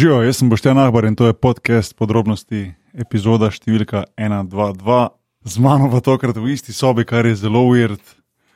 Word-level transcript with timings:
Živijo, 0.00 0.22
jaz 0.22 0.36
sem 0.36 0.48
Boštjan 0.48 0.78
Ahbar 0.78 1.04
in 1.04 1.16
to 1.16 1.26
je 1.26 1.34
podcast 1.36 1.92
podrobnosti, 1.92 2.60
epizoda 2.96 3.50
številka 3.52 4.06
122. 4.16 4.94
Z 5.44 5.60
mano 5.60 5.90
pa 5.92 6.00
tokrat 6.00 6.38
v 6.40 6.54
isti 6.54 6.72
sobi, 6.72 7.04
kar 7.04 7.28
je 7.28 7.34
zelo 7.36 7.60
uvirt. 7.68 8.00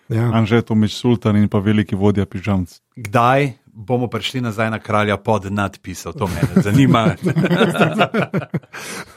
Ja. 0.09 0.31
Anže 0.33 0.63
Tomič 0.65 0.97
Sultan 0.97 1.37
in 1.37 1.51
pa 1.53 1.61
veliki 1.61 2.01
vodja 2.01 2.25
pižamc. 2.25 2.79
Kdaj 2.97 3.51
bomo 3.69 4.09
prišli 4.09 4.41
nazaj 4.41 4.73
na 4.73 4.81
kralja 4.81 5.21
pod 5.21 5.53
nadpisom? 5.53 6.17
To 6.17 6.33
me 6.33 6.65
zanima. 6.65 7.13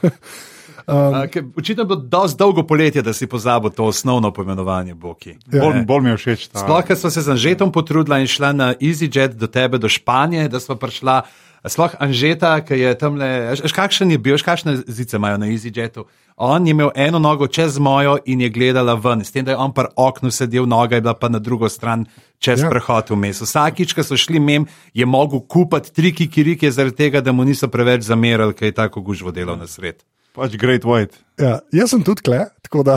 Um, 0.88 1.52
Očitno 1.56 1.84
bo 1.84 1.96
dosti 1.96 2.38
dolgo 2.38 2.62
poletje, 2.66 3.02
da 3.02 3.12
si 3.12 3.26
pozabil 3.26 3.70
to 3.70 3.84
osnovno 3.84 4.30
poimenovanje 4.32 4.94
Boki. 4.94 5.34
Ja. 5.52 5.60
Bolj, 5.60 5.82
bolj 5.84 6.02
mi 6.02 6.10
je 6.10 6.16
všeč 6.16 6.46
ta. 6.48 6.62
Sploh, 6.64 6.80
ker 6.86 6.96
smo 6.96 7.10
se 7.10 7.20
z 7.20 7.28
Anžetom 7.28 7.72
potrudila 7.72 8.18
in 8.18 8.26
šla 8.26 8.52
na 8.56 8.72
EasyJet 8.74 9.36
do 9.36 9.46
tebe, 9.46 9.78
do 9.78 9.88
Španije, 9.88 10.48
da 10.48 10.60
smo 10.60 10.78
prišla. 10.80 11.22
Sploh 11.68 11.92
Anžeta, 12.00 12.54
ki 12.64 12.78
je 12.80 12.94
tam 12.96 13.18
le, 13.20 13.28
kakšen 13.74 14.14
je 14.14 14.18
bil, 14.18 14.38
veš, 14.38 14.46
kakšne 14.46 14.76
zice 14.86 15.20
imajo 15.20 15.36
na 15.42 15.50
EasyJetu. 15.52 16.06
On 16.40 16.66
je 16.66 16.70
imel 16.70 16.90
eno 16.94 17.18
nogo 17.18 17.46
čez 17.46 17.76
mojo 17.78 18.16
in 18.24 18.40
je 18.40 18.48
gledala 18.48 18.94
ven, 18.94 19.24
s 19.26 19.34
tem, 19.34 19.44
da 19.44 19.52
je 19.52 19.60
on 19.60 19.74
par 19.74 19.90
oknu 19.96 20.30
sedel, 20.30 20.64
noga 20.70 20.96
je 20.96 21.02
bila 21.04 21.14
pa 21.18 21.28
na 21.28 21.38
drugo 21.38 21.68
stran 21.68 22.06
čez 22.38 22.62
Ja. 22.62 22.70
prehod 22.70 23.10
vmes. 23.10 23.42
Vsakič, 23.42 23.92
ko 23.92 24.02
so 24.06 24.16
šli 24.16 24.40
mem, 24.40 24.64
je 24.94 25.06
mogel 25.06 25.40
kupiti 25.40 25.92
tri 25.92 26.14
kikirike 26.14 26.70
zaradi 26.70 26.96
tega, 26.96 27.20
da 27.20 27.32
mu 27.32 27.44
niso 27.44 27.68
preveč 27.68 28.06
zamerali, 28.06 28.54
ker 28.54 28.68
je 28.68 28.72
tako 28.72 29.00
gužvo 29.00 29.34
delal 29.34 29.58
na 29.58 29.66
svet. 29.66 30.06
Pač 30.38 30.54
Great 30.56 30.84
White. 30.84 31.18
ja, 31.36 31.58
jaz 31.72 31.90
sem 31.90 32.02
tudi 32.02 32.22
kle, 32.22 32.44
tako 32.62 32.82
da. 32.84 32.94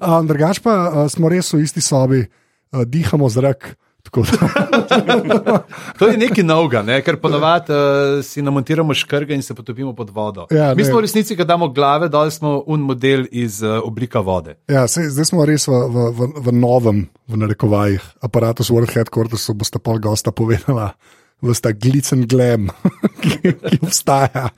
um, 0.00 0.24
drugač 0.24 0.60
pa 0.60 0.72
uh, 0.84 1.04
smo 1.08 1.28
res 1.28 1.48
v 1.48 1.62
isti 1.62 1.80
sobi, 1.80 2.24
uh, 2.24 2.84
dihamo 2.84 3.24
zrak. 3.26 3.74
tako 4.02 4.22
da- 4.24 5.62
To 5.98 6.06
je 6.06 6.16
nekaj 6.16 6.40
novega, 6.42 6.80
ne? 6.82 7.00
ker 7.00 7.18
ponovadi 7.18 7.68
uh, 7.68 7.78
si 8.22 8.40
namontiramo 8.40 8.94
škrge 8.94 9.34
in 9.34 9.42
se 9.42 9.52
potopimo 9.52 9.92
pod 9.92 10.10
vodo. 10.10 10.46
Ja, 10.50 10.72
Mi 10.72 10.84
smo 10.84 10.98
v 10.98 11.04
resnici, 11.04 11.36
ko 11.36 11.44
damo 11.44 11.68
glave, 11.68 12.08
dali 12.08 12.30
smo 12.30 12.62
un 12.66 12.80
model 12.82 13.26
iz 13.30 13.60
uh, 13.60 13.80
oblika 13.80 14.20
vode. 14.20 14.56
Ja, 14.66 14.86
sej, 14.86 15.08
zdaj 15.08 15.26
smo 15.26 15.44
res 15.44 15.68
v, 15.68 15.76
v, 15.88 15.96
v, 16.10 16.20
v 16.40 16.54
novem, 16.54 16.98
v 17.26 17.34
narekovajih, 17.36 18.00
aparatu 18.20 18.64
World 18.64 18.92
Headquarters, 18.92 19.48
boste 19.52 19.76
pol 19.78 20.00
gosta 20.00 20.32
povedala, 20.32 20.94
vsta 21.38 21.70
glicen 21.70 22.24
glem, 22.24 22.70
ki, 23.22 23.54
ki 23.54 23.76
obstaja. 23.80 24.48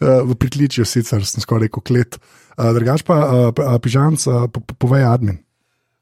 Uh, 0.00 0.24
v 0.24 0.36
pritličju 0.40 0.84
sicer 0.88 1.24
sem 1.28 1.44
skoraj 1.44 1.68
rekel 1.68 1.84
klet. 1.84 2.16
Uh, 2.56 2.72
drugač 2.76 3.04
pa 3.04 3.20
uh, 3.20 3.76
pižamc, 3.82 4.24
po, 4.52 4.64
po, 4.64 4.74
povej 4.86 5.04
admin. 5.04 5.40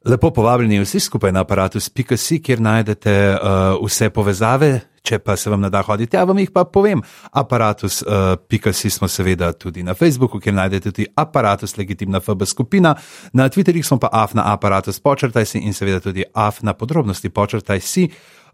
Lepo 0.08 0.30
povabljeni 0.30 0.80
vsi 0.80 1.00
skupaj 1.00 1.32
na 1.32 1.40
aparatus.si, 1.40 2.38
kjer 2.42 2.60
najdete 2.60 3.14
uh, 3.34 3.84
vse 3.84 4.10
povezave. 4.10 4.80
Če 5.02 5.18
pa 5.24 5.36
se 5.40 5.50
vam 5.50 5.62
ne 5.62 5.70
da 5.72 5.80
hoditi, 5.82 6.16
ja, 6.16 6.24
vam 6.28 6.38
jih 6.38 6.50
pa 6.52 6.66
povem. 6.68 7.00
Aparatus.si 7.32 8.88
uh, 8.88 8.92
smo 8.92 9.08
seveda 9.08 9.52
tudi 9.56 9.82
na 9.82 9.94
Facebooku, 9.94 10.40
kjer 10.40 10.54
najdete 10.54 10.92
tudi 10.92 11.06
aparatus, 11.16 11.76
legitimna 11.78 12.20
FB 12.20 12.44
skupina. 12.46 12.94
Na 13.32 13.48
Twitterju 13.48 13.82
smo 13.84 13.98
pa 13.98 14.10
afna 14.12 14.44
aparatus, 14.52 15.00
počrtaj 15.00 15.46
si 15.46 15.62
in 15.64 15.74
seveda 15.74 16.00
tudi 16.04 16.24
afna 16.34 16.74
podrobnosti, 16.74 17.30
počrtaj 17.30 17.80
si. 17.80 18.08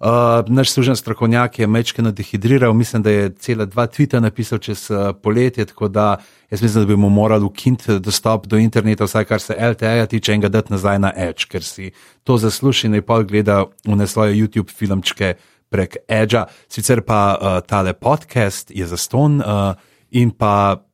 Uh, 0.05 0.11
naš 0.47 0.71
služen 0.71 0.97
strokovnjak 0.97 1.59
je 1.59 1.67
mečkeno 1.67 2.11
dehidriral, 2.13 2.73
mislim, 2.73 3.03
da 3.03 3.11
je 3.11 3.31
cela 3.35 3.65
dva 3.65 3.87
tvita 3.87 4.21
napisal 4.21 4.59
čez 4.59 4.91
uh, 4.91 5.17
poletje, 5.23 5.65
tako 5.65 5.89
da 5.89 6.17
jaz 6.51 6.63
mislim, 6.63 6.85
da 6.85 6.89
bi 6.89 6.97
mu 6.97 7.09
morali 7.09 7.45
ukiniti 7.45 7.99
dostop 7.99 8.47
do 8.47 8.57
interneta, 8.57 9.05
vsaj 9.05 9.25
kar 9.25 9.41
se 9.41 9.57
LTE-ja 9.71 10.07
tiče 10.07 10.35
in 10.35 10.41
ga 10.41 10.49
dati 10.49 10.73
nazaj 10.73 10.99
na 10.99 11.13
Edge, 11.17 11.49
ker 11.49 11.65
si 11.65 11.91
to 12.23 12.37
zasluži 12.37 12.87
in 12.87 13.03
pol 13.03 13.25
gleda 13.25 13.65
v 13.87 14.07
svoje 14.07 14.35
YouTube 14.35 14.77
filmčke 14.77 15.35
prek 15.69 15.97
Edgea. 16.09 16.47
Sicer 16.69 17.01
pa 17.01 17.39
uh, 17.41 17.67
tale 17.67 17.93
podcast 17.93 18.71
je 18.71 18.87
zaston 18.87 19.41
uh, 19.41 19.73
in 20.11 20.31
pa 20.31 20.85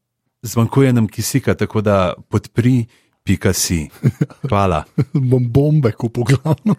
zmanjkuje 0.43 0.93
nam 0.93 1.09
kisika, 1.09 1.55
tako 1.55 1.81
da 1.81 2.15
podpri. 2.29 2.87
Pika 3.25 3.53
si. 3.53 3.89
Hvala. 4.49 4.85
Bom 5.31 5.45
bombe 5.53 5.93
kupil, 5.93 6.25
glavno. 6.25 6.75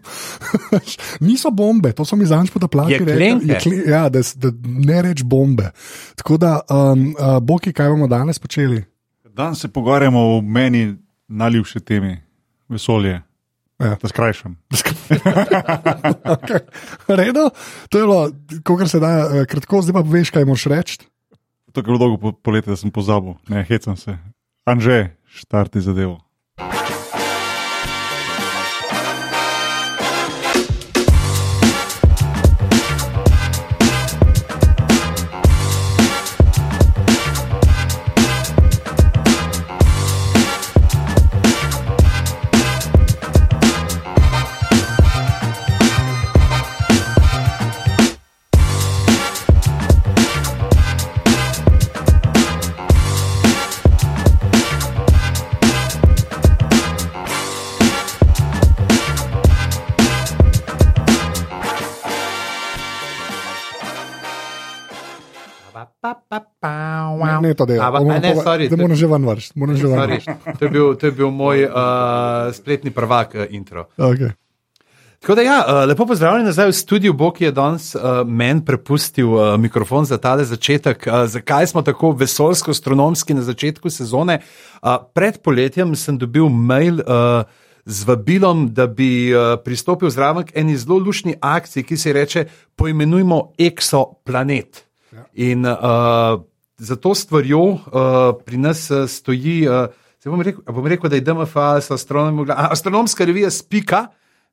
Niso 1.28 1.52
bombe, 1.52 1.94
to 1.94 2.06
so 2.06 2.16
mi 2.16 2.25
podaplaki. 2.53 2.94
Jeklenke. 2.94 3.59
Ja, 3.88 4.09
da, 4.09 4.19
da 4.35 4.51
ne 4.63 5.01
reč 5.01 5.24
bombe. 5.24 5.72
Tako 6.16 6.38
da, 6.38 6.59
um, 6.69 7.16
uh, 7.19 7.40
Boki, 7.40 7.74
kaj 7.74 7.90
bomo 7.90 8.07
danes 8.07 8.40
počeli? 8.40 8.84
Danes 9.34 9.59
se 9.59 9.68
pogovarjamo 9.68 10.19
o 10.38 10.41
meni 10.41 10.97
najljubši 11.28 11.80
temi, 11.80 12.18
vesolje. 12.69 13.22
Ja. 13.80 13.96
Da 14.01 14.07
skrajšam. 14.07 14.57
okay. 16.35 16.59
Redo, 17.07 17.50
to 17.90 17.97
je 17.97 18.03
bilo, 18.03 18.31
kot 18.63 18.90
se 18.90 19.00
da, 19.00 19.30
eh, 19.34 19.46
kratko, 19.46 19.81
zdaj 19.81 19.94
pa 19.94 20.03
veš, 20.06 20.30
kaj 20.30 20.46
moraš 20.46 20.66
reči. 20.69 20.97
To 21.72 21.80
je 21.80 21.84
bilo 21.84 21.97
dolgo 21.97 22.18
po, 22.18 22.31
poletje, 22.31 22.69
da 22.72 22.78
sem 22.78 22.91
pozabil, 22.91 23.34
ne 23.50 23.63
hecam 23.66 23.97
se. 23.97 24.18
Anže, 24.66 25.16
štarti 25.25 25.81
zadevo. 25.81 26.19
Ne, 67.41 67.53
to 67.53 67.66
dela. 67.66 67.88
A, 67.88 67.91
Bomo 67.91 68.12
a 68.12 68.19
ne, 68.19 68.35
sorry, 68.35 68.69
Da 68.69 68.75
to- 68.75 68.81
moram 68.81 68.96
že 68.96 69.07
ven 69.07 69.25
vršiti. 69.25 69.59
to, 70.59 70.69
bil, 70.69 70.96
to 70.96 71.06
je 71.06 71.12
bil 71.12 71.31
moj 71.31 71.63
uh, 71.63 71.74
spletni 72.52 72.91
prvak 72.91 73.35
uh, 73.35 73.46
intro. 73.50 73.85
Okay. 73.97 74.31
Tako 75.19 75.35
da, 75.35 75.41
ja, 75.41 75.57
uh, 75.59 75.85
lepo 75.85 76.06
pozdravljen 76.06 76.46
nazaj 76.46 76.68
v 76.68 76.74
studiu. 76.74 77.13
Bog 77.13 77.38
je 77.38 77.51
danes 77.51 77.94
uh, 77.94 78.01
meni 78.24 78.66
prepustil 78.66 79.30
uh, 79.30 79.53
mikrofon 79.53 80.06
za 80.06 80.18
tale 80.18 80.41
začetek. 80.41 81.03
Uh, 81.03 81.25
zakaj 81.25 81.68
smo 81.68 81.81
tako 81.81 82.12
vesolsko-astronomski 82.12 83.34
na 83.34 83.41
začetku 83.41 83.90
sezone? 83.90 84.40
Uh, 84.81 84.97
pred 85.13 85.38
poletjem 85.38 85.96
sem 85.96 86.18
dobil 86.18 86.50
mail. 86.50 87.01
Uh, 87.01 87.44
Z 87.81 88.06
vabilom, 88.06 88.69
da 88.69 88.85
bi 88.85 89.34
uh, 89.34 89.57
pristopil 89.57 90.06
zraven 90.09 90.46
k 90.46 90.53
eni 90.53 90.78
zelo 90.78 91.00
lušni 91.00 91.34
akciji, 91.41 91.81
ki 91.84 91.97
se 91.97 92.13
reče: 92.13 92.44
Poimenujmo 92.78 93.53
eksoplanet. 93.57 94.85
Ja. 95.12 95.25
In 95.34 95.66
uh, 95.66 96.46
za 96.81 96.96
to 96.96 97.14
stvarjo 97.16 97.62
uh, 97.62 97.80
pri 98.46 98.58
nas 98.58 98.90
uh, 98.92 99.06
stoji, 99.09 99.68
uh, 99.69 99.86
bom 100.25 100.42
rekel, 100.42 100.64
bom 100.66 100.88
rekel, 100.88 101.09
da 101.09 101.16
je 101.16 101.22
DMF, 101.22 101.53
so 101.86 101.94
astronomi, 101.94 102.50
a, 102.50 102.72
astronomska 102.74 103.25
revija 103.25 103.52
Spika. 103.52 104.08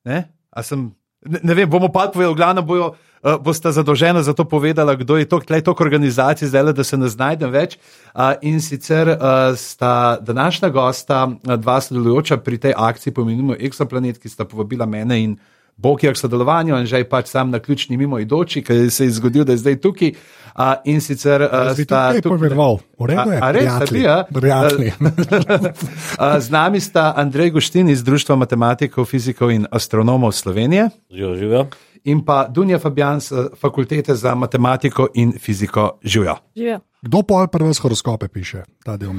Ne? 0.05 0.29
A 0.49 0.63
sem, 0.63 0.91
ne, 1.25 1.39
ne 1.43 1.53
vem, 1.57 1.69
bomo 1.69 1.89
pa 1.89 2.11
povedali, 2.13 2.37
glavno 2.37 2.61
bojo. 2.61 2.93
Uh, 3.19 3.35
boste 3.43 3.71
zadolženi 3.75 4.21
za 4.23 4.31
to 4.31 4.45
povedala, 4.47 4.93
kdo 4.95 5.17
je 5.19 5.25
to, 5.27 5.41
tleh 5.43 5.59
toliko 5.59 5.83
organizacij, 5.83 6.47
zdaj 6.47 6.63
le, 6.63 6.73
da 6.73 6.85
se 6.87 6.97
ne 6.97 7.09
znajdem 7.11 7.51
več. 7.51 7.75
Uh, 8.13 8.37
in 8.41 8.61
sicer 8.63 9.09
uh, 9.11 9.17
sta 9.59 10.19
današnja 10.21 10.69
gosta, 10.69 11.25
uh, 11.27 11.55
dva 11.59 11.81
sodelujoča 11.81 12.37
pri 12.45 12.57
tej 12.57 12.77
akciji, 12.77 13.13
pomenimo 13.13 13.57
Exoplanet, 13.59 14.21
ki 14.21 14.29
sta 14.29 14.45
povabila 14.47 14.87
mene 14.87 15.19
in 15.19 15.33
Bokija 15.33 15.58
k 15.81 16.15
sodelovanju, 16.15 16.77
in 16.77 16.85
že 16.85 16.97
je 16.97 17.05
pač 17.05 17.27
sam 17.27 17.49
na 17.49 17.59
ključni 17.59 17.97
mimo 17.97 18.19
idoči, 18.19 18.61
ki 18.61 18.89
se 18.89 19.05
je 19.05 19.11
zgodil, 19.11 19.43
da 19.43 19.51
je 19.51 19.57
zdaj 19.57 19.75
tukaj. 19.77 20.11
Uh, 20.51 20.73
in 20.85 20.99
sicer 20.99 21.39
Zdaj 21.41 21.85
sta 21.85 22.13
tukaj- 22.13 22.21
povedal. 22.29 22.79
V 22.99 23.05
redu 23.05 23.31
je. 23.31 23.37
A, 23.37 23.45
a 23.45 23.51
res, 23.51 23.89
bili, 23.89 24.03
ja? 24.03 24.23
Prijatelji. 24.25 24.91
Uh, 24.99 26.39
Z 26.39 26.49
nami 26.49 26.79
sta 26.79 27.13
Andrej 27.15 27.49
Guštin 27.51 27.89
iz 27.89 28.03
Društva 28.03 28.35
matematikov, 28.35 29.05
fizikov 29.05 29.51
in 29.51 29.65
astronomov 29.71 30.31
Slovenije 30.31 30.89
Živijo, 31.07 31.35
živijo. 31.35 31.65
in 32.03 32.25
pa 32.25 32.47
Dunja 32.47 32.79
Fabjan 32.79 33.19
z 33.19 33.31
Fakultete 33.55 34.15
za 34.15 34.35
matematiko 34.35 35.07
in 35.13 35.33
fiziko 35.33 35.99
Živijo. 36.03 36.35
Živijo. 36.55 36.79
Kdo 36.99 37.23
pa 37.23 37.47
pri 37.47 37.63
vas 37.63 37.79
horoskope 37.79 38.27
piše? 38.27 38.63
Ta 38.83 38.97
del. 38.99 39.15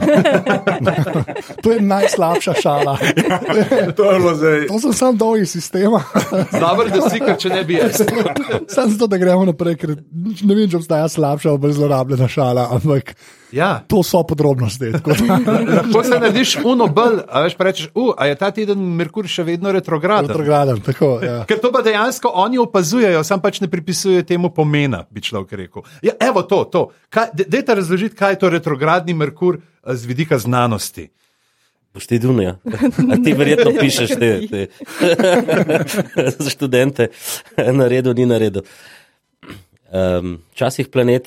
to 1.64 1.72
je 1.72 1.80
najslabša 1.80 2.54
šala. 2.60 2.98
To 3.96 4.04
je. 4.12 4.66
To 4.68 4.76
sem 4.80 4.92
sam 4.92 5.16
dol 5.16 5.40
iz 5.40 5.50
sistema. 5.50 6.02
Dobro, 6.64 6.88
da 6.92 7.08
si, 7.08 7.20
ker 7.20 7.36
če 7.40 7.48
ne 7.48 7.64
bi 7.64 7.78
jaz. 7.80 8.02
Sam 8.68 8.92
zato, 8.92 9.08
da 9.08 9.16
gremo 9.16 9.48
naprej, 9.48 9.76
ker 9.80 9.96
ne 9.96 10.54
vem, 10.54 10.68
če 10.68 10.76
obstaja 10.76 11.08
slabša 11.08 11.56
bolj 11.56 11.78
zlorabljena 11.80 12.28
šala, 12.28 12.68
ampak 12.76 13.14
Ja. 13.52 13.82
to 13.82 14.02
so 14.02 14.22
podrobnosti. 14.22 14.90
da- 14.90 15.14
Lahko 15.76 16.02
se 16.02 16.10
narediš 16.10 16.56
uno 16.64 16.86
bolj, 16.86 17.20
a 17.28 17.40
veš, 17.40 17.54
rečeš, 17.58 17.88
uh, 17.94 18.14
a 18.16 18.26
je 18.26 18.34
ta 18.34 18.50
teden 18.50 18.78
Merkur 18.94 19.26
še 19.26 19.42
vedno 19.42 19.72
retrograden. 19.72 20.28
Retrograden, 20.28 20.80
tako, 20.80 21.18
ja. 21.20 21.44
Ker 21.44 21.58
to 21.58 21.72
pa 21.72 21.82
dejansko 21.82 22.30
oni 22.30 22.58
opazujejo, 22.58 23.24
sam 23.24 23.40
pač 23.40 23.60
ne 23.60 23.68
pripisujejo 23.68 24.22
temu 24.22 24.50
pomena, 24.50 25.04
bi 25.10 25.20
človek 25.20 25.52
rekel. 25.54 25.82
Ja, 26.00 26.12
evo 26.20 26.42
to, 26.42 26.64
to. 26.64 26.82
Kaj, 27.08 27.34
de- 27.34 27.48
dajte 27.48 27.74
razložiti, 27.74 28.16
kaj 28.16 28.32
je 28.32 28.38
to 28.38 28.48
retrogradni 28.50 29.14
Merkur 29.14 29.56
eh, 29.56 29.94
z 29.94 30.06
vidika 30.06 30.38
znanosti. 30.38 31.08
Boš 31.90 32.06
ti 32.06 32.18
Dunja. 32.18 32.54
A 33.10 33.16
ti 33.18 33.32
verjetno 33.32 33.72
pišeš 33.74 34.10
te, 34.14 34.28
te 34.46 34.60
za 36.38 36.50
študente, 36.50 37.08
na 37.72 37.88
redu, 37.88 38.14
ni 38.14 38.26
na 38.26 38.38
redu. 38.38 38.62
Um, 39.90 40.38
včasih 40.52 40.86
planet, 40.86 41.26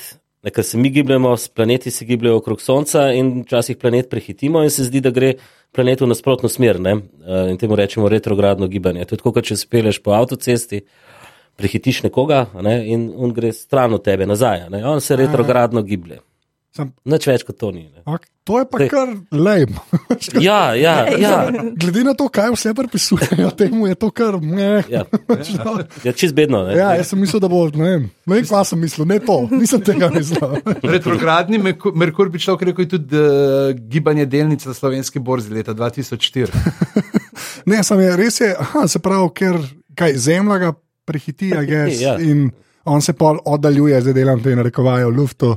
ker 0.51 0.63
se 0.63 0.77
mi 0.77 0.89
gibljemo, 0.89 1.35
planeti 1.55 1.91
se 1.91 2.05
gibljajo 2.05 2.37
okrog 2.37 2.61
Sonca 2.61 3.11
in 3.15 3.43
včasih 3.45 3.77
planet 3.77 4.09
prehitimo 4.09 4.63
in 4.63 4.69
se 4.69 4.83
zdi, 4.83 4.99
da 5.01 5.09
gre 5.09 5.33
planet 5.71 6.01
v 6.01 6.09
nasprotno 6.11 6.49
smer. 6.49 6.79
Ne? 6.79 6.93
Uh, 6.93 7.47
in 7.51 7.57
temu 7.57 7.75
rečemo 7.75 8.09
retrogradno 8.09 8.67
gibanje. 8.67 9.05
To 9.05 9.15
je 9.15 9.23
tako, 9.23 9.31
kot 9.39 9.47
če 9.47 9.57
speleš 9.57 10.01
po 10.03 10.11
avtocesti. 10.17 10.83
Prehitiš 11.55 12.01
nekoga 12.03 12.47
ne, 12.65 12.79
in 12.89 13.11
on 13.15 13.31
gre 13.33 13.51
stran 13.53 13.93
od 13.93 14.03
tebe, 14.03 14.25
nazaj. 14.25 14.67
Ne, 14.73 14.81
on 14.89 15.01
se 15.01 15.15
retrogradno 15.15 15.83
giblje. 15.85 16.19
Sam, 16.73 16.89
Nič 17.05 17.27
več 17.29 17.43
kot 17.45 17.53
to 17.61 17.67
ni. 17.69 17.83
Ne. 17.85 18.01
ok, 18.09 18.23
to 18.43 18.55
je 18.57 18.65
pa 18.65 18.79
Saj- 18.81 18.89
kar 18.89 19.09
lame. 19.29 19.77
Ja, 20.41 20.73
ja, 20.73 21.05
ja. 21.21 21.35
Glede 21.77 22.01
na 22.01 22.15
to, 22.17 22.25
kaj 22.33 22.49
vse 22.55 22.71
pripisujejo 22.73 23.51
temu, 23.53 23.85
je 23.85 23.95
to 23.95 24.09
kar 24.09 24.39
meh. 24.41 24.89
ja. 24.89 25.03
ja 26.07 26.11
čist 26.11 26.33
bedno. 26.33 26.63
Ne. 26.65 26.73
Ja, 26.73 26.95
jaz 26.97 27.11
sem 27.13 27.21
mislil, 27.21 27.37
da 27.39 27.47
bo, 27.47 27.67
ne 27.69 27.85
vem, 27.85 28.07
ne 28.25 28.39
vem, 28.39 28.47
kaj 28.49 28.65
sem 28.65 28.81
mislil, 28.81 29.05
ne 29.05 29.19
to, 29.21 29.35
nisem 29.51 29.83
tega 29.85 30.09
mislil. 30.09 30.55
Retrogradni 30.81 31.61
Merkur, 31.61 32.31
bi 32.33 32.41
človek 32.41 32.65
rekel, 32.71 32.87
je 32.87 32.93
tudi 32.95 33.21
uh, 33.21 33.29
gibanje 33.93 34.25
delnic 34.25 34.65
na 34.65 34.73
slovenski 34.73 35.21
borzi 35.21 35.53
leta 35.53 35.75
2004. 35.77 36.49
Ne, 37.69 37.83
sem 37.85 38.01
je 38.01 38.15
res 38.17 38.41
je, 38.41 38.49
aha, 38.59 38.87
se 38.89 38.99
pravi, 38.99 39.29
ker 39.37 39.59
kaj, 39.93 40.17
zemlja 40.19 40.57
ga 40.59 40.71
prehiti, 41.05 41.51
a 41.53 41.61
gess, 41.63 42.01
Ja. 42.01 42.17
in 42.17 42.49
on 42.83 42.99
se 42.99 43.13
pa 43.13 43.29
oddaljuje, 43.45 44.01
zdaj 44.01 44.17
delam 44.17 44.41
te 44.43 44.55
narekovaje 44.55 45.05
v 45.05 45.13
luftu 45.15 45.53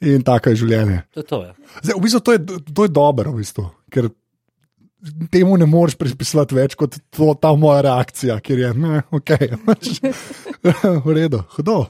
in 0.00 0.24
tako 0.26 0.52
je 0.52 0.62
življenje. 0.62 1.02
To 1.14 1.20
je 1.20 1.26
to. 1.26 1.42
Ja. 1.44 1.54
Zdaj, 1.82 1.94
v 1.98 2.02
bistvu 2.06 2.20
to 2.20 2.34
je, 2.36 2.40
to 2.74 2.86
je 2.86 2.94
dobro, 2.94 3.34
v 3.34 3.42
bistvu, 3.42 3.68
ker 3.92 4.10
temu 5.30 5.58
ne 5.58 5.66
moreš 5.70 5.94
pripisovati 5.98 6.56
več 6.58 6.74
kot 6.78 6.98
to, 7.14 7.30
ta 7.40 7.52
moja 7.58 7.84
reakcija, 7.86 8.40
ker 8.44 8.64
je, 8.64 8.72
ne, 8.74 9.04
ok, 9.14 9.36
v 11.06 11.14
redu, 11.14 11.44
hudo. 11.56 11.84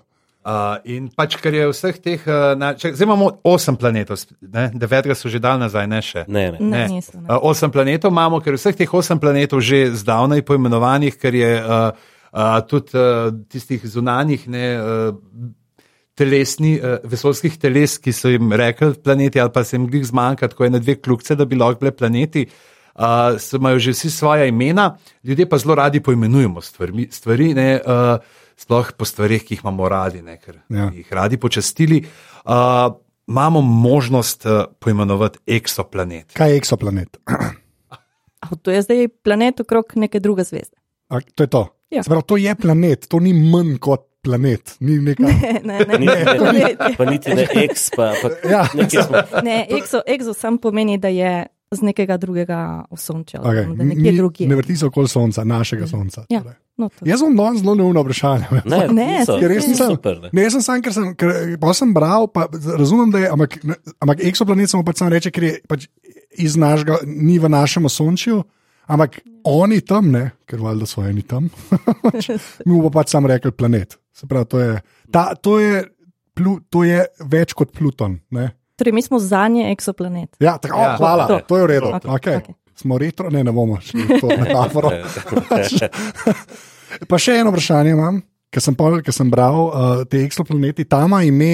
Uh, 0.48 0.78
in 0.88 1.10
pač, 1.12 1.34
ker 1.42 1.52
je 1.52 1.64
vseh 1.68 1.96
teh, 2.00 2.22
uh, 2.24 2.54
na, 2.56 2.70
čak, 2.78 2.94
zdaj 2.96 3.04
imamo 3.04 3.26
osem 3.50 3.76
planetov, 3.76 4.22
ne? 4.40 4.68
devetega 4.72 5.12
so 5.18 5.28
že 5.28 5.42
dal 5.44 5.58
nazaj, 5.60 5.88
ne 5.90 5.98
še. 6.00 6.22
Ne, 6.24 6.44
ne. 6.54 6.60
Ne, 6.62 6.84
niso, 6.88 7.18
ne. 7.18 7.26
Uh, 7.26 7.50
osem 7.50 7.72
planetov 7.74 8.14
imamo, 8.14 8.38
ker 8.40 8.56
vseh 8.56 8.78
teh 8.78 8.94
osem 8.96 9.20
planetov 9.20 9.60
že 9.60 9.90
zdavnaj 9.98 10.46
poimenovanih, 10.48 11.18
ker 11.20 11.36
je 11.36 11.50
uh, 11.58 11.90
uh, 12.32 12.56
tudi 12.64 12.96
uh, 12.96 13.28
tistih 13.50 13.84
zunanjih 13.84 14.46
ne, 14.48 14.64
uh, 14.78 15.52
telesni, 16.18 16.74
uh, 16.76 16.98
vesoljskih 17.06 17.58
teles, 17.62 17.94
ki 18.02 18.12
so 18.12 18.32
jim 18.32 18.50
rekli 18.52 18.92
planeti, 18.94 19.40
ali 19.40 19.52
pa 19.54 19.62
se 19.64 19.76
jim 19.76 19.86
glih 19.86 20.02
zmanjka, 20.06 20.48
tako 20.48 20.66
je 20.66 20.70
na 20.70 20.78
dve 20.78 20.98
kljukce, 20.98 21.36
da 21.38 21.46
bi 21.46 21.56
lahko 21.56 21.80
bile 21.80 21.94
planeti. 21.94 22.46
Uh, 22.98 23.04
so- 23.38 23.56
imajo 23.56 23.78
že 23.78 23.92
vsi 23.94 24.10
svoje 24.10 24.48
imena, 24.50 24.88
ljudje 25.24 25.46
pa 25.48 25.58
zelo 25.58 25.74
radi 25.74 26.00
poimenujemo 26.02 26.60
stvari, 26.60 27.06
stvari 27.10 27.52
ne, 27.54 27.68
uh, 27.78 28.18
sploh 28.58 28.90
po 28.98 29.06
stvarih, 29.06 29.44
ki 29.46 29.54
jih 29.54 29.60
imamo 29.62 29.86
radi, 29.88 30.22
ne, 30.22 30.34
ker 30.36 30.58
Ja. 30.68 30.90
jih 30.90 31.12
radi 31.12 31.36
počastili. 31.38 32.00
Uh, 32.44 32.90
imamo 33.28 33.60
možnost 33.62 34.46
uh, 34.46 34.64
poimenovati 34.80 35.38
eksoplanet. 35.46 36.32
Kaj 36.34 36.50
je 36.50 36.56
eksoplanet? 36.58 37.16
A 38.40 38.56
To 38.62 38.70
je 38.70 38.82
zdaj 38.82 39.08
planet 39.22 39.60
okrog 39.60 39.92
neke 39.94 40.20
druge 40.20 40.44
zvezde. 40.44 40.76
A, 41.08 41.20
to 41.34 41.42
je 41.42 41.46
to. 41.48 41.62
Ja. 41.90 42.02
Se 42.02 42.10
Pravi, 42.10 42.22
to 42.26 42.36
je 42.36 42.54
planet, 42.54 43.06
to 43.08 43.20
ni 43.20 43.32
manj 43.32 43.78
kot 43.78 44.07
planet. 44.20 44.76
Ni 44.80 44.98
neka, 44.98 45.22
Ne, 45.28 45.60
ne, 45.64 45.78
ne. 45.80 45.98
Ni, 45.98 46.06
To 46.38 46.52
ne, 46.52 46.58
je- 46.60 46.76
pa 46.96 47.04
niti 47.04 47.34
ne 47.34 47.46
X, 47.66 47.90
pa, 47.90 48.12
pa 48.14 48.28
Ja. 48.44 48.66
nekje 48.74 49.02
smo. 49.02 49.16
ne 49.42 49.66
exo, 49.70 50.00
exo 50.06 50.34
sam 50.34 50.58
pomeni, 50.58 50.98
da 50.98 51.08
je 51.08 51.46
z 51.70 51.82
nekega 51.82 52.16
drugega 52.16 52.58
osončja, 52.90 53.40
okay. 53.40 53.62
okay. 53.62 53.76
da 53.76 53.84
nekje 53.84 54.12
drugje. 54.12 54.46
ne 54.48 54.56
vrti 54.56 54.76
se 54.76 54.86
okoli 54.86 55.08
sonca, 55.08 55.44
našega 55.44 55.86
sonca. 55.86 56.24
Ja. 56.28 56.40
torej. 56.40 56.56
No, 56.78 56.88
to. 56.88 57.04
Jaz 57.04 57.20
sem 57.20 57.36
danes 57.36 57.60
zelo 57.60 57.74
neumno 57.74 58.02
vprašanje. 58.02 58.46
Ne, 58.64 58.78
Ne, 58.88 59.18
niso. 59.18 59.32
saj 59.32 59.40
Ker 59.40 59.48
res 59.48 59.62
ne. 59.62 59.68
nisem. 59.68 59.86
Super, 59.88 60.20
ne. 60.20 60.28
Ne, 60.32 60.42
jaz 60.42 60.52
sem 60.52 60.62
sam, 60.62 60.80
ker 60.80 60.92
sem, 60.92 61.08
ker, 61.14 61.32
pa 61.60 61.72
sem 61.74 61.90
bral, 61.92 62.28
pa 62.28 62.46
razumem, 62.72 63.10
da 63.10 63.18
je, 63.18 63.28
ampak, 63.28 63.58
ne, 63.64 63.74
ampak 63.98 64.22
eksoplanet 64.24 64.70
samo 64.70 64.84
pač 64.84 64.96
sam 64.96 65.10
reče, 65.10 65.30
ker 65.30 65.44
je 65.44 65.54
pač 65.66 65.88
iz 66.38 66.54
našega, 66.56 67.00
ni 67.04 67.36
v 67.36 67.50
našem 67.50 67.84
osončju, 67.84 68.38
ampak 68.86 69.18
oni 69.44 69.80
tam, 69.82 70.08
ne, 70.08 70.24
ker 70.46 70.62
valjda 70.62 70.86
so 70.86 71.02
eni 71.02 71.20
tam, 71.22 71.50
mi 72.66 72.72
bomo 72.72 72.90
pač 72.90 73.10
sam 73.10 73.26
rekli 73.26 73.50
planet. 73.52 73.98
Se 74.18 74.26
pravi, 74.26 74.46
to 74.46 74.58
je, 74.58 74.70
ta, 75.08 75.34
to 75.36 75.58
je, 75.58 75.84
plu, 76.34 76.56
to 76.66 76.82
je 76.82 76.98
več 77.24 77.54
kot 77.54 77.70
Pluton. 77.70 78.18
Ne? 78.30 78.48
Torej, 78.74 78.92
mi 78.92 79.02
smo 79.02 79.18
zanje 79.18 79.68
eksoplanet. 79.70 80.34
Ja, 80.38 80.56
tako, 80.56 80.74
Ja. 80.76 80.82
ja, 80.84 80.96
hvala, 80.96 81.26
To. 81.28 81.38
to 81.40 81.54
je 81.54 81.62
v 81.62 81.68
redu. 81.68 81.92
Okej, 81.92 82.10
Okay. 82.10 82.36
okej. 82.40 82.54
Smo 82.76 82.94
retro, 82.94 83.26
ne, 83.28 83.42
ne 83.42 83.50
bomo 83.50 83.78
šli 83.80 84.04
v 84.04 84.18
to 84.18 84.28
metaforo. 84.40 84.90
pa 87.08 87.18
še 87.18 87.34
eno 87.36 87.50
vprašanje 87.50 87.90
imam, 87.90 88.20
ker 88.48 88.62
sem, 88.62 88.74
pol, 88.74 89.00
ker 89.02 89.12
sem 89.12 89.28
bral 89.28 89.58
uh, 89.60 89.72
te 90.06 90.22
eksoplaneti, 90.22 90.86
tam 90.86 91.08
ima 91.08 91.22
ime 91.22 91.50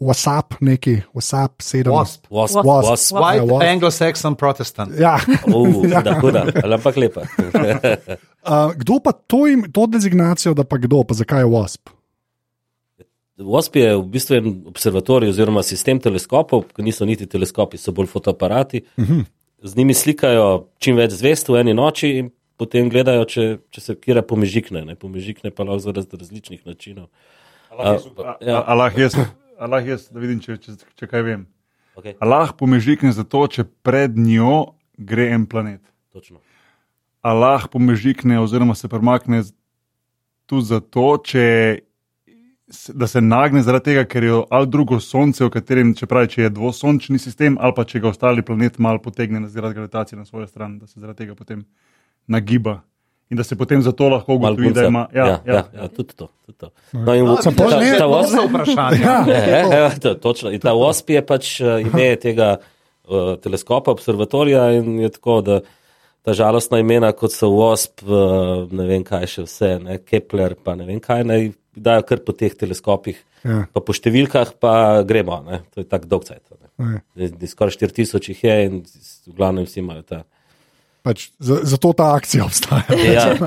WhatsApp, 0.00 0.54
neki 0.62 0.94
WhatsApp 1.12 1.60
7. 1.60 1.90
Wasp. 1.92 2.30
Wasp, 2.30 2.56
Wasp. 2.56 2.86
wasp. 2.88 3.10
Ja, 3.10 3.20
White 3.20 3.44
wasp. 3.44 3.66
Anglo-Saxon 3.66 4.34
Protestant. 4.34 4.94
Ja. 4.98 5.16
Uh, 5.44 5.66
huda, 5.82 6.14
huda, 6.22 6.46
ali 6.62 6.74
ampak 6.74 6.96
lepa. 6.96 7.26
Uh, 8.46 8.72
kdo 8.78 9.00
pa 9.02 9.12
to, 9.12 9.46
im, 9.50 9.64
to 9.72 9.86
dezignacijo, 9.90 10.54
da 10.54 10.64
pa 10.64 10.78
kdo, 10.78 11.02
pa 11.02 11.14
zakaj 11.18 11.42
je 11.42 11.50
WASP? 11.50 11.90
Wasp 13.36 13.76
je 13.76 13.96
v 13.96 14.04
bistvu 14.08 14.36
en 14.36 14.46
observatorij 14.70 15.28
oziroma 15.28 15.62
sistem 15.62 15.98
teleskopov, 16.00 16.70
ki 16.72 16.84
niso 16.86 17.04
niti 17.04 17.26
teleskopi, 17.28 17.76
so 17.76 17.92
bolj 17.92 18.06
fotoaparati. 18.08 18.80
Uh 18.96 19.04
-huh. 19.04 19.24
Z 19.62 19.76
njimi 19.76 19.94
slikajo 19.94 20.68
čim 20.78 20.96
več 20.96 21.12
zvest 21.12 21.48
v 21.48 21.60
eni 21.60 21.74
noči 21.74 22.08
in 22.18 22.30
potem 22.56 22.88
gledajo, 22.88 23.24
če, 23.24 23.58
če 23.70 23.80
se 23.80 23.94
kira 24.00 24.22
pomežikne. 24.22 24.84
Ne? 24.84 24.94
Pomežikne 24.94 25.50
pa 25.50 25.64
lahko 25.64 25.78
zaradi 25.78 26.16
različnih 26.16 26.66
načinov. 26.66 27.06
A, 27.70 27.98
ja, 28.40 28.62
Allah 28.66 28.98
jaz, 28.98 29.16
Allah 29.58 29.86
jaz, 29.86 30.08
da 30.08 30.20
vidim, 30.20 30.40
če, 30.40 30.56
če, 30.56 30.72
če 30.96 31.06
kaj 31.06 31.22
vem. 31.22 31.46
okay, 31.96 32.14
Allah 32.20 32.52
pomežikne 32.56 33.12
zato, 33.12 33.46
če 33.46 33.64
pred 33.82 34.16
njo 34.16 34.74
gre 34.96 35.28
en 35.34 35.46
planet. 35.46 35.80
točno. 36.12 36.40
Allah 37.26 37.66
pomežikne 37.72 38.38
oziroma 38.40 38.74
se 38.78 38.88
premakne 38.88 39.42
tudi 40.46 40.68
zato, 40.68 41.06
če, 41.26 41.46
da 42.94 43.06
se 43.10 43.20
nagne 43.20 43.62
zaradi 43.66 43.90
tega, 43.90 44.04
ker 44.06 44.24
je 44.24 44.40
ali 44.50 44.66
drugo 44.70 45.00
sonce, 45.02 45.42
v 45.44 45.50
katerem, 45.50 45.94
če 45.98 46.06
pravi, 46.06 46.30
če 46.34 46.42
je 46.44 46.52
dvosončni 46.54 47.18
sistem, 47.18 47.58
ali 47.60 47.74
pa 47.74 47.84
če 47.84 48.02
ga 48.04 48.12
ostali 48.12 48.44
planet 48.46 48.78
malo 48.78 49.02
potegne 49.02 49.42
zaradi 49.50 49.80
gravitacije 49.80 50.18
na 50.18 50.24
svojo 50.24 50.46
stran, 50.46 50.78
da 50.78 50.86
se 50.86 51.00
zaradi 51.02 51.24
tega 51.24 51.34
potem 51.34 51.64
nagiba. 52.26 52.80
In 53.26 53.34
da 53.36 53.42
se 53.42 53.56
potem 53.58 53.80
zato 53.82 54.06
lahko 54.08 54.36
Malo 54.38 54.54
ugotovi, 54.54 54.70
da 54.70 54.84
ima. 54.86 55.00
ja, 55.10 55.26
ja, 55.46 55.62
ja, 55.74 55.88
tudi 55.90 56.14
to. 56.14 56.28
Tudi 56.46 56.58
to. 56.62 56.68
No, 56.94 57.14
in 57.14 57.26
Sem 57.42 57.56
ta, 57.58 57.64
pol- 57.64 57.80
ne, 57.82 57.88
ta, 57.90 57.98
ta 57.98 58.04
To 58.04 58.10
wasp, 58.12 58.36
so 58.36 58.44
vprašanja. 58.46 59.02
Ja, 59.02 59.16
Ja, 59.26 59.78
ja, 59.80 59.88
to, 59.98 60.12
točno. 60.14 60.52
In 60.54 60.62
ta 60.62 60.76
WASP 60.78 61.10
je 61.10 61.22
pač 61.26 61.48
uh, 61.58 61.80
ime 61.82 62.12
tega 62.22 62.52
uh, 62.60 63.32
teleskopa, 63.42 63.90
observatorija 63.90 64.68
in 64.78 65.00
je 65.02 65.10
tako, 65.18 65.40
da 65.42 65.58
ta 66.26 66.34
žalostna 66.34 66.80
imena, 66.82 67.12
kot 67.14 67.30
so 67.34 67.52
WASP, 67.54 68.02
uh, 68.02 68.66
ne 68.74 68.86
vem 68.88 69.04
kaj 69.06 69.28
še 69.30 69.44
vse, 69.46 69.70
ne, 69.84 70.00
Kepler, 70.02 70.56
pa 70.58 70.74
ne 70.78 70.88
vem 70.88 70.98
kaj, 71.02 71.22
naj 71.28 71.52
dajo 71.76 72.02
kar 72.08 72.22
po 72.26 72.34
teh 72.34 72.54
teleskopih, 72.58 73.22
Ja. 73.46 73.60
pa 73.70 73.78
po 73.84 73.94
številkah 73.94 74.56
pa 74.58 75.02
gremo, 75.06 75.36
ne. 75.46 75.60
to 75.70 75.78
je 75.84 75.86
tako 75.86 76.08
dolgcajt. 76.10 76.42
Ja. 76.82 76.98
Skoraj 77.46 77.76
4000 77.78 78.32
jih 78.32 78.40
je 78.42 78.54
in 78.66 78.80
v 78.82 79.34
glavnem 79.36 79.68
vsi 79.68 79.78
imajo 79.84 80.02
ta. 80.02 80.18
Pač, 81.06 81.28
za- 81.38 81.60
zato 81.62 81.92
ta 81.94 82.08
akcija 82.16 82.42
obstaja. 82.44 82.82
Ja, 82.90 83.38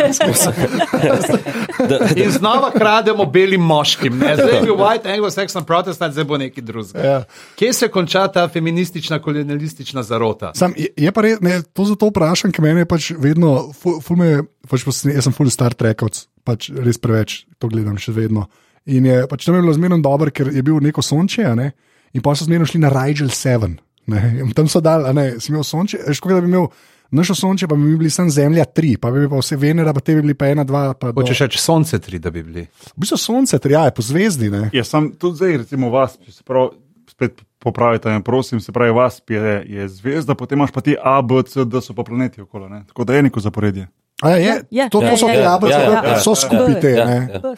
da, 1.89 1.97
In 2.15 2.31
znova 2.31 2.71
krademo 2.71 3.25
belim 3.25 3.61
moškim. 3.61 4.15
Ne? 4.17 4.35
Zdaj 4.35 4.55
je 4.55 4.61
bil 4.61 4.75
White 4.75 5.09
Anglo-Saxon 5.09 5.63
Protestant, 5.63 6.13
zdaj 6.13 6.23
bo 6.23 6.37
neki 6.37 6.61
drugega. 6.61 6.99
Ja. 6.99 7.17
Kje 7.59 7.73
se 7.73 7.87
konča 7.87 8.27
ta 8.27 8.47
feministična, 8.47 9.19
kolonialistična 9.19 10.03
zarota? 10.03 10.53
Sam, 10.55 10.73
je, 10.77 10.87
je 10.95 11.11
pa 11.11 11.21
res, 11.21 11.41
ne, 11.41 11.59
to 11.73 11.83
zato 11.85 12.07
vprašam, 12.07 12.53
ker 12.55 12.63
meni 12.63 12.85
je 12.85 12.89
pač 12.89 13.09
vedno, 13.17 13.73
ful, 13.75 13.99
ful 13.99 14.15
me, 14.15 14.29
pač 14.69 14.87
jaz 14.87 15.03
sem 15.19 15.35
full 15.35 15.51
Star 15.51 15.75
Trekovc, 15.75 16.21
pač 16.47 16.69
res 16.71 16.95
preveč 16.97 17.43
to 17.59 17.67
gledam 17.67 17.99
še 17.99 18.15
vedno. 18.15 18.47
In 18.87 19.03
je 19.05 19.25
pač 19.27 19.43
tam 19.45 19.59
je 19.59 19.65
bilo 19.67 19.75
zmerno 19.75 19.99
dobro, 19.99 20.31
ker 20.31 20.47
je 20.47 20.63
bil 20.63 20.79
neko 20.79 21.03
sončje, 21.03 21.43
a 21.43 21.55
ne? 21.59 21.73
in 22.15 22.23
pa 22.25 22.31
so 22.33 22.47
zmerno 22.47 22.65
šli 22.65 22.79
na 22.81 22.89
Rigel 22.89 23.27
7. 23.29 23.75
Ne, 24.09 24.21
in 24.41 24.55
tam 24.57 24.65
so 24.65 24.79
dal, 24.81 25.03
a 25.05 25.11
ne, 25.13 25.35
si 25.37 25.51
imel 25.51 25.61
sonče, 25.61 25.99
kako 26.07 26.31
da 26.33 26.41
bi 26.41 26.49
imel. 26.49 26.71
Naše 27.11 27.35
sonče 27.35 27.67
pa 27.67 27.75
bi 27.75 27.97
bili 27.97 28.09
samo 28.09 28.29
Zemlja 28.29 28.65
3, 28.65 28.97
pa 28.97 29.11
bi 29.11 29.29
pa 29.29 29.35
vse 29.37 29.55
Venera, 29.55 29.93
pa 29.93 29.99
te 29.99 30.15
bi 30.15 30.21
bili 30.21 30.33
pa 30.33 30.45
1, 30.45 30.63
2. 30.63 30.93
Pa 30.93 31.07
do- 31.07 31.21
Hočeš 31.21 31.39
reči 31.39 31.57
sonce 31.57 31.99
tri, 31.99 32.19
da 32.19 32.29
bi 32.29 32.43
bili. 32.43 32.61
V 32.87 32.93
bistvu 32.95 33.17
sonce, 33.17 33.59
tri, 33.59 33.73
ja, 33.73 33.81
je 33.81 33.91
po 33.91 34.01
zvezdi. 34.01 34.49
Ne. 34.49 34.69
Ja, 34.73 34.83
sam 34.83 35.11
tudi 35.11 35.35
zdaj, 35.35 35.57
recimo, 35.57 35.89
vas, 35.89 36.17
če 36.17 36.31
se 36.31 36.43
prav, 36.43 36.69
spet 37.09 37.31
popravite, 37.59 38.09
ne, 38.09 38.21
prosim, 38.21 38.59
se 38.59 38.71
pravi, 38.71 38.91
vas 38.91 39.21
je, 39.27 39.39
je 39.67 39.87
zvezda, 39.89 40.35
potem 40.35 40.57
imaš 40.57 40.71
pa 40.71 40.81
ti 40.81 40.95
A, 40.95 41.21
B, 41.21 41.41
C, 41.43 41.65
D, 41.65 41.81
so 41.81 41.93
pa 41.93 42.03
planeti 42.03 42.41
okoli. 42.41 42.69
Ne? 42.69 42.83
Tako 42.87 43.03
da 43.03 43.13
je 43.13 43.23
neko 43.23 43.39
zaporedje. 43.39 43.87
A, 44.21 44.29
je, 44.29 44.43
Ja, 44.43 44.53
je. 44.71 44.85
to, 44.85 44.99
to 44.99 45.05
Ja, 45.05 45.17
so 45.17 45.27
ja, 45.27 45.33
te 45.33 45.39
ja. 45.39 45.43
jabolke, 45.45 45.73
Ja, 45.73 45.81
ja, 45.81 46.03
ja, 46.05 46.19
so 46.19 46.31
ja, 46.31 46.35
skupaj 46.37 46.69
ja. 46.69 46.79
te. 46.79 46.89
Ja, 46.91 47.05
ne. 47.05 47.17
ja. 47.33 47.39
B- 47.39 47.49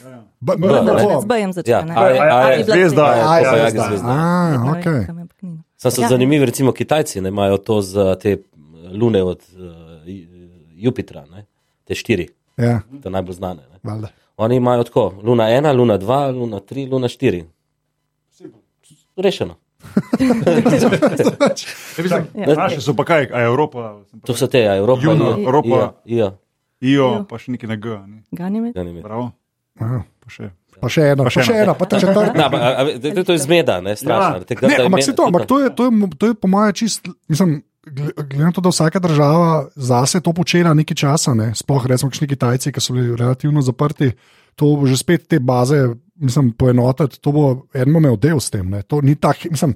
b- 0.53 0.57
B, 0.57 0.67
b- 0.79 0.93
ne. 0.93 1.21
Z 1.21 1.25
B-jem 1.25 1.49
Ja, 1.49 1.53
začne. 1.53 1.83
ne? 1.83 1.93
a 1.93 2.03
je- 2.03 2.19
a 2.21 2.23
je 2.23 2.31
A 2.31 2.57
bi 2.57 2.63
bila 2.63 2.75
zvezda, 2.77 2.77
zvezda. 2.77 3.03
A, 3.03 3.35
je 3.35 3.43
Ja, 3.43 3.51
zvezda. 3.53 3.83
zvezda. 3.83 4.07
A, 4.07 4.17
Ja, 4.49 4.71
okej. 4.71 5.05
kam 5.05 5.17
je 5.17 5.25
poknina. 5.27 5.59
Sam 5.77 5.91
so 5.91 6.01
Ja. 6.01 6.07
zanimivi, 6.07 6.45
recimo 6.45 6.71
Kitajci 6.71 7.21
ne, 7.21 7.29
imajo 7.29 7.57
to 7.59 7.81
za 7.81 8.15
te 8.15 8.37
lune 8.93 9.23
od 9.23 9.41
uh, 9.57 10.03
Jupitra, 10.75 11.25
ne? 11.31 11.45
te 11.83 11.95
štiri, 11.95 12.29
Ja, 12.57 12.81
te 13.03 13.09
najbolj 13.09 13.33
znane. 13.33 13.63
Oni 14.37 14.55
imajo 14.55 14.83
tako, 14.83 15.13
luna 15.23 15.49
ena, 15.49 15.71
luna 15.71 15.97
dva, 15.97 16.29
luna 16.31 16.59
tri, 16.59 16.85
luna 16.85 17.07
štiri. 17.07 17.45
Rešeno. 19.17 19.55
Ja. 22.35 22.55
Naše 22.55 22.81
so 22.81 22.93
pa 22.93 23.03
kaj, 23.03 23.27
a 23.33 23.41
Evropa, 23.41 23.99
To 24.25 24.33
so 24.33 24.47
te, 24.47 24.59
ja, 24.61 24.75
Evropa, 24.77 25.01
Juno, 25.03 25.25
Ija, 25.37 25.43
Evropa. 25.47 25.93
Ija, 26.05 26.31
IO, 26.81 27.07
Ja. 27.13 27.23
pa 27.29 27.37
še 27.37 27.51
nekaj 27.51 27.69
na 27.69 27.75
G. 27.75 27.97
Ne? 28.07 28.21
Ganime. 28.31 28.71
ja, 28.75 28.83
ne 28.83 28.91
vem. 28.93 29.01
Bravo, 29.03 29.31
Aha. 29.79 30.03
pa 30.19 30.29
še. 30.29 30.51
Pa 30.81 30.89
še 30.89 31.01
eno, 31.13 31.25
pa 31.27 31.33
še 31.33 31.43
še 31.45 31.53
eno. 31.53 31.63
eno, 31.63 31.73
pa 31.77 31.85
ta 31.85 31.99
četrta. 31.99 32.33
Na, 32.33 32.47
a, 32.47 32.69
a, 32.81 32.85
a, 32.85 33.23
to 33.25 33.35
je 33.35 33.41
zmeda, 33.43 33.81
ne, 33.81 33.93
strašno. 33.95 34.41
Ja. 34.41 34.67
Ne, 34.67 34.75
je 34.77 34.85
ampak, 34.85 35.03
se 35.03 35.13
to, 35.13 35.27
ampak 35.29 35.45
to, 35.45 35.59
je, 35.61 35.69
to, 35.75 35.89
je, 35.89 36.09
to 36.17 36.31
je 36.31 36.33
po 36.33 36.47
mojem 36.49 36.73
čist. 36.73 37.09
Mislim, 37.29 37.61
glede 37.85 38.43
na 38.43 38.51
to, 38.51 38.61
da 38.61 38.69
vsaka 38.69 38.99
država 38.99 39.67
zase 39.75 40.21
to 40.21 40.33
počela 40.33 40.73
nekaj 40.73 40.95
časa, 40.95 41.33
ne, 41.33 41.51
sploh 41.55 41.85
recimo 41.85 42.11
kakšni 42.11 42.27
Kitajci, 42.27 42.71
ki 42.71 42.81
so 42.81 42.93
bili 42.93 43.15
relativno 43.15 43.61
zaprti, 43.61 44.11
to 44.55 44.75
bo 44.77 44.85
že 44.85 44.97
spet 44.97 45.27
te 45.27 45.39
baze, 45.39 45.89
mislim, 46.15 46.51
poenotiti, 46.51 47.19
to 47.21 47.31
bo 47.31 47.45
eno 47.73 47.99
imel 47.99 48.17
del 48.17 48.39
s 48.39 48.49
tem. 48.53 48.69
Ne. 48.69 48.83
To 48.83 49.01
ni 49.01 49.15
tak, 49.15 49.45
mislim, 49.49 49.73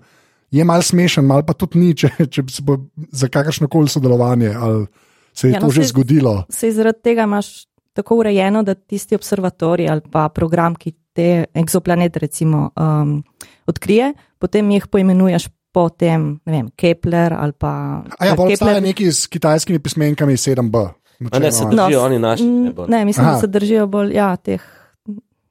je 0.51 0.63
mal 0.63 0.81
smešen, 0.81 1.25
mal 1.25 1.43
pa 1.45 1.53
tudi 1.53 1.79
ni, 1.81 1.95
če, 1.95 2.11
če 2.31 2.43
se 2.51 2.61
bo 2.65 2.77
za 3.11 3.27
kakršno 3.27 3.67
koli 3.67 3.89
sodelovanje 3.89 4.53
ali 4.53 4.85
se 5.33 5.47
je 5.47 5.53
Ja, 5.53 5.59
no, 5.59 5.67
to 5.67 5.73
že 5.73 5.81
saj- 5.81 5.89
zgodilo. 5.89 6.35
Se 6.49 6.71
zaradi 6.71 7.01
tega 7.03 7.23
imaš 7.23 7.65
tako 7.95 8.21
urejeno, 8.21 8.63
da 8.63 8.75
tisti 8.75 9.15
observatorij 9.15 9.89
ali 9.89 10.01
pa 10.11 10.29
program, 10.29 10.75
ki 10.75 10.93
te 11.15 11.45
egzoplanete 11.55 12.19
recimo 12.19 12.69
um, 12.75 13.23
odkrije, 13.67 14.13
potem 14.39 14.71
jih 14.71 14.87
poimenuješ 14.87 15.47
po 15.75 15.89
tem, 15.91 16.39
ne 16.45 16.51
vem, 16.53 16.67
Kepler 16.71 17.33
ali 17.35 17.51
pa. 17.51 17.99
A 18.15 18.25
ja, 18.25 18.35
pa 18.35 18.45
obstaja 18.47 18.77
Kepler- 18.77 18.85
nekaj 18.85 19.11
s 19.11 19.27
kitajskimi 19.27 19.79
pismenkami 19.83 20.37
7B. 20.39 20.85
A 21.31 21.39
ne, 21.39 21.51
se 21.51 21.65
držijo 21.67 21.99
oni 22.01 22.19
naši. 22.19 22.43
Ne, 22.43 22.71
ne, 22.87 23.05
mislim, 23.05 23.25
Aha. 23.25 23.35
da 23.35 23.41
se 23.43 23.47
držijo 23.47 23.87
bolj 23.87 24.13
ja, 24.15 24.35
teh, 24.35 24.63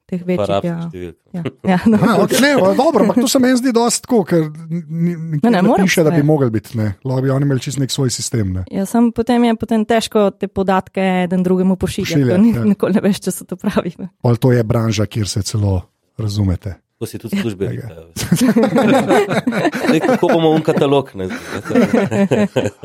teh 0.05 0.21
večjih. 0.25 0.63
Ja. 0.63 0.89
Ja, 1.33 1.43
ja, 1.63 1.77
no. 1.85 1.97
Ja, 1.97 2.17
okay, 2.21 2.41
ne, 2.41 2.53
no, 2.53 2.73
dobro, 2.73 3.01
ampak 3.01 3.17
to 3.17 3.27
se 3.27 3.39
meni 3.39 3.57
zdi 3.57 3.73
dosti 3.73 4.01
tako, 4.01 4.23
ker 4.23 4.49
ni- 4.69 5.15
ni- 5.15 5.39
Ne, 5.43 5.49
ne, 5.51 5.61
ne 5.61 5.73
piše, 5.77 6.03
da 6.03 6.09
bi 6.09 6.23
mogli 6.23 6.49
biti. 6.49 6.77
ne. 6.77 6.93
Lahko 7.03 7.21
bi 7.21 7.29
oni 7.29 7.45
imeli 7.45 7.59
čist 7.59 7.77
nek 7.81 7.91
svoj 7.91 8.09
sistem. 8.09 8.53
Ne. 8.53 8.63
Ja, 8.71 8.85
sam 8.85 9.11
potem 9.11 9.43
je 9.43 9.55
potem 9.55 9.85
težko 9.85 10.29
te 10.31 10.47
podatke 10.47 11.01
en 11.31 11.43
drugemu 11.43 11.75
pošiljati. 11.75 12.13
Pošiljati, 12.13 12.39
Pošiljati, 12.39 12.57
ja. 12.57 12.61
ja. 12.61 12.69
Nikoli 12.69 12.93
ne 12.93 13.01
veš, 13.01 13.19
če 13.19 13.31
so 13.31 13.45
to 13.45 13.55
pravi. 13.55 13.93
Ali 14.23 14.37
to 14.37 14.51
je 14.51 14.63
branža, 14.63 15.05
kjer 15.05 15.27
se 15.27 15.41
celo 15.41 15.81
razumete. 16.17 16.75
To 16.99 17.05
si 17.05 17.19
tudi 17.19 17.35
službe 17.41 17.67
rikajo. 17.67 18.07
Zdaj, 19.87 19.99
Kako 19.99 20.27
bomo 20.27 20.49
un 20.55 20.61
katalog? 20.63 21.11
Ne, 21.13 21.27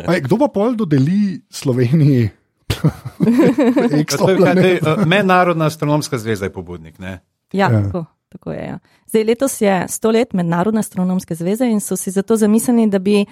Aj, 0.06 0.18
kdo 0.20 0.34
pa 0.38 0.48
pol 0.50 0.74
dodeli 0.74 1.38
Sloveniji 1.50 2.30
Mednarodna 5.06 5.66
astronomska 5.66 6.18
zveza 6.18 6.44
je 6.44 6.52
pobudnik. 6.52 6.98
Ne? 6.98 7.20
Ja, 7.52 7.70
Ja. 7.70 7.70
ja. 7.70 7.82
Tako, 7.84 8.04
tako 8.28 8.52
je. 8.52 8.64
Ja. 8.66 8.78
Zdaj, 9.06 9.24
letos 9.24 9.60
je 9.60 9.84
sto 9.88 10.10
let 10.10 10.32
Mednarodne 10.32 10.80
astronomske 10.80 11.34
zveze 11.34 11.66
in 11.66 11.80
so 11.80 11.96
si 11.96 12.10
zato 12.10 12.36
zamislili, 12.36 12.86
da 12.86 12.98
bi 12.98 13.26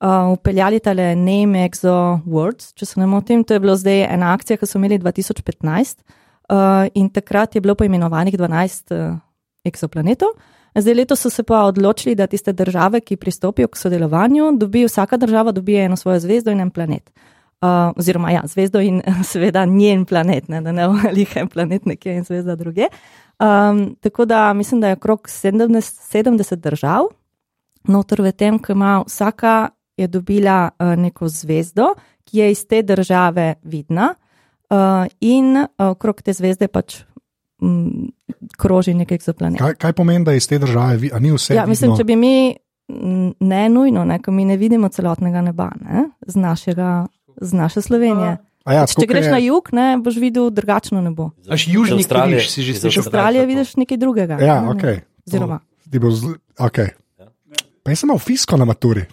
uh, 0.00 0.08
upeljali 0.32 0.80
tale 0.80 1.16
Name 1.16 1.68
Exo 1.68 2.20
Words, 2.26 2.74
če 2.74 2.86
se 2.86 3.00
ne 3.00 3.06
motim. 3.06 3.44
To 3.44 3.54
je 3.54 3.60
bilo 3.60 3.76
zdaj 3.76 4.02
ena 4.14 4.32
akcija, 4.34 4.56
ki 4.56 4.66
so 4.66 4.78
imeli 4.78 4.98
2015 4.98 5.98
uh, 6.48 6.56
in 6.94 7.10
takrat 7.10 7.54
je 7.54 7.60
bilo 7.60 7.74
poimenovanih 7.74 8.34
12 8.34 8.94
uh, 8.94 9.18
eksoplanetov. 9.64 10.28
Zdaj, 10.74 10.94
letos 10.94 11.20
so 11.20 11.30
se 11.30 11.42
pa 11.42 11.62
odločili, 11.64 12.14
da 12.14 12.26
tiste 12.26 12.52
države, 12.52 13.00
ki 13.00 13.16
pristopijo 13.16 13.68
k 13.68 13.76
sodelovanju, 13.76 14.52
dobijo 14.56 14.86
vsaka 14.86 15.16
država 15.16 15.52
dobi 15.52 15.76
eno 15.76 15.96
svojo 15.96 16.20
zvezdo 16.20 16.50
in 16.50 16.60
en 16.60 16.70
planet. 16.70 17.10
Uh, 17.60 17.68
oziroma, 17.96 18.30
ja, 18.30 18.42
zvezdo 18.46 18.80
in 18.80 19.02
seveda 19.30 19.64
njen 19.66 20.04
planet, 20.04 20.48
ne, 20.48 20.60
da 20.60 20.72
ne 20.72 20.82
ali 20.82 21.26
en 21.34 21.48
planet 21.48 21.86
nekje 21.86 22.14
in 22.16 22.24
zvezda 22.24 22.56
druge. 22.56 22.86
Um, 23.38 23.96
tako 24.00 24.24
da 24.24 24.52
mislim, 24.52 24.80
da 24.80 24.88
je 24.88 24.92
okrog 24.92 25.28
70, 25.28 25.68
70 26.12 26.54
držav, 26.56 27.08
notor 27.84 28.22
v 28.22 28.32
tem, 28.32 28.58
ki 28.58 28.72
ima 28.72 29.02
vsaka 29.06 29.68
je 29.96 30.06
dobila 30.06 30.70
uh, 30.78 30.94
neko 30.98 31.28
zvezdo, 31.28 31.94
ki 32.24 32.38
je 32.38 32.50
iz 32.50 32.66
te 32.66 32.82
države 32.82 33.54
vidna, 33.62 34.14
uh, 34.70 35.06
in 35.20 35.56
uh, 35.56 35.66
okrog 35.90 36.22
te 36.22 36.32
zvezde 36.32 36.68
pač 36.68 37.02
kroži 38.56 38.94
nek 38.94 39.12
egzoplanet. 39.12 39.58
Kaj, 39.58 39.74
kaj 39.74 39.92
pomeni, 39.92 40.24
da 40.24 40.30
je 40.30 40.36
iz 40.36 40.48
te 40.48 40.58
države, 40.58 40.96
vi- 40.96 41.10
a 41.12 41.18
ni 41.18 41.32
vse? 41.32 41.54
Ja, 41.54 41.66
mislim, 41.66 41.90
vidno? 41.90 41.98
če 41.98 42.04
bi 42.04 42.16
mi, 42.16 42.56
m, 42.88 43.32
ne 43.40 43.68
nujno, 43.68 44.04
ne, 44.04 44.18
ko 44.22 44.30
mi 44.30 44.44
ne 44.44 44.56
vidimo 44.56 44.88
celotnega 44.88 45.42
neba, 45.42 45.70
ne, 45.80 46.10
z, 46.26 46.36
našega, 46.36 47.06
z 47.40 47.52
naše 47.52 47.82
Slovenije. 47.82 48.36
A 48.64 48.72
ja, 48.74 48.84
Če 48.86 49.06
greš 49.08 49.30
na 49.32 49.38
jug, 49.38 49.70
ne, 49.72 49.96
boš 49.96 50.16
videl 50.20 50.50
drugačno 50.50 51.00
nebo. 51.00 51.30
Až 51.48 51.68
južni 51.68 52.04
križ 52.04 52.50
si 52.50 52.62
že 52.62 52.74
slišal. 52.74 53.00
Iz 53.00 53.06
Avstralije 53.06 53.46
vidiš 53.46 53.76
nekaj 53.76 53.96
drugega. 53.96 54.36
Ja, 54.36 54.60
ne, 54.60 54.68
ok. 54.70 54.82
ne. 54.82 55.00
Oziroma, 55.26 55.60
Ti 55.90 55.98
bo 55.98 56.10
zl... 56.10 56.36
okay. 56.58 56.92
Pa 57.82 57.90
jaz 57.90 58.02
sem 58.04 58.10
imel 58.10 58.18
fisko 58.20 58.56
na 58.60 58.68
maturi, 58.68 59.06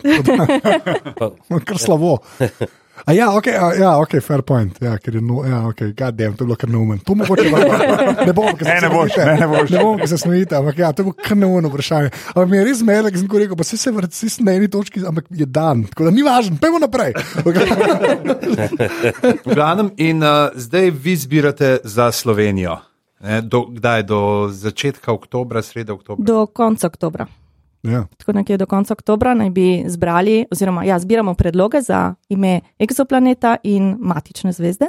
kar 1.67 1.77
slabo. 1.79 2.17
A 3.05 3.13
ja, 3.13 3.27
ok, 3.35 3.47
a, 3.47 3.67
ja, 3.75 3.89
ok, 3.99 4.13
fair 4.23 4.41
point. 4.41 4.77
Ja, 4.81 4.95
ker 4.97 5.15
je 5.15 5.21
no, 5.21 5.41
ja, 5.43 5.59
ok, 5.67 5.81
goddamn, 5.91 6.33
to 6.37 6.43
je 6.43 6.47
bilo 6.47 6.55
kar 6.55 6.69
neumen. 6.71 6.99
To 7.03 7.15
mogoče 7.15 7.49
vam- 7.53 8.23
ne 8.25 8.33
bom, 8.33 8.47
ker 8.55 8.63
se 8.65 8.73
Ne, 8.73 8.81
ne 8.81 8.89
boš, 8.89 9.11
smejite. 9.11 9.25
ne, 9.25 9.35
ne 9.39 9.47
boš. 9.47 9.69
Ne 9.69 9.83
bom, 9.83 9.97
ker 9.99 10.09
se 10.09 10.17
smejite, 10.17 10.55
ampak 10.55 10.79
ja, 10.79 10.93
to 10.95 11.03
je 11.03 11.09
bilo 11.09 11.17
kar 11.19 11.37
neumen 11.37 11.67
vprašanje. 11.67 12.09
Ampak 12.31 12.49
mi 12.49 12.57
je 12.57 12.63
res 12.63 12.79
zmedel, 12.79 13.11
ker 13.11 13.19
sem 13.19 13.27
ko 13.27 13.37
rekel, 13.37 13.55
pa 13.55 13.63
si 13.63 13.77
se 13.77 13.91
vrti 13.91 14.31
na 14.39 14.55
eni 14.55 14.67
točki, 14.67 15.03
ampak 15.05 15.25
je 15.29 15.45
dan, 15.45 15.83
tako 15.85 16.07
da 16.07 16.11
ni 16.11 16.23
važno, 16.23 16.57
pojmo 16.57 16.79
naprej. 16.79 17.13
Okay. 17.43 17.67
V 19.45 19.53
glavnem, 19.53 19.91
in 19.97 20.23
uh, 20.23 20.49
zdaj 20.55 20.89
vi 20.91 21.15
zbirate 21.15 21.77
za 21.83 22.11
Slovenijo. 22.11 22.77
Ne, 23.19 23.41
do, 23.41 23.65
kdaj 23.69 24.03
do 24.03 24.19
začetka 24.51 25.11
oktobra, 25.11 25.61
sreda 25.61 25.93
oktobra? 25.93 26.23
do 26.23 26.45
konca 26.47 26.87
oktobra. 26.87 27.25
Ja. 27.85 28.05
Tako 28.17 28.31
nekje 28.33 28.57
do 28.57 28.65
konca 28.65 28.93
oktobra 28.93 29.33
naj 29.33 29.49
bi 29.51 29.65
zbrali, 29.87 30.45
oziroma 30.49 30.83
ja, 30.83 30.99
zbiramo 30.99 31.33
predloge 31.33 31.81
za 31.81 31.99
ime 32.29 32.59
eksoplaneta 32.79 33.55
in 33.63 33.95
matične 33.99 34.51
zvezde. 34.51 34.85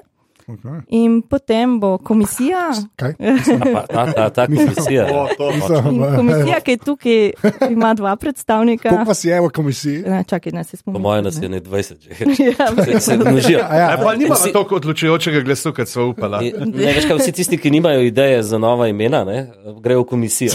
Okay. 0.49 0.81
In 0.88 1.23
potem 1.23 1.81
bo 1.81 1.99
komisija, 1.99 2.71
Kaj? 2.97 3.15
pa, 3.75 3.83
ta, 3.85 4.12
ta, 4.12 4.31
ta 4.31 4.47
komisija. 4.47 5.07
O, 5.07 5.26
to, 5.29 5.50
komisija, 6.17 6.61
ki 6.61 6.71
je 6.71 6.76
tukaj, 6.79 7.31
ima 7.71 7.95
dva 7.95 8.17
predstavnika. 8.17 8.88
Koliko 8.88 9.09
vas 9.09 9.25
je 9.25 9.41
v 9.41 9.49
komisiji? 9.50 9.99
Ne, 10.00 10.25
čakaj, 10.25 10.53
ne 10.53 10.65
se 10.65 10.71
Po 10.71 10.76
spomnim. 10.76 11.03
mojem 11.03 11.25
nas 11.25 11.43
je 11.43 11.49
ne 11.49 11.61
20 11.61 11.95
že. 11.99 12.11
Ja, 12.49 12.85
Se, 12.85 13.00
se 13.00 13.17
množijo. 13.19 13.59
Ja, 13.59 13.97
E, 13.99 14.05
pa 14.05 14.15
nima 14.15 14.35
Vsi- 14.37 14.53
toliko 14.53 14.76
odločujočega 14.76 15.41
glasu, 15.41 15.73
kot 15.73 15.88
so 15.88 16.07
upala. 16.07 16.43
In- 16.43 16.55
Ne, 16.67 16.93
veš, 16.93 17.05
kaj, 17.07 17.17
vsi 17.19 17.33
tisti, 17.33 17.59
ki 17.59 17.71
nimajo 17.71 18.00
ideje 18.03 18.43
za 18.45 18.59
nova 18.59 18.87
imena, 18.88 19.25
ne, 19.25 19.50
grejo 19.81 20.00
v 20.00 20.07
komisijo. 20.07 20.53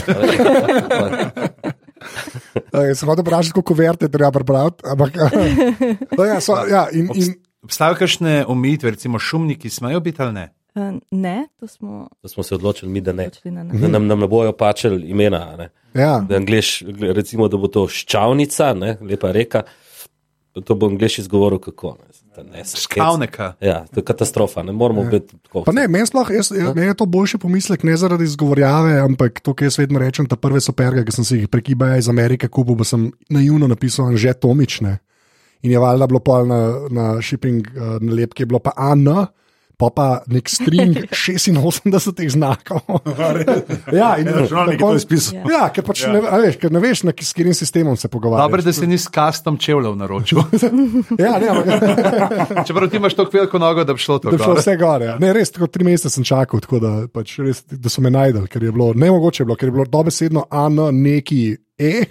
Uh, 2.55 2.91
sem 2.97 3.09
hotel 3.09 3.23
vprašati, 3.23 3.53
koliko 3.53 3.73
verte 3.73 4.09
treba 4.09 4.31
prebrati. 4.31 4.83
Ampak, 4.85 5.15
uh, 5.15 6.25
ja, 6.31 6.41
so, 6.41 6.57
ja, 6.69 6.87
in, 6.91 7.09
in, 7.15 7.33
Obstajajo 7.61 7.95
kakšne 7.95 8.45
omejitve, 8.49 8.89
recimo 8.91 9.19
šumniki 9.19 9.69
smejo 9.69 9.99
biti 9.99 10.21
ali 10.21 10.33
ne? 10.33 10.53
Eh, 10.75 10.91
Ne, 11.11 11.47
to 11.59 11.67
smo 11.67 12.07
Da 12.23 12.29
smo 12.29 12.43
se 12.43 12.55
odločili 12.55 12.91
mi, 12.91 13.01
da 13.01 13.11
ne. 13.11 13.27
odločili 13.27 13.55
Da 13.81 13.87
nam, 13.87 14.07
nam 14.07 14.19
ne 14.19 14.27
bojo 14.27 14.51
pačali 14.51 15.09
imena. 15.09 15.49
a 15.53 15.57
Ne. 15.57 15.69
ja, 15.93 16.19
Da 16.29 16.35
angliš, 16.35 16.83
recimo, 16.99 17.47
da 17.47 17.57
bo 17.57 17.67
to 17.67 17.87
ščavnica, 17.87 18.73
ne, 18.73 18.97
lepa 19.01 19.31
reka. 19.31 19.63
To 20.63 20.75
bo 20.75 20.87
angliš 20.87 21.19
izgovoril 21.19 21.59
kako. 21.59 21.97
Ne, 21.99 22.10
Da 22.35 22.43
ne, 22.43 22.63
se 22.65 22.77
skec. 22.77 23.01
Kavneka. 23.01 23.53
Ja, 23.61 23.85
to 23.91 23.99
je 23.99 24.05
katastrofa, 24.07 24.63
ne 24.63 24.71
moramo 24.71 25.03
biti 25.03 25.35
tako. 25.43 25.63
Pa 25.67 25.73
ne, 25.75 25.87
meni 25.91 26.07
sploh, 26.07 26.29
jaz, 26.31 26.51
jaz, 26.55 26.75
meni 26.75 26.87
je 26.87 26.95
to 27.01 27.05
boljši 27.05 27.37
pomislek, 27.43 27.83
ne 27.83 27.97
zaradi 27.97 28.23
izgovorjave, 28.23 28.99
ampak 29.03 29.41
to, 29.43 29.53
kar 29.53 29.67
jaz 29.67 29.79
vedno 29.81 29.99
rečem, 29.99 30.29
ta 30.31 30.37
prve 30.39 30.61
superge, 30.63 31.03
ki 31.05 31.15
sem 31.17 31.27
si 31.27 31.41
jih 31.41 31.49
prek 31.51 31.73
eBaya 31.75 31.99
iz 31.99 32.07
Amerike 32.09 32.47
kupil, 32.47 32.77
pa 32.79 32.87
sem 32.87 33.09
naivno 33.29 33.67
napisal 33.67 34.15
že 34.15 34.33
Tomične. 34.33 34.97
In 35.61 35.75
je 35.75 35.79
valjda 35.79 36.07
bilo 36.07 36.23
pol 36.23 36.47
na, 36.47 36.61
na 36.89 37.05
shipping 37.21 37.67
uh, 37.75 37.99
nalepki, 38.01 38.45
je 38.45 38.49
bilo 38.53 38.63
pa 38.63 38.73
AN, 38.79 39.03
pa 39.81 39.89
pa 39.95 40.07
nek 40.29 40.49
string 40.49 40.97
86 41.25 42.29
znakov. 42.29 42.81
ja, 44.01 44.13
in 44.21 44.27
Računalnik 44.29 44.77
je 44.77 44.85
to 44.85 44.95
izpisal. 44.95 45.39
Ja, 45.49 45.65
ker 45.73 45.85
pač 45.87 46.03
ne, 46.05 46.21
a 46.21 46.37
veš, 46.43 46.59
ker 46.61 46.73
ne 46.73 46.81
veš, 46.83 47.01
na, 47.07 47.13
s 47.17 47.33
katerim 47.33 47.55
sistemom 47.57 47.97
se 47.97 48.11
pogovarjaš. 48.13 48.45
Dobro, 48.45 48.65
da 48.67 48.73
si 48.73 48.87
nisi 48.87 49.07
s 49.07 49.13
kastom 49.13 49.57
čevljev 49.57 49.97
naročil. 49.97 50.43
Ja, 51.21 51.35
ne, 51.39 51.47
ampak, 51.51 52.67
Čeprav 52.67 52.89
ti 52.89 52.97
imaš 52.97 53.15
tako 53.17 53.33
veliko 53.33 53.59
nogo, 53.59 53.83
da 53.83 53.93
bi 53.93 53.99
šlo 53.99 54.19
to. 54.19 54.29
da 54.29 54.35
je 54.35 54.43
šlo 54.43 54.53
gor. 54.53 54.61
vse 54.61 54.75
gore. 54.77 55.05
ja. 55.05 55.17
Ne, 55.19 55.33
res, 55.33 55.51
tako 55.51 55.67
tri 55.67 55.85
mesece 55.87 56.09
sem 56.13 56.25
čakal, 56.27 56.61
tako 56.63 56.79
da, 56.81 56.91
pač, 57.13 57.35
res, 57.43 57.63
da 57.69 57.89
so 57.91 58.03
me 58.05 58.11
najdel, 58.13 58.45
ker 58.51 58.63
je 58.63 58.71
bilo 58.71 58.91
nemogoče, 58.95 59.43
je 59.43 59.49
bilo, 59.49 59.57
ker 59.59 59.69
je 59.71 59.75
bilo 59.75 59.85
dobesedno 59.89 60.45
A, 60.49 60.67
N, 60.69 60.79
neki 61.01 61.41
E, 61.77 62.05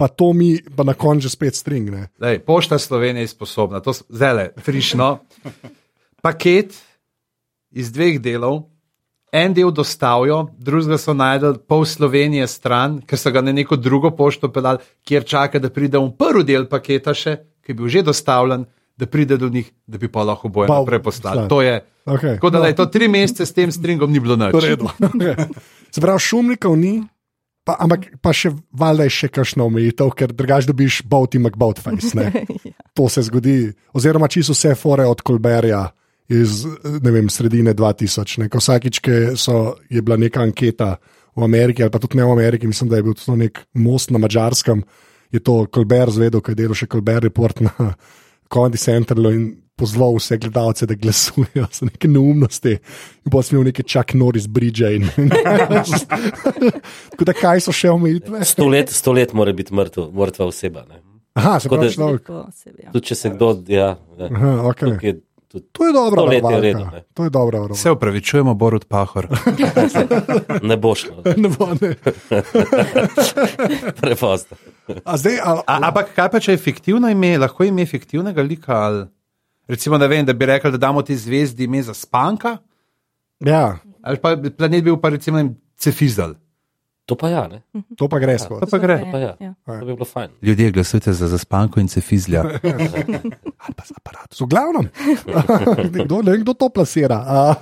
pa 0.00 0.08
to 0.08 0.32
mi, 0.36 0.54
pa 0.76 0.86
na 0.86 0.94
koncu 0.96 1.28
že 1.28 1.34
spet 1.34 1.56
string. 1.58 1.90
Ne. 1.92 2.08
Lej, 2.20 2.40
pošta 2.46 2.78
Slovenije 2.80 3.28
je 3.28 3.34
sposobna, 3.34 3.80
to 3.84 3.92
zelo 4.08 4.46
frišno. 4.64 5.18
Paket 6.22 6.76
iz 7.72 7.92
dveh 7.92 8.20
delov, 8.22 8.64
en 9.32 9.54
del 9.54 9.70
dostavijo, 9.70 10.48
drugega 10.58 10.98
so 10.98 11.14
najdel 11.14 11.60
pol 11.68 11.84
Slovenije 11.86 12.46
stran, 12.50 12.98
ker 13.06 13.18
so 13.18 13.30
ga 13.30 13.42
na 13.44 13.52
neko 13.54 13.76
drugo 13.76 14.10
pošto 14.10 14.50
pelali, 14.52 14.82
kjer 15.06 15.24
čaka, 15.24 15.58
da 15.62 15.70
pride 15.70 15.98
v 15.98 16.10
prvi 16.18 16.44
del 16.44 16.66
paketa 16.66 17.14
še, 17.14 17.36
ki 17.62 17.72
je 17.72 17.78
bil 17.78 17.88
že 17.88 18.02
dostavljen, 18.02 18.66
da 19.00 19.06
pride 19.06 19.38
do 19.40 19.48
njih, 19.48 19.70
da 19.86 19.98
bi 19.98 20.10
pa 20.12 20.22
lahko 20.26 20.48
boje 20.48 20.68
Pa 20.68 20.82
naprej 20.82 21.00
poslali. 21.02 21.46
poslali. 21.46 21.48
To 21.48 21.62
je. 21.62 21.76
Okay. 22.04 22.34
Tako 22.36 22.50
da 22.50 22.58
lej, 22.58 22.74
to 22.76 22.86
tri 22.86 23.08
mesece 23.08 23.46
s 23.46 23.54
tem 23.54 23.72
stringom 23.72 24.12
ni 24.12 24.20
bilo 24.20 24.36
nič. 24.36 24.52
Redu. 24.52 24.90
Se 25.94 26.00
pravi, 26.00 26.20
šumnikov 26.20 26.76
ni, 26.76 27.00
pa, 27.64 27.78
ampak 27.80 28.10
pa 28.20 28.34
še 28.36 28.52
valjda 28.72 29.06
je 29.08 29.14
še 29.14 29.28
kakšna 29.32 29.64
omejitev, 29.64 30.10
ker 30.12 30.34
drugač 30.34 30.68
dobiš 30.68 31.00
bout 31.08 31.34
in 31.38 31.46
McBout 31.46 31.80
face. 31.80 32.12
Ne? 32.18 32.44
To 32.98 33.06
se 33.08 33.22
zgodi, 33.22 33.70
oziroma 33.94 34.28
čisto 34.28 34.52
vse 34.52 34.74
fore 34.74 35.06
od 35.06 35.22
Kolberja 35.22 35.86
iz 36.30 36.64
ne 37.02 37.10
vem, 37.10 37.28
sredine 37.28 37.74
2000. 37.74 38.38
Ne? 38.44 38.48
Ko 38.48 38.60
Vsakič, 38.62 39.00
ki 39.02 39.16
so, 39.40 39.74
je 39.90 40.02
bila 40.02 40.16
neka 40.20 40.44
anketa 40.46 40.94
v 41.36 41.46
Ameriki, 41.46 41.82
ali 41.82 41.90
pa 41.90 41.98
tudi 42.02 42.18
ne 42.18 42.26
v 42.26 42.36
Ameriki, 42.36 42.70
mislim, 42.70 42.90
da 42.90 43.00
je 43.00 43.06
bil 43.06 43.16
to 43.18 43.34
nek 43.36 43.64
most 43.74 44.10
na 44.14 44.18
Mačarskem, 44.22 44.84
je 45.30 45.40
to 45.42 45.64
Kolber 45.70 46.10
zvedel, 46.10 46.42
kaj 46.42 46.54
je 46.54 46.60
delal 46.62 46.78
še 46.78 46.86
Kolber 46.90 47.22
report 47.26 47.60
na 47.66 47.94
Comedy 48.52 48.78
Centralu 48.82 49.34
in 49.34 49.50
pozval 49.80 50.18
vse 50.18 50.36
gledalce, 50.36 50.86
da 50.86 50.94
glasujejo 50.94 51.66
za 51.72 51.86
neke 51.88 52.08
neumnosti. 52.08 52.74
In 53.24 53.32
pa 53.32 53.42
smo 53.42 53.56
imeli 53.56 53.70
neke 53.70 53.82
čak 53.82 54.12
Norris 54.14 54.46
Bridge. 54.46 54.90
In, 54.96 55.08
Tako 57.10 57.24
da 57.24 57.32
kaj 57.32 57.62
so 57.64 57.72
še 57.72 57.88
omejitve? 57.94 58.44
Sto 58.44 58.66
let, 58.68 58.92
sto 58.92 59.14
let 59.16 59.32
mora 59.32 59.54
biti 59.56 59.72
mrtv, 59.74 60.10
mrtva 60.12 60.50
oseba. 60.50 60.84
Ne? 60.90 61.00
Aha, 61.38 61.60
se 61.60 61.68
pravi 61.70 61.86
da- 61.86 61.92
človek. 61.94 62.22
Po 62.26 62.44
osebi, 62.48 62.82
ja. 62.84 62.90
Tudi 62.92 63.06
če 63.06 63.14
se 63.14 63.30
kdo. 63.30 63.50
Ja, 63.70 63.94
ja. 64.18 64.28
Aha, 64.28 64.50
okay. 64.68 64.94
Tukaj 64.94 65.08
je 65.08 65.14
tudi 65.50 65.66
To 65.72 65.86
je 65.86 65.92
dobra 65.92 66.20
Sto 66.20 66.30
let 66.30 66.44
je 66.54 66.60
redu, 66.60 66.84
ne. 66.92 67.02
To 67.14 67.24
je 67.26 67.30
dobra 67.30 67.58
varovalka. 67.58 67.82
Se 67.82 67.90
upravičujemo, 67.90 68.54
Borut 68.54 68.86
Pahor. 68.88 69.26
ne 70.70 70.76
bo 70.76 70.94
šlo, 70.94 71.22
Ne 71.36 71.48
bo, 71.48 71.68
ne. 71.80 71.94
prepozno. 74.00 74.56
A 75.04 75.16
zdaj, 75.18 75.38
a, 75.42 75.60
A, 75.66 75.78
ampak 75.90 76.14
kaj 76.14 76.30
pa 76.30 76.40
če 76.40 76.54
je 76.54 76.62
fiktivno 76.62 77.10
ime, 77.10 77.34
lahko 77.38 77.66
ime 77.66 77.86
fiktivnega 77.86 78.42
lika? 78.46 78.78
Ali, 78.86 79.06
recimo, 79.68 79.98
da, 79.98 80.06
vem, 80.06 80.22
da 80.26 80.32
bi 80.32 80.46
rekli, 80.46 80.70
da 80.70 80.78
damo 80.86 81.02
ti 81.02 81.16
zvezdi 81.18 81.66
ime 81.66 81.82
za 81.82 81.94
spanka, 81.94 82.56
ja, 83.40 83.78
ali 84.02 84.22
pa 84.22 84.36
bi 84.36 84.50
planet 84.54 84.84
bil 84.84 85.00
pa 85.02 85.08
recimo 85.08 85.36
ne 85.36 85.42
vem, 85.42 85.56
Cefizal. 85.80 86.34
To 87.10 87.18
pa 87.18 87.26
ja, 87.26 87.42
ne? 87.50 87.66
to 87.98 88.06
pa 88.06 88.22
gre 88.22 88.38
skozi. 88.38 88.62
To 88.62 88.70
pa 88.70 88.78
gre. 88.78 89.02
Pa 89.10 89.18
ja. 89.18 89.32
Ja. 89.42 89.52
To 89.66 89.82
bi 89.82 89.96
bilo 89.98 90.06
fajn. 90.06 90.30
Ljudje 90.46 90.70
glasujte 90.70 91.12
za 91.12 91.26
zaspanko 91.26 91.82
in 91.82 91.88
Cefizlja. 91.90 92.44
Ali 93.66 93.74
pa 93.74 93.82
z 93.82 93.90
aparatom. 93.98 94.46
V 94.46 94.46
glavnem, 94.46 94.86
kdo, 96.06 96.22
ne 96.22 96.30
vem, 96.30 96.44
kdo 96.46 96.54
to 96.54 96.70
plasira. 96.70 97.18
A, 97.18 97.54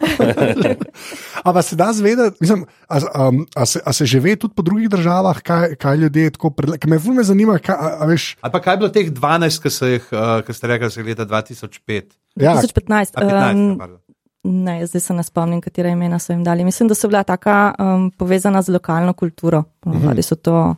a 1.48 1.62
se 1.64 1.80
da 1.80 1.88
zvedeti, 1.96 2.36
mislim, 2.44 2.66
a, 2.88 3.00
a, 3.00 3.30
a, 3.56 3.64
se, 3.66 3.80
a 3.80 3.92
se 3.92 4.06
že 4.06 4.20
ve 4.20 4.36
tudi 4.36 4.54
po 4.54 4.62
drugih 4.62 4.92
državah, 4.92 5.40
kaj, 5.40 5.74
kaj 5.80 5.96
ljudje 5.96 6.36
tako 6.36 6.50
predlagajo. 6.50 6.90
Me 6.92 6.98
fulme 7.00 7.24
zanima, 7.24 7.56
kaj, 7.58 7.74
a, 7.74 7.88
a 8.04 8.10
veš. 8.12 8.36
Ali 8.44 8.52
pa 8.52 8.60
kaj 8.60 8.74
je 8.74 8.78
bilo 8.84 8.92
teh 8.92 9.08
12, 9.10 9.62
ki, 9.64 9.72
so 9.72 9.88
jih, 9.88 10.12
ki 10.44 10.52
ste 10.52 10.66
rekli, 10.68 10.86
da 10.86 10.92
so 10.92 11.08
leta 11.08 11.24
2005? 11.24 12.12
Ja, 12.36 12.52
2015. 12.60 13.16
A 13.16 13.24
15, 13.24 13.48
Um. 13.48 13.98
Ne, 14.44 14.86
zdaj 14.86 15.00
se 15.00 15.14
ne 15.14 15.22
spomnim, 15.22 15.60
katera 15.60 15.90
imena 15.90 16.18
so 16.18 16.32
jim 16.32 16.44
dali. 16.44 16.64
Mislim, 16.64 16.88
da 16.88 16.94
so 16.94 17.08
bila 17.08 17.22
taka 17.24 17.74
um, 17.78 18.10
povezana 18.10 18.62
z 18.62 18.72
lokalno 18.72 19.12
kulturo. 19.12 19.64
Ali 19.84 20.22
so 20.22 20.36
to 20.36 20.76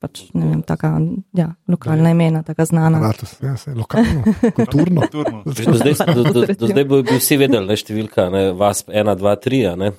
pač, 0.00 0.22
ne 0.32 0.46
vem, 0.48 0.60
taka 0.64 0.94
ja, 1.36 1.50
lokalna 1.68 2.10
imena, 2.10 2.42
taka 2.42 2.64
znana. 2.64 2.98
aparatus, 2.98 3.34
ja, 3.42 3.56
se, 3.60 3.74
lokalno, 3.76 4.22
kulturno. 4.56 5.02
Turno. 5.12 5.42
Do 5.44 5.74
zdaj, 5.76 6.14
do, 6.14 6.24
do, 6.24 6.46
do 6.46 6.70
zdaj 6.70 6.84
bi 6.84 7.02
bi 7.02 7.18
vsi 7.18 7.36
vedeli, 7.36 7.68
da 7.68 7.76
je 7.76 7.82
številka 7.84 8.30
ne, 8.32 8.46
VASP 8.56 8.88
1, 8.88 9.12
2, 9.20 9.34
3, 9.44 9.60
a 9.72 9.74
ne? 9.76 9.92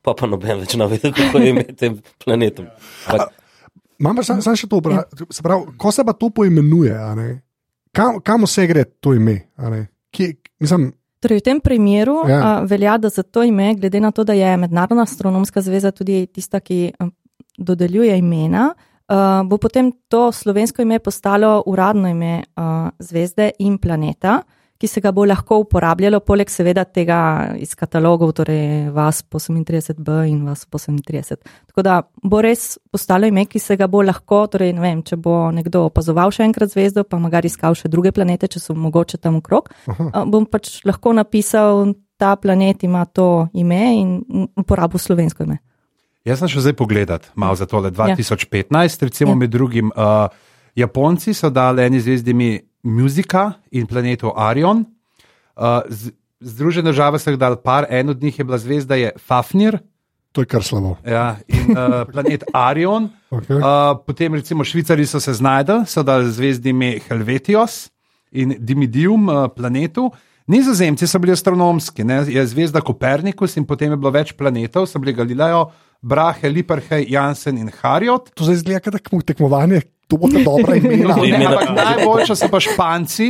pa 0.00 0.14
pa 0.16 0.24
noben 0.30 0.62
več 0.62 0.72
ne 0.80 0.86
ve, 0.88 0.96
kako 1.02 1.42
je 1.42 1.50
ime 1.52 1.64
tem 1.76 1.98
planetom. 2.22 2.70
Ampak, 3.10 3.34
Imam 4.00 4.16
pa 4.16 4.22
samo 4.24 4.40
sam 4.40 4.56
še 4.56 4.68
to 4.70 4.78
vprašanje. 4.80 5.26
Se 5.28 5.42
pravi, 5.44 5.74
ko 5.76 5.90
se 5.92 6.04
pa 6.08 6.14
to 6.16 6.30
poimenuje, 6.32 6.94
a 6.96 7.10
ne, 7.18 7.26
kam, 7.96 8.16
kam 8.24 8.46
vse 8.48 8.64
gre 8.70 8.86
to 9.04 9.12
ime? 9.16 9.36
a 9.60 9.72
ne? 9.72 9.82
Kje, 10.14 10.32
mislim, 10.64 10.86
Torej, 11.20 11.38
v 11.38 11.44
tem 11.44 11.60
primeru 11.60 12.22
Ja. 12.28 12.38
uh, 12.40 12.68
velja, 12.68 12.98
da 12.98 13.08
za 13.08 13.22
to 13.22 13.42
ime, 13.42 13.74
glede 13.74 14.00
na 14.00 14.10
to, 14.10 14.24
da 14.24 14.32
je 14.32 14.56
Mednarodna 14.56 15.02
astronomska 15.02 15.60
zveza 15.60 15.90
tudi 15.90 16.26
tista, 16.26 16.60
ki 16.60 16.92
dodeljuje 17.58 18.18
imena, 18.18 18.70
uh, 19.08 19.48
bo 19.48 19.58
potem 19.58 19.92
to 20.08 20.32
slovensko 20.32 20.82
ime 20.82 20.98
postalo 20.98 21.62
uradno 21.66 22.08
ime 22.08 22.42
uh, 22.56 22.88
zvezde 22.98 23.50
in 23.58 23.78
planeta, 23.78 24.42
ki 24.80 24.88
se 24.88 25.00
ga 25.04 25.10
bo 25.12 25.26
lahko 25.28 25.58
uporabljalo, 25.60 26.22
poleg 26.24 26.48
seveda 26.48 26.86
tega 26.88 27.18
iz 27.60 27.74
katalogov, 27.76 28.32
torej 28.38 28.88
VASP 28.96 29.36
38b 29.36 30.14
in 30.30 30.38
VASP 30.48 30.74
38. 30.74 31.36
Tako 31.68 31.82
da 31.84 31.98
bo 32.24 32.40
res 32.40 32.78
postalo 32.90 33.28
ime, 33.28 33.44
ki 33.46 33.60
se 33.60 33.76
ga 33.76 33.90
bo 33.92 34.00
lahko, 34.02 34.46
torej 34.48 34.72
ne 34.72 34.80
vem, 34.80 35.02
če 35.04 35.18
bo 35.20 35.50
nekdo 35.52 35.84
opazoval 35.90 36.32
še 36.32 36.46
enkrat 36.48 36.72
zvezdo, 36.72 37.04
pa 37.04 37.20
magari 37.20 37.52
iskal 37.52 37.76
še 37.76 37.90
druge 37.92 38.12
planete, 38.16 38.48
če 38.48 38.62
so 38.62 38.74
mogoče 38.74 39.20
tam 39.20 39.36
okrog, 39.42 39.68
uh, 39.90 40.22
bom 40.24 40.48
pač 40.48 40.78
lahko 40.88 41.12
napisal, 41.12 41.92
ta 42.20 42.34
planet 42.36 42.82
ima 42.84 43.04
to 43.04 43.48
ime 43.56 43.82
in 43.96 44.48
uporabil 44.56 45.00
slovensko 45.00 45.44
ime. 45.44 45.60
Jaz 46.24 46.40
sem 46.42 46.48
šel 46.52 46.66
zdaj 46.66 46.74
pogledat, 46.76 47.30
malo 47.34 47.56
za 47.56 47.64
tole 47.68 47.90
2015, 47.92 49.02
recimo 49.08 49.32
Ja. 49.32 49.36
med 49.36 49.50
drugim. 49.50 49.92
Uh, 49.96 50.28
Japonci 50.76 51.34
so 51.34 51.50
dali 51.50 51.82
eni 51.82 52.00
zvezdi 52.00 52.32
Musika 52.82 53.52
in 53.70 53.86
planetu 53.86 54.32
Arion. 54.36 54.84
Uh, 55.56 55.80
z, 55.88 56.12
Združene 56.40 56.88
države 56.88 57.18
so 57.20 57.30
jih 57.30 57.38
dali 57.38 57.56
par, 57.64 57.84
en 57.90 58.08
od 58.08 58.22
njih 58.22 58.38
je 58.38 58.44
bila 58.44 58.58
zvezda 58.58 58.96
je 58.96 59.10
Fafnir 59.26 59.76
to 60.32 60.42
je 60.42 60.46
kar 60.46 60.62
slabo. 60.62 60.96
ja, 61.06 61.36
in 61.48 61.74
uh, 61.74 62.04
planet 62.12 62.44
Arion. 62.54 63.10
Okay. 63.30 63.58
Uh, 63.58 63.98
potem 64.06 64.34
recimo 64.34 64.64
Švicari 64.64 65.06
so 65.06 65.20
se 65.20 65.34
znašli, 65.34 65.86
so 65.86 66.02
dali 66.02 66.30
zvezdi 66.30 66.70
ime 66.70 66.98
Helvetios 67.08 67.90
in 68.30 68.54
Dimidium 68.58 69.28
uh, 69.28 69.48
planetu. 69.56 70.10
Nizozemci 70.46 71.06
so 71.06 71.18
bili 71.18 71.32
astronomski, 71.32 72.04
ne? 72.04 72.24
je 72.28 72.46
zvezda 72.46 72.80
Kopernikus 72.80 73.56
in 73.56 73.66
potem 73.66 73.90
je 73.90 73.96
bilo 73.96 74.10
več 74.10 74.32
planetov, 74.34 74.86
so 74.90 74.98
bili 74.98 75.14
Galileo, 75.14 75.68
Brahe, 76.02 76.48
Liperhej, 76.48 77.06
Jansen 77.10 77.58
in 77.58 77.70
Harjot. 77.82 78.32
To 78.34 78.46
zdaj 78.46 78.62
zgleda 78.62 78.80
kot 78.86 78.96
tekmo- 78.98 79.22
tekmovanje, 79.26 79.82
to 80.10 80.16
bo 80.16 80.26
ta 80.26 80.40
dobra 80.40 80.74
imena. 80.74 81.14
To 81.14 81.22
Ne, 81.22 81.46
ampak 81.46 81.68
na- 81.68 81.84
najboljša 81.86 82.34
so 82.34 82.48
pa 82.48 82.58
Španci, 82.58 83.28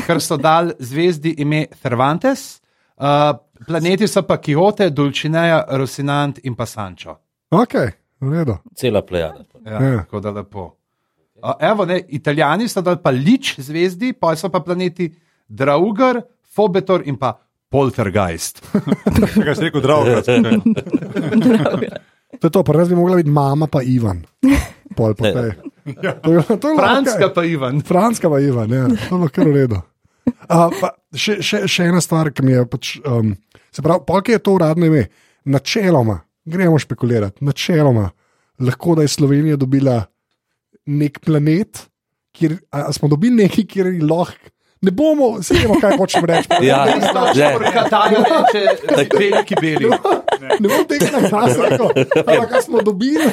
ker 0.00 0.18
so 0.18 0.36
dali 0.38 0.72
zvezdi 0.80 1.34
ime 1.38 1.66
Cervantes, 1.76 2.60
uh, 2.96 3.36
planeti 3.60 4.06
so 4.06 4.22
pa 4.22 4.38
Kyoto, 4.38 4.88
Dulcineja, 4.90 5.64
Rosinant 5.70 6.40
in 6.40 6.54
pa 6.54 6.64
Sancho. 6.64 7.18
Ok, 7.50 7.74
v 8.18 8.32
redu. 8.32 8.56
cela 8.74 9.02
plejada. 9.02 9.44
Ja, 9.62 9.78
Ja. 9.78 9.98
Tako 10.00 10.20
da 10.20 10.30
lepo. 10.32 10.64
Uh, 11.36 11.52
evo, 11.60 11.84
ne, 11.84 12.00
Italijani 12.08 12.64
so 12.66 12.80
dali 12.80 12.96
pa 12.96 13.10
lič 13.10 13.60
zvezdi, 13.60 14.12
pa 14.14 14.32
so 14.34 14.48
pa 14.48 14.60
planeti 14.60 15.12
Draugar, 15.46 16.22
Fobetor 16.46 17.02
in 17.04 17.16
pa 17.16 17.34
Poltergeist. 17.70 18.62
Kaj 19.36 19.54
si 19.54 19.62
rekel, 19.62 19.80
drago? 19.80 20.04
To 22.34 22.42
je 22.42 22.50
to, 22.50 22.62
pa 22.62 22.72
res 22.72 22.88
bi 22.88 22.94
mogla 22.94 23.16
biti 23.16 23.30
mama, 23.30 23.66
pa 23.66 23.78
Ivan. 23.80 24.24
Pol 24.92 25.14
po 25.14 25.22
Ne. 25.24 25.54
Je 25.84 26.42
Franska 26.76 27.28
pa 27.34 27.44
Ivan. 27.44 27.82
Franska 27.82 28.30
pa 28.30 28.40
Ivan, 28.40 28.72
ja, 28.72 28.88
to 28.88 29.16
je 29.16 29.20
lahko 29.20 29.44
v 29.44 29.54
redu. 29.54 29.80
Uh, 30.48 30.72
še, 31.12 31.38
še, 31.44 31.64
še 31.68 31.88
ena 31.90 32.00
stvar, 32.00 32.30
ki 32.32 32.44
mi 32.44 32.54
je 32.56 32.64
pač. 32.68 32.94
Um, 33.04 33.34
se 33.74 33.84
pravi, 33.84 34.04
polk 34.06 34.30
je 34.32 34.40
to 34.40 34.56
uradno 34.56 34.88
ime. 34.88 35.08
Načeloma, 35.44 36.22
gremo 36.48 36.78
špekulirati, 36.80 37.44
načeloma 37.44 38.08
lahko 38.64 38.94
da 38.96 39.04
je 39.04 39.12
Slovenija 39.12 39.56
dobila 39.60 39.98
nek 40.86 41.20
planet, 41.20 41.84
kjer 42.32 42.56
a, 42.70 42.86
a 42.88 42.92
smo 42.92 43.08
dobili 43.08 43.44
nekaj, 43.44 43.66
kjer 43.68 43.92
je 43.92 44.04
lahko 44.04 44.53
Ne 44.84 44.90
bomo, 44.90 45.38
vsi 45.40 45.54
vemo, 45.62 45.78
kaj 45.80 45.96
hočemo 45.96 46.26
reči. 46.28 46.48
Ja, 46.68 46.84
že. 47.34 47.48
Katarju 47.72 48.18
reče, 48.20 48.60
veliki 49.18 49.54
beli. 49.60 49.88
Ne 50.60 50.68
bom 50.68 50.84
tega 50.88 51.08
na 51.14 51.20
glas 51.28 51.56
rekel. 51.58 51.88
Ampak 52.20 52.50
kaj 52.50 52.62
smo 52.66 52.82
dobili? 52.84 53.28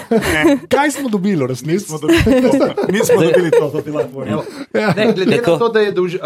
Kaj 0.71 0.91
smo 0.95 1.09
dobili, 1.09 1.43
v 1.43 1.47
resnici? 1.51 1.71
Nismo 1.73 1.97
dobili 1.99 2.23
to, 2.51 2.67
nismo 2.91 3.21
dobili 3.21 3.51
to, 3.51 3.69
to 3.69 3.81
ti 3.81 3.91
lahko 3.91 4.11
povem. 4.13 4.39
Ja. 4.73 4.93
Ne, 4.95 5.11
glede 5.15 5.37
Tako. 5.37 5.51
na 5.51 5.57
to, 5.59 5.69
da 5.69 5.79
je 5.79 5.91
dolž, 5.91 6.15
uh, 6.15 6.21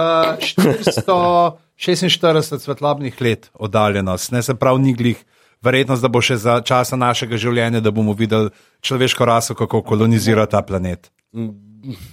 446 1.78 2.60
svetlobnih 2.60 3.22
let 3.22 3.50
oddaljenost, 3.54 4.32
ne 4.32 4.42
se 4.46 4.56
pravi, 4.56 4.82
ni 4.82 4.94
glih. 4.94 5.26
Verjetnost, 5.66 6.04
da 6.04 6.10
bo 6.12 6.22
še 6.22 6.36
za 6.38 6.60
časa 6.62 6.94
našega 7.00 7.40
življenja, 7.42 7.80
da 7.82 7.90
bomo 7.90 8.14
videli 8.14 8.52
človeško 8.86 9.26
raso, 9.26 9.56
kako 9.58 9.82
kolonizira 9.82 10.46
ta 10.46 10.62
planet. 10.62 11.10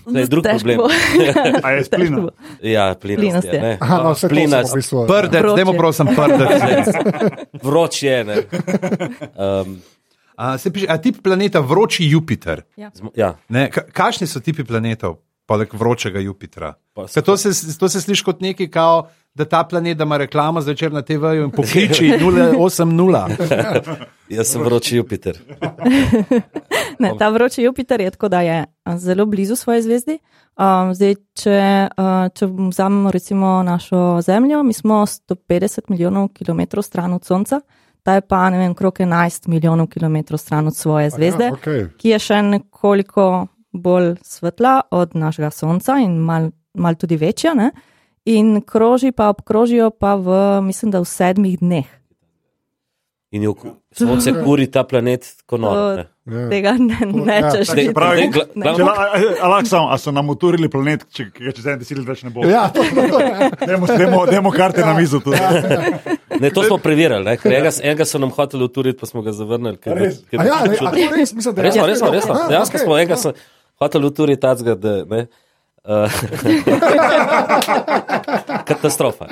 To 0.05 0.19
je 0.19 0.27
drug 0.27 0.45
problem. 0.45 0.79
A 1.65 1.71
je 1.71 1.85
splina? 1.85 2.17
Ja, 2.61 2.95
Plinast 3.17 3.47
je. 3.47 3.55
je. 3.55 3.61
ne. 3.61 3.73
Aha, 3.81 3.97
no, 3.99 4.15
smo 4.15 4.29
v 4.69 4.77
bistvu. 4.77 5.07
Prdec, 5.07 5.43
dajmo 5.57 5.73
prosim 5.73 6.07
prdec. 6.09 6.87
Vroč 7.65 8.03
je. 8.03 8.25
ne. 8.25 8.37
Um, 9.35 9.81
A, 10.35 10.59
se 10.59 10.71
piše, 10.71 10.87
a 10.89 10.97
tip 10.99 11.23
planeta 11.23 11.61
vroči 11.61 12.05
Jupiter. 12.05 12.63
zmo- 12.91 13.13
ja. 13.15 13.37
Ne, 13.49 13.69
ka- 13.69 13.85
kakšni 13.85 14.27
so 14.27 14.41
tipi 14.41 14.65
planetov, 14.65 15.17
poleg 15.53 15.75
vročega 15.77 16.21
Jupitra? 16.21 16.73
Pa 16.97 17.07
Ker 17.13 17.25
to, 17.25 17.37
se, 17.37 17.53
to 17.79 17.89
se 17.89 18.01
sliši 18.01 18.25
kot 18.25 18.41
nekaj, 18.41 18.71
kao, 18.73 19.09
da 19.35 19.45
ta 19.45 19.63
planet 19.65 19.97
da 19.99 20.05
ima 20.05 20.17
reklama 20.17 20.61
zvečer 20.61 20.93
na 20.93 21.03
TV-ju 21.03 21.45
in 21.45 21.51
pokliči 21.51 22.13
080. 22.21 23.95
Jaz 24.37 24.53
sem 24.53 24.63
vroči 24.63 24.97
Jupiter. 24.97 25.39
Ne, 26.99 27.11
ta 27.19 27.29
vroči 27.35 27.63
Jupiter 27.63 28.01
je 28.01 28.11
tako, 28.11 28.29
da 28.29 28.41
je 28.41 28.65
a, 28.85 28.99
zelo 28.99 29.25
blizu 29.27 29.57
svoje 29.57 29.83
zvezdi. 29.83 30.19
Um, 30.55 30.93
zdaj, 30.95 31.15
če, 31.35 31.59
uh, 31.99 32.29
če 32.37 32.47
vzamemo 32.47 33.11
recimo 33.11 33.63
našo 33.67 34.21
Zemljo, 34.23 34.61
mi 34.63 34.73
smo 34.77 35.01
150 35.07 35.89
milijonov 35.89 36.29
kilometrov 36.37 36.85
stran 36.85 37.17
od 37.17 37.25
Sonca, 37.25 37.61
ta 38.03 38.15
je 38.15 38.21
pa 38.21 38.45
ne 38.51 38.61
vem, 38.61 38.75
krok 38.75 39.01
11 39.01 39.49
milijonov 39.49 39.89
kilometrov 39.91 40.39
stran 40.39 40.69
od 40.69 40.77
svoje 40.77 41.11
zvezde, 41.11 41.51
Ja, 41.51 41.57
okay. 41.57 41.89
ki 41.97 42.15
je 42.15 42.19
še 42.19 42.43
nekoliko 42.43 43.47
bolj 43.73 44.17
svetla 44.23 44.81
od 44.91 45.15
našega 45.15 45.51
Sonca 45.51 45.97
in 45.99 46.19
mal, 46.19 46.51
mal 46.75 46.95
tudi 46.95 47.17
večja. 47.17 47.55
Ne? 47.55 47.71
In 48.25 48.61
kroži 48.63 49.13
pa 49.13 49.29
obkrožijo 49.29 49.91
pa 49.91 50.15
v, 50.15 50.29
mislim, 50.63 50.91
da 50.91 51.01
v 51.01 51.05
sedmih 51.05 51.59
dneh. 51.59 51.87
In 53.33 53.43
jo 53.43 53.55
ku- 53.55 53.71
sonce 53.91 54.33
kuri 54.45 54.67
ta 54.67 54.83
planet 54.85 55.25
kot 55.47 55.61
noro. 55.61 55.97
ne. 55.97 56.05
Ja. 56.27 56.49
Tega 56.49 56.73
ne, 56.73 56.97
ne 57.25 57.39
Ja. 57.41 57.51
češ. 57.51 57.69
Pravi- 57.95 58.29
gla- 58.31 58.45
Ne. 58.55 58.67
Če, 58.67 58.77
glavno- 58.77 58.85
la- 58.85 59.09
a- 59.09 59.43
a 59.43 59.49
lahko 59.49 59.67
samo, 59.67 59.89
a 59.89 59.99
so 59.99 60.11
nam 60.13 60.29
uturili 60.29 60.69
planet, 60.69 61.07
če 61.11 61.25
ga 61.33 61.51
čez 61.51 61.67
en 61.67 61.79
deset 61.79 61.99
let 61.99 62.07
več 62.07 62.23
ne 62.23 62.31
bo. 62.31 62.45
Ja, 62.45 62.69
to, 62.69 62.85
to, 62.85 63.09
to, 63.09 63.21
ja. 63.21 63.49
Dajmo 64.27 64.53
karte 64.53 64.81
na 64.81 64.95
mizo 64.95 65.19
tudi. 65.21 65.41
Ne, 66.41 66.51
to 66.51 66.63
smo 66.63 66.79
preverili. 66.79 67.25
ne, 67.25 67.37
ker 67.37 67.53
Enega, 67.53 67.71
enega 67.83 68.05
so 68.05 68.19
nam 68.19 68.31
hoteli 68.31 68.65
uturiti, 68.65 69.01
pa 69.01 69.07
smo 69.07 69.23
ga 69.23 69.33
zavrnili. 69.33 69.77
ker- 69.79 69.97
Res? 69.97 70.21
ker- 70.25 70.41
A 70.41 70.45
ja, 70.45 70.61
ne, 70.63 70.77
a 70.77 70.91
to 70.91 71.17
res, 71.17 71.33
mislim, 71.33 71.55
da 71.55 71.63
Resno, 71.63 71.87
resno, 71.87 72.11
resno. 72.11 72.35
Aha, 72.35 72.49
Dejansko 72.49 72.77
okej. 72.77 72.85
smo 72.85 72.97
enega 72.97 73.17
so 73.17 73.33
hoteli 73.83 74.07
uturiti 74.09 74.43
tacga, 74.43 74.77
da 74.79 74.99
ne. 75.05 75.27
Uh, 75.83 76.07
katastrofa. 78.67 79.27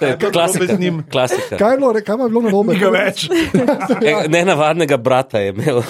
To 0.00 0.06
je 0.06 0.18
klasika. 0.32 0.76
klasika. 1.10 1.56
Kaj 1.56 1.72
je 1.72 1.78
bilo, 1.78 1.92
kaj 1.92 2.14
je 2.14 2.28
bilo 2.28 2.42
na 2.42 2.50
robe? 2.50 2.74
Tega 2.76 2.90
več. 2.92 3.24
E, 4.08 4.28
Nenavadnega 4.28 4.96
brata 4.96 5.40
je 5.40 5.54
imel. 5.54 5.80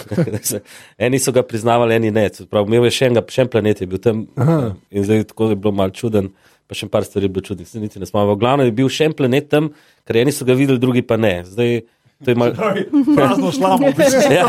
eni 1.06 1.18
so 1.18 1.34
ga 1.34 1.42
priznavali, 1.42 1.96
eni 1.98 2.10
ne. 2.14 2.28
Se 2.30 2.46
Prav, 2.46 2.70
imel 2.70 2.86
je 2.86 2.94
še, 2.94 3.08
enega, 3.10 3.24
še 3.26 3.42
en 3.42 3.50
planet, 3.50 3.82
je 3.82 3.88
bil 3.90 3.98
tam. 4.02 4.22
Aha. 4.38 4.58
In 4.94 5.06
zdaj 5.08 5.26
tako 5.32 5.50
je 5.50 5.58
bilo 5.58 5.74
malo 5.74 5.90
čuden, 5.96 6.30
pa 6.70 6.78
še 6.78 6.86
par 6.92 7.02
stvari 7.08 7.26
je 7.26 7.34
bilo 7.34 7.46
čudnih. 7.50 7.68
Se 7.68 7.82
niti 7.82 7.98
ne 7.98 8.06
smemo. 8.06 8.36
V 8.36 8.38
glavnem 8.44 8.70
je 8.70 8.76
bil 8.78 8.92
še 8.92 9.10
en 9.10 9.16
planet 9.18 9.50
tam, 9.50 9.72
ker 10.06 10.22
eni 10.22 10.34
so 10.34 10.46
ga 10.46 10.54
videli, 10.58 10.78
drugi 10.82 11.02
pa 11.02 11.18
ne. 11.18 11.40
Zdaj, 11.48 11.82
to 12.24 12.30
je 12.30 12.34
malo. 12.34 12.52
Prazno 13.16 13.52
slamo. 13.52 13.90
v 13.90 13.94
bistvu. 13.96 14.32
Ja, 14.32 14.46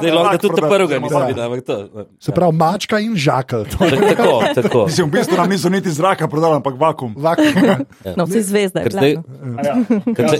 zdaj 0.00 0.12
lahko 0.12 0.38
tudi 0.38 0.62
prvega 0.62 0.98
lak. 0.98 1.28
videl, 1.28 1.44
ampak 1.44 1.64
to. 1.66 2.06
Se 2.20 2.32
pravi, 2.32 2.56
mačka 2.56 2.98
in 2.98 3.16
žakelj. 3.16 3.66
Je 3.80 4.00
Tako, 4.16 4.42
tako. 4.54 4.84
Mislim, 4.90 5.08
v 5.08 5.10
bistvu 5.18 5.36
nam 5.36 5.50
niso 5.50 5.68
niti 5.68 5.90
zraka 5.90 6.28
prodali, 6.28 6.58
ampak 6.60 6.78
vakum. 6.80 7.14
vakuum. 7.18 7.84
No, 8.16 8.26
vsi 8.26 8.42
zvezde. 8.42 8.84
Zdaj, 8.90 9.16
ker 10.16 10.24
tle, 10.24 10.38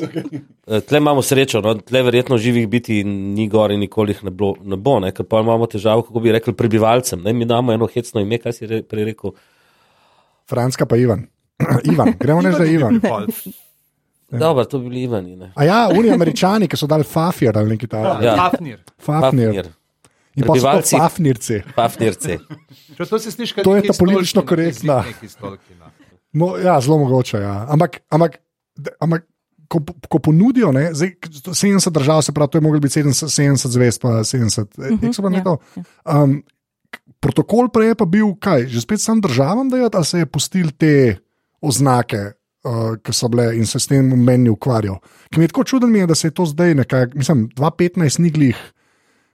eh, 0.67 0.81
tle 0.81 0.99
imamo 0.99 1.23
srečo, 1.23 1.61
no, 1.65 1.75
tle 1.75 2.03
verjetno 2.03 2.39
živih 2.39 2.69
biti 2.69 3.05
ni 3.05 3.49
gor 3.49 3.73
in 3.73 3.81
nikoli 3.81 4.17
jih 4.17 4.25
ne 4.29 4.31
bo, 4.31 4.55
ne 4.63 4.77
bo 4.77 4.99
ne, 5.03 5.13
ker 5.13 5.27
pa 5.27 5.43
imamo 5.45 5.67
težavo, 5.67 6.07
kako 6.07 6.21
bi 6.21 6.33
rekli, 6.33 6.55
prebivalcem. 6.57 7.23
Ne, 7.23 7.33
mi 7.33 7.45
imamo 7.45 7.73
eno 7.73 7.87
hecno 7.87 8.21
ime, 8.21 8.39
kaj 8.39 8.53
si 8.53 8.67
re, 8.67 8.83
prej 8.83 9.13
rekel. 9.13 9.35
Franska 10.49 10.87
pa 10.87 10.97
Ivan. 10.97 11.27
Ivan, 11.93 12.15
gremo 12.21 12.43
da 12.43 12.65
je 12.65 12.75
Ivan. 12.75 13.01
Ja. 14.33 14.39
Dobro, 14.39 14.65
to 14.65 14.79
bi 14.79 14.89
bili 14.89 15.03
Ivani. 15.03 15.37
Ne. 15.37 15.53
A 15.55 15.65
ja, 15.65 15.89
oni 15.89 16.11
američani, 16.11 16.69
ki 16.69 16.77
so 16.77 16.87
dali 16.87 17.05
Fafir 17.05 17.59
ali 17.59 17.69
nekaj 17.69 17.89
takega. 17.89 18.27
Ja. 18.27 18.37
Hafnir. 18.37 18.83
Fafnir. 18.99 19.55
Pafnir, 19.55 19.71
In 20.37 20.45
pa 20.47 20.55
so 20.55 20.71
to 20.71 20.99
Fafnirci. 20.99 21.63
Pafnirci. 21.75 22.37
Če 22.97 23.07
to 23.07 23.19
se 23.19 23.31
sliši, 23.31 23.63
To 23.65 23.75
je 23.75 23.83
ta 23.83 23.95
politično 23.99 24.45
korektna. 24.47 25.01
No, 26.33 26.57
ja, 26.57 26.77
zelo 26.81 26.99
mogoče. 26.99 27.41
Ja. 27.41 27.67
Ampak, 27.69 27.99
ampak, 28.11 28.37
ampak 29.01 29.25
ko, 29.69 29.81
ko 30.09 30.19
ponudijo, 30.21 30.71
ne, 30.73 30.95
zdaj, 30.95 31.11
k- 31.17 31.29
70 31.51 31.91
držav, 31.91 32.23
se 32.23 32.33
pravi, 32.33 32.51
to 32.51 32.59
je 32.59 32.63
moglo 32.63 32.81
biti 32.81 33.01
70, 33.01 33.27
70 33.27 33.69
zvezd, 33.69 34.01
pa 34.01 34.09
70. 34.23 34.69
Uh 34.79 35.01
-huh, 35.01 35.35
ja, 35.35 35.57
um, 36.23 36.43
k- 36.91 37.01
protokol 37.21 37.69
prej 37.69 37.89
je 37.89 37.95
pa 37.95 38.05
bil 38.05 38.35
kaj, 38.37 38.67
že 38.67 38.81
spet 38.81 39.01
sam 39.01 39.21
državam 39.21 39.69
dajati, 39.69 39.97
ali 39.97 40.05
se 40.05 40.19
je 40.19 40.27
pustil 40.27 40.71
te 40.71 41.17
oznake. 41.61 42.38
Uh, 42.69 42.97
ki 43.01 43.13
so 43.17 43.31
bile 43.33 43.47
in 43.57 43.65
se 43.65 43.79
s 43.81 43.89
tem 43.89 44.05
meni 44.05 44.51
ukvarjal. 44.53 44.99
Ki 45.33 45.41
mi 45.41 45.47
je 45.47 45.53
tako 45.55 45.63
čuden, 45.65 45.93
mi 45.93 46.03
je, 46.03 46.09
da 46.11 46.17
se 46.19 46.29
je 46.29 46.35
to 46.37 46.45
zdaj, 46.51 46.75
nekaj, 46.75 47.07
mislim, 47.17 47.47
2015 47.57 48.21
ni 48.21 48.33
glih, 48.35 48.59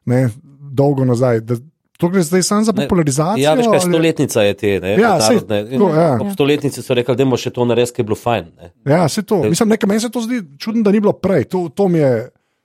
ne, 0.06 0.28
dolgo 0.70 1.06
nazaj. 1.08 1.40
Da, 1.48 1.56
to 1.98 2.08
gre 2.12 2.22
zdaj 2.22 2.42
samo 2.42 2.64
za 2.68 2.72
Ne, 2.76 2.84
popularizacijo. 2.84 3.42
Ja, 3.42 3.54
veš 3.58 3.66
kaj, 3.72 3.80
stoletnica 3.80 4.42
je 4.42 4.54
te. 4.54 4.72
Ne, 4.82 4.94
Ja, 5.00 5.16
sej, 5.20 5.40
tako, 5.48 5.90
ja. 5.94 6.12
Ob 6.20 6.30
stoletnici 6.34 6.82
so 6.82 6.94
rekli, 6.94 7.16
da 7.16 7.26
je 7.26 7.40
še 7.46 7.50
to 7.50 7.64
narediti, 7.64 7.96
ker 7.96 8.04
je 8.04 8.08
bilo 8.12 8.18
fajn. 8.18 8.52
Ne. 8.60 8.70
Ja, 8.92 9.08
se 9.08 9.22
to. 9.22 9.42
Mislim, 9.42 9.74
nekaj 9.74 9.88
meni 9.88 10.04
se 10.04 10.10
to 10.14 10.22
zdi 10.22 10.42
čudno, 10.58 10.82
da 10.86 10.94
ni 10.94 11.00
bilo 11.00 11.16
prej. 11.16 11.48
To, 11.54 11.68
to 11.74 11.88
mi 11.88 11.98
je. 11.98 12.14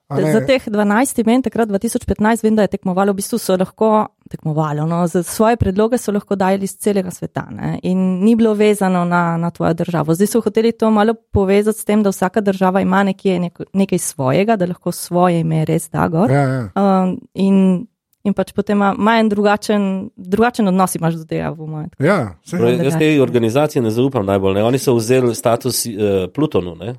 Za 0.09 0.41
teh 0.41 0.63
12 0.65 1.19
imen, 1.21 1.41
takrat 1.45 1.69
2015, 1.69 2.43
vem, 2.43 2.55
da 2.57 2.65
je 2.65 2.71
tekmovalo, 2.73 3.13
v 3.13 3.21
bistvu 3.21 3.37
so 3.37 3.53
lahko 3.57 4.07
tekmovalo. 4.29 4.87
No, 4.89 5.03
za 5.07 5.21
svoje 5.23 5.57
predloge 5.57 5.97
so 5.97 6.11
lahko 6.11 6.35
dajali 6.35 6.65
iz 6.65 6.73
celega 6.81 7.11
sveta 7.11 7.45
ne, 7.51 7.75
in 7.83 8.23
ni 8.23 8.33
bilo 8.35 8.53
vezano 8.53 9.03
na, 9.05 9.37
na 9.37 9.51
tvojo 9.51 9.73
državo. 9.73 10.15
Zdaj 10.17 10.27
so 10.27 10.41
hoteli 10.41 10.71
to 10.71 10.89
malo 10.91 11.13
povezati 11.13 11.79
s 11.79 11.85
tem, 11.85 12.03
da 12.03 12.09
vsaka 12.09 12.41
država 12.41 12.81
ima 12.81 13.03
nekje, 13.03 13.39
neko, 13.39 13.63
nekaj 13.73 13.97
svojega, 13.97 14.55
da 14.55 14.65
lahko 14.65 14.91
svoje 14.91 15.39
ime 15.39 15.65
res 15.65 15.89
da 15.89 16.07
gor. 16.07 16.31
Ja, 16.31 16.41
ja. 16.41 16.69
Um, 16.75 17.19
in, 17.33 17.85
in 18.23 18.33
pač 18.33 18.53
potem 18.53 18.77
ima, 18.77 18.95
ima 18.97 19.19
en 19.19 19.29
drugačen, 19.29 20.09
drugačen 20.15 20.67
odnos 20.67 20.95
imaš 20.95 21.19
do 21.21 21.25
tega, 21.29 21.53
mojem. 21.53 21.89
ja 21.99 22.33
sej. 22.45 22.57
Torej, 22.57 22.81
Jaz 22.85 22.97
tej 22.97 23.21
organizaciji 23.21 23.85
ne 23.85 23.93
zaupam 23.93 24.25
najbolj. 24.25 24.57
Ne. 24.57 24.63
Oni 24.63 24.81
so 24.81 24.97
vzeli 24.97 25.35
status 25.35 25.85
uh, 25.85 26.25
Plutonu. 26.33 26.75
Ne. 26.75 26.95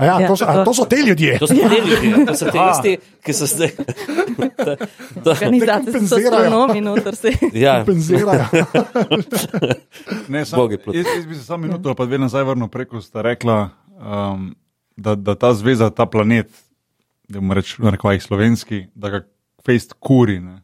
A 0.00 0.04
ja, 0.04 0.20
Ja, 0.20 0.28
to, 0.28 0.36
so, 0.36 0.44
a, 0.48 0.64
to 0.64 0.72
so 0.74 0.84
te 0.88 0.96
ljudje. 1.06 1.38
To 1.38 1.46
so 1.46 1.54
te 1.54 1.80
ljudje, 1.86 2.26
to 2.26 2.34
so 2.34 2.46
te 2.48 2.58
isti, 2.72 2.92
ki 3.20 3.32
so 3.36 3.46
zdaj. 3.46 3.70
Organizacije 5.34 5.92
so 5.92 5.98
kompenzirajo. 5.98 6.44
astronomi, 6.44 6.80
noter 6.80 7.16
se. 7.16 7.32
ja, 7.52 7.84
Kompenzirajo. 7.84 8.44
Ne, 10.32 10.44
sam, 10.44 10.56
Bogi 10.56 10.78
Pluton. 10.78 10.96
jaz, 11.02 11.06
jaz 11.16 11.26
bi 11.26 11.34
se 11.34 11.44
samo 11.44 11.66
minuto 11.66 11.88
ali 11.88 11.96
pa 11.96 12.06
dve 12.06 12.18
nazaj 12.18 12.44
vrnil 12.44 12.68
preko, 12.68 13.00
sta 13.00 13.22
rekla, 13.22 13.68
um, 13.98 14.54
da, 14.96 15.14
da 15.14 15.34
ta 15.34 15.52
zveza, 15.54 15.90
ta 15.90 16.06
planet, 16.06 16.48
da 17.28 17.40
bomo 17.40 17.54
reči, 17.54 17.76
na 17.82 17.90
rekvajih 17.90 18.22
slovenski, 18.22 18.86
da 18.94 19.10
ga 19.10 19.20
fejst 19.66 19.92
kuri. 19.98 20.40
Ne. 20.40 20.62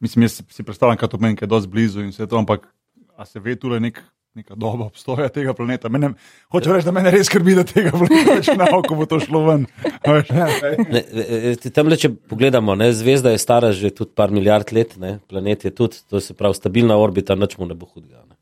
Mislim, 0.00 0.22
jaz 0.22 0.42
si, 0.48 0.62
predstavljam, 0.62 0.96
kaj 1.00 1.08
to 1.08 1.18
pomeni, 1.18 1.36
ker 1.36 1.48
je 1.48 1.50
dosti 1.50 1.70
blizu 1.70 2.04
in 2.04 2.14
vse 2.14 2.26
to, 2.26 2.38
ampak 2.38 2.68
a 3.16 3.26
se 3.26 3.40
ve 3.40 3.56
tule 3.56 3.80
nek, 3.80 4.00
neka 4.34 4.54
doba 4.54 4.84
obstoja 4.86 5.28
tega 5.28 5.54
planeta. 5.54 5.88
Mene, 5.88 6.12
hočem 6.48 6.72
reči, 6.72 6.86
da 6.86 6.92
me 6.92 7.02
res 7.04 7.26
skrbi, 7.26 7.54
da 7.54 7.64
tega 7.66 7.90
planeta 7.90 8.36
več 8.36 8.50
ne 8.54 8.66
bo, 8.70 8.80
ko 8.86 8.94
bo 8.94 9.06
to 9.06 9.18
šlo 9.18 9.42
ven. 9.48 9.66
Ne, 10.06 11.02
e, 11.02 11.54
e, 11.56 11.70
tam 11.74 11.90
le, 11.90 11.98
če 11.98 12.12
pogledamo, 12.30 12.76
ne, 12.78 12.92
zvezda 12.94 13.32
je 13.34 13.40
stara 13.42 13.72
že 13.72 13.90
tudi 13.90 14.14
par 14.14 14.30
milijard 14.30 14.70
let, 14.72 14.94
ne, 14.96 15.18
planet 15.26 15.64
je 15.64 15.72
tudi, 15.72 16.02
to 16.06 16.20
se 16.20 16.34
pravi, 16.34 16.54
stabilna 16.54 16.94
orbita, 16.96 17.34
nič 17.34 17.58
mu 17.58 17.66
ne 17.66 17.74
bo 17.74 17.88
hudega. 17.88 18.22
Ne. 18.22 18.36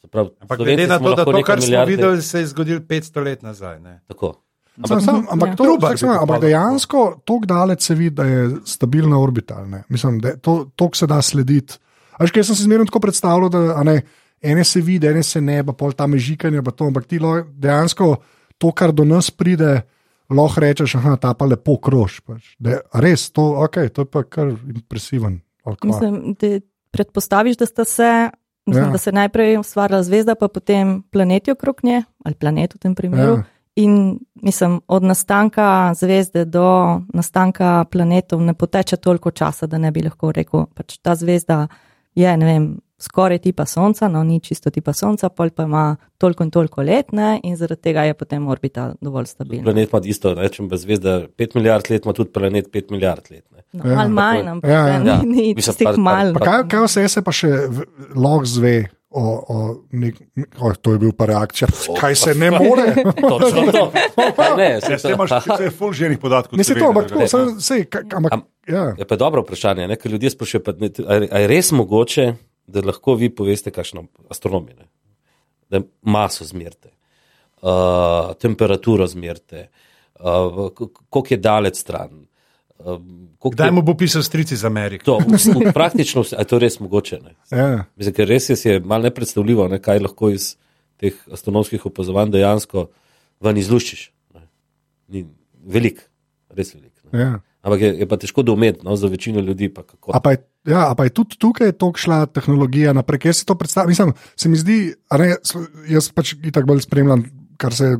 Se 0.00 0.08
Pravi, 0.08 0.32
Ampak 0.40 0.58
glede 0.58 0.86
na 0.86 0.96
to, 0.98 1.10
da 1.10 1.22
lahko 1.22 1.32
to, 1.32 1.42
kar 1.42 1.60
smo 1.60 1.66
milijard 1.66 1.88
let- 1.88 1.96
videli, 1.96 2.22
se 2.22 2.38
je 2.38 2.46
zgodilo 2.46 2.80
500 2.82 3.24
let 3.24 3.42
nazaj. 3.42 3.80
Ne? 3.80 4.00
Tako. 4.06 4.32
Sam, 4.80 5.00
sam, 5.00 5.26
ampak, 5.28 5.48
Ja. 5.48 5.56
to, 5.56 5.64
Trubar 5.66 5.98
sem, 5.98 6.08
ampak 6.08 6.40
dejansko 6.40 7.20
tako 7.20 7.44
daleč 7.44 7.82
se 7.82 7.94
vidi, 7.94 8.14
da 8.16 8.24
je 8.24 8.48
stabilna 8.64 9.18
orbita. 9.18 9.58
ali 9.58 9.68
ne. 9.70 9.82
Mislim, 9.88 10.18
da 10.20 10.32
to, 10.38 10.70
to 10.72 10.88
se 10.94 11.06
da 11.06 11.20
slediti. 11.20 11.76
A 12.12 12.24
Veš, 12.24 12.32
kaj 12.32 12.44
sem 12.44 12.56
si 12.56 12.64
zmerno 12.64 12.84
tako 12.84 13.00
predstavljal, 13.00 13.48
da 13.50 13.82
ne, 13.82 13.98
ene 14.42 14.64
se 14.64 14.80
vidi, 14.80 15.06
ene 15.06 15.22
se 15.22 15.40
ne, 15.40 15.60
pa 15.64 15.72
pol 15.72 15.92
tam 15.92 16.16
žikanje, 16.16 16.62
pa 16.62 16.70
to, 16.70 16.88
ampak 16.90 17.06
ti 17.06 17.20
dejansko 17.20 18.16
to, 18.58 18.72
kar 18.72 18.92
do 18.92 19.04
nas 19.04 19.30
pride, 19.30 19.82
lahko 20.30 20.60
rečeš, 20.60 20.96
da 21.04 21.16
ta 21.16 21.34
pa 21.34 21.48
lepo 21.48 21.78
krož. 21.80 22.20
Pač. 22.26 22.54
Da, 22.58 22.80
a 22.92 23.00
res, 23.00 23.30
to, 23.32 23.54
okay, 23.64 23.88
to 23.88 24.04
je 24.04 24.10
pa 24.10 24.24
kar 24.24 24.52
impresiven. 24.52 25.40
Mislim, 25.84 26.36
da 26.40 26.60
predpostaviš, 26.90 27.56
da 27.60 27.66
sta 27.66 27.84
se 27.84 28.10
Mislim, 28.66 28.84
Ja. 28.84 28.90
da 28.90 28.98
se 28.98 29.10
je 29.10 29.14
najprej 29.14 29.58
ustvarila 29.58 30.02
zvezda, 30.02 30.34
pa 30.34 30.48
potem 30.48 31.02
planeti 31.02 31.50
okrog 31.50 31.80
nje, 31.82 32.02
ali 32.24 32.34
planet 32.34 32.74
v 32.74 32.78
tem 32.78 32.94
primeru. 32.94 33.32
Ja. 33.32 33.42
In 33.76 34.18
mislim, 34.34 34.80
od 34.88 35.02
nastanka 35.02 35.94
zvezde 35.94 36.44
do 36.44 37.00
nastanka 37.14 37.84
planetov 37.90 38.42
ne 38.42 38.54
poteče 38.54 38.96
toliko 38.96 39.30
časa, 39.30 39.66
da 39.66 39.78
ne 39.78 39.90
bi 39.90 40.02
lahko 40.02 40.32
rekel, 40.32 40.66
pač 40.74 40.98
ta 41.02 41.14
zvezda 41.14 41.68
je, 42.14 42.36
ne 42.36 42.46
vem, 42.46 42.78
skoraj 43.00 43.38
tipa 43.40 43.64
Sonca, 43.64 44.08
no 44.08 44.22
ni 44.22 44.40
čisto 44.40 44.70
tipa 44.70 44.92
Sonca, 44.92 45.28
pol 45.30 45.50
pa 45.50 45.62
ima 45.62 45.84
toliko 46.18 46.44
in 46.44 46.50
toliko 46.50 46.82
let, 46.82 47.12
ne, 47.12 47.40
in 47.42 47.56
zaradi 47.56 47.80
tega 47.82 48.02
je 48.02 48.14
potem 48.14 48.46
orbita 48.46 48.94
dovolj 49.00 49.26
stabilna. 49.26 49.64
Planet 49.64 49.88
ima 49.88 50.00
isto, 50.04 50.34
rečem, 50.34 50.68
brez 50.68 50.82
zvezda 50.82 51.26
5 51.28 51.54
milijard 51.54 51.90
let, 51.90 52.04
ima 52.04 52.12
tudi 52.12 52.30
planet 52.30 52.68
5 52.68 52.90
milijard 52.90 53.24
let. 53.30 53.44
Ne. 53.50 53.62
No, 53.74 53.86
Ja. 53.86 53.96
malo 53.96 54.08
manj, 54.10 54.48
ampak 54.48 54.70
Ja, 54.70 54.86
ja. 54.86 54.98
ni, 54.98 55.08
Ja. 55.08 55.18
ni 55.18 55.54
Mislim, 55.54 55.74
tistih 55.74 55.98
mal. 55.98 56.32
pa- 56.34 56.40
Kaj, 56.42 56.68
kaj 56.68 56.84
vse 56.84 57.08
se 57.08 57.22
pa 57.22 57.32
še 57.32 57.48
lahko 58.16 58.44
zve? 58.46 58.78
O, 59.12 59.22
o 59.48 59.56
nek, 59.92 60.14
o, 60.56 60.70
to 60.72 60.92
je 60.92 60.98
bil 61.00 61.10
pa 61.12 61.26
reakcija. 61.26 61.66
Kaj 61.98 62.14
se 62.14 62.34
ne 62.34 62.50
more? 62.52 62.92
Točno 63.32 63.64
to. 63.68 63.90
Ne, 64.56 64.68
Ja, 64.68 64.80
se 64.80 64.98
se 64.98 65.10
imaš 65.10 65.30
vse 65.40 65.70
full 65.72 65.92
ženih 65.92 66.18
podatkov. 66.18 66.54
Ne 66.54 66.64
se 66.64 66.74
to, 66.74 66.84
ampak 66.86 67.10
saj- 67.26 67.58
saj, 67.60 67.84
ka- 67.86 68.04
ampak, 68.12 68.32
Am- 68.32 68.44
ja. 68.68 68.94
Je 68.94 69.04
pa 69.04 69.16
dobro 69.16 69.42
vprašanje, 69.42 69.88
ne? 69.88 69.96
ker 69.96 70.12
ljudje 70.12 70.30
sprašujejo, 70.30 70.62
pa 70.62 70.72
ne, 70.74 70.90
a, 71.00 71.14
je- 71.16 71.28
a 71.28 71.38
je 71.38 71.46
res 71.48 71.72
mogoče, 71.72 72.28
da 72.70 72.82
lahko 72.82 73.14
vi 73.14 73.28
poveste, 73.30 73.70
kakšno 73.70 74.04
astronomi, 74.28 74.74
ne? 74.74 74.86
da 75.70 75.80
maso 76.02 76.44
zmerite, 76.44 76.90
uh, 77.62 78.32
temperaturo 78.34 79.06
zmerite, 79.06 79.68
uh, 80.16 80.70
koliko 81.10 81.26
je 81.30 81.38
daleč 81.38 81.76
stran. 81.76 82.24
Uh, 82.78 82.86
koliko 83.38 83.50
Kdaj 83.50 83.68
je- 83.68 83.72
mu 83.72 83.82
bo 83.82 83.94
pisal 83.94 84.22
stric 84.22 84.50
iz 84.52 84.64
Amerike? 84.64 85.04
to, 85.04 85.18
v, 85.20 85.36
v, 85.36 85.72
praktično 85.78 86.22
vse, 86.22 86.36
a 86.36 86.40
je 86.40 86.48
to 86.48 86.58
res 86.58 86.80
mogoče. 86.80 87.20
Ne? 87.20 87.34
Ja. 87.50 87.84
Mislim, 87.96 88.14
ker 88.14 88.28
res 88.28 88.48
je, 88.48 88.56
je 88.64 88.80
malo 88.80 89.06
nepredstavljivo, 89.06 89.68
ne, 89.68 89.78
kaj 89.78 90.00
lahko 90.00 90.30
iz 90.30 90.54
teh 90.96 91.14
astronomskih 91.32 91.86
opazovanj 91.86 92.32
dejansko 92.34 92.88
ven 93.40 93.56
izluščiš. 93.56 94.02
Ne. 94.34 94.42
Ni 95.08 95.22
velik, 95.64 96.02
res 96.50 96.74
velik. 96.74 96.92
Ne. 97.12 97.20
Ja. 97.20 97.30
Ampak 97.60 97.80
je, 97.80 97.90
je 98.00 98.06
pa 98.08 98.16
težko 98.16 98.42
doumeti, 98.42 98.80
no, 98.84 98.96
za 98.96 99.08
večino 99.12 99.40
ljudi. 99.44 99.68
Pa 99.68 99.82
kako. 99.82 100.14
A 100.16 100.20
pa, 100.20 100.32
je, 100.32 100.40
ja, 100.72 100.86
a 100.90 100.94
pa 100.96 101.04
je 101.04 101.12
tudi 101.12 101.36
tukaj 101.36 101.72
tako 101.72 102.00
šla 102.00 102.24
tehnologija 102.32 102.94
naprej, 102.96 103.20
ker 103.26 103.36
si 103.36 103.46
to 103.46 103.54
predstavljam. 103.54 103.92
Mislim, 103.92 104.14
se 104.36 104.48
mi 104.48 104.60
zdi, 104.60 104.78
ne, 105.18 105.34
jaz 105.92 106.08
pač 106.14 106.34
tako 106.52 106.72
bolj 106.72 106.86
spremljam, 106.88 107.26
kar 107.60 107.76
se 107.76 107.92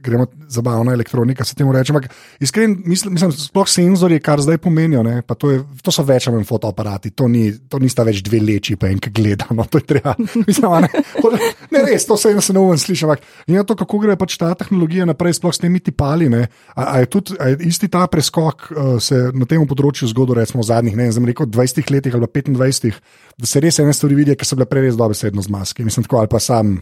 gremo 0.00 0.26
zabavna 0.48 0.92
elektronika, 0.92 1.44
se 1.44 1.54
temu 1.54 1.72
reče. 1.72 1.92
Ampak 1.92 2.10
iskreno, 2.40 2.76
mislim, 2.84 3.12
mislim, 3.12 3.32
sploh 3.32 3.68
senzori, 3.68 4.20
kar 4.20 4.40
zdaj 4.40 4.58
pomenijo, 4.58 5.02
ne, 5.02 5.22
to, 5.38 5.50
je, 5.50 5.62
to 5.82 5.92
so 5.94 6.04
več 6.06 6.26
ali 6.26 6.36
manj 6.36 6.48
fotoaparati, 6.48 7.10
to, 7.10 7.28
ni, 7.28 7.48
to 7.68 7.78
nista 7.82 8.04
več 8.06 8.22
dve 8.26 8.40
leči, 8.42 8.76
pa 8.76 8.90
enkrat 8.90 9.14
gleda. 9.14 9.48
No, 9.56 9.66
treba. 9.72 10.14
Mislim, 10.48 10.86
ne, 10.86 11.52
ne, 11.70 11.84
res, 11.86 12.06
to 12.08 12.16
se 12.20 12.32
eno 12.34 12.66
ne 12.70 12.78
sliši. 12.80 13.06
Ampak 13.06 13.24
in 13.46 13.60
to, 13.66 13.76
kako 13.78 14.00
gre 14.02 14.16
pač 14.18 14.38
ta 14.40 14.52
tehnologija 14.58 15.06
naprej, 15.08 15.38
sploh 15.38 15.54
s 15.54 15.62
temi 15.62 15.80
tipali. 15.80 16.28
Ne, 16.32 16.46
a, 16.74 16.90
a 16.96 17.04
je 17.04 17.10
tudi 17.12 17.38
a 17.40 17.52
je 17.52 17.70
isti 17.70 17.88
ta 17.92 18.06
preskok 18.10 18.68
uh, 18.70 18.96
se 19.02 19.30
na 19.34 19.48
tem 19.48 19.62
področju 19.68 20.10
zgodil, 20.12 20.38
recimo 20.40 20.64
v 20.64 20.70
zadnjih, 20.70 20.98
ne 20.98 21.08
vem, 21.10 21.30
rekel 21.30 21.48
20 21.50 21.94
letih 21.94 22.16
ali 22.16 22.28
pa 22.28 22.42
25, 22.42 23.00
da 23.38 23.48
se 23.48 23.62
res 23.62 23.80
ene 23.82 23.94
stvari 23.96 24.18
vidijo, 24.18 24.38
ki 24.38 24.48
so 24.48 24.58
bile 24.58 24.68
prej 24.70 24.88
res 24.88 24.98
dobesedno 24.98 25.44
z 25.44 25.52
maske. 25.52 25.86
Mislim, 25.86 26.06
tako 26.06 26.22
ali 26.22 26.32
pa 26.32 26.42
sam. 26.42 26.78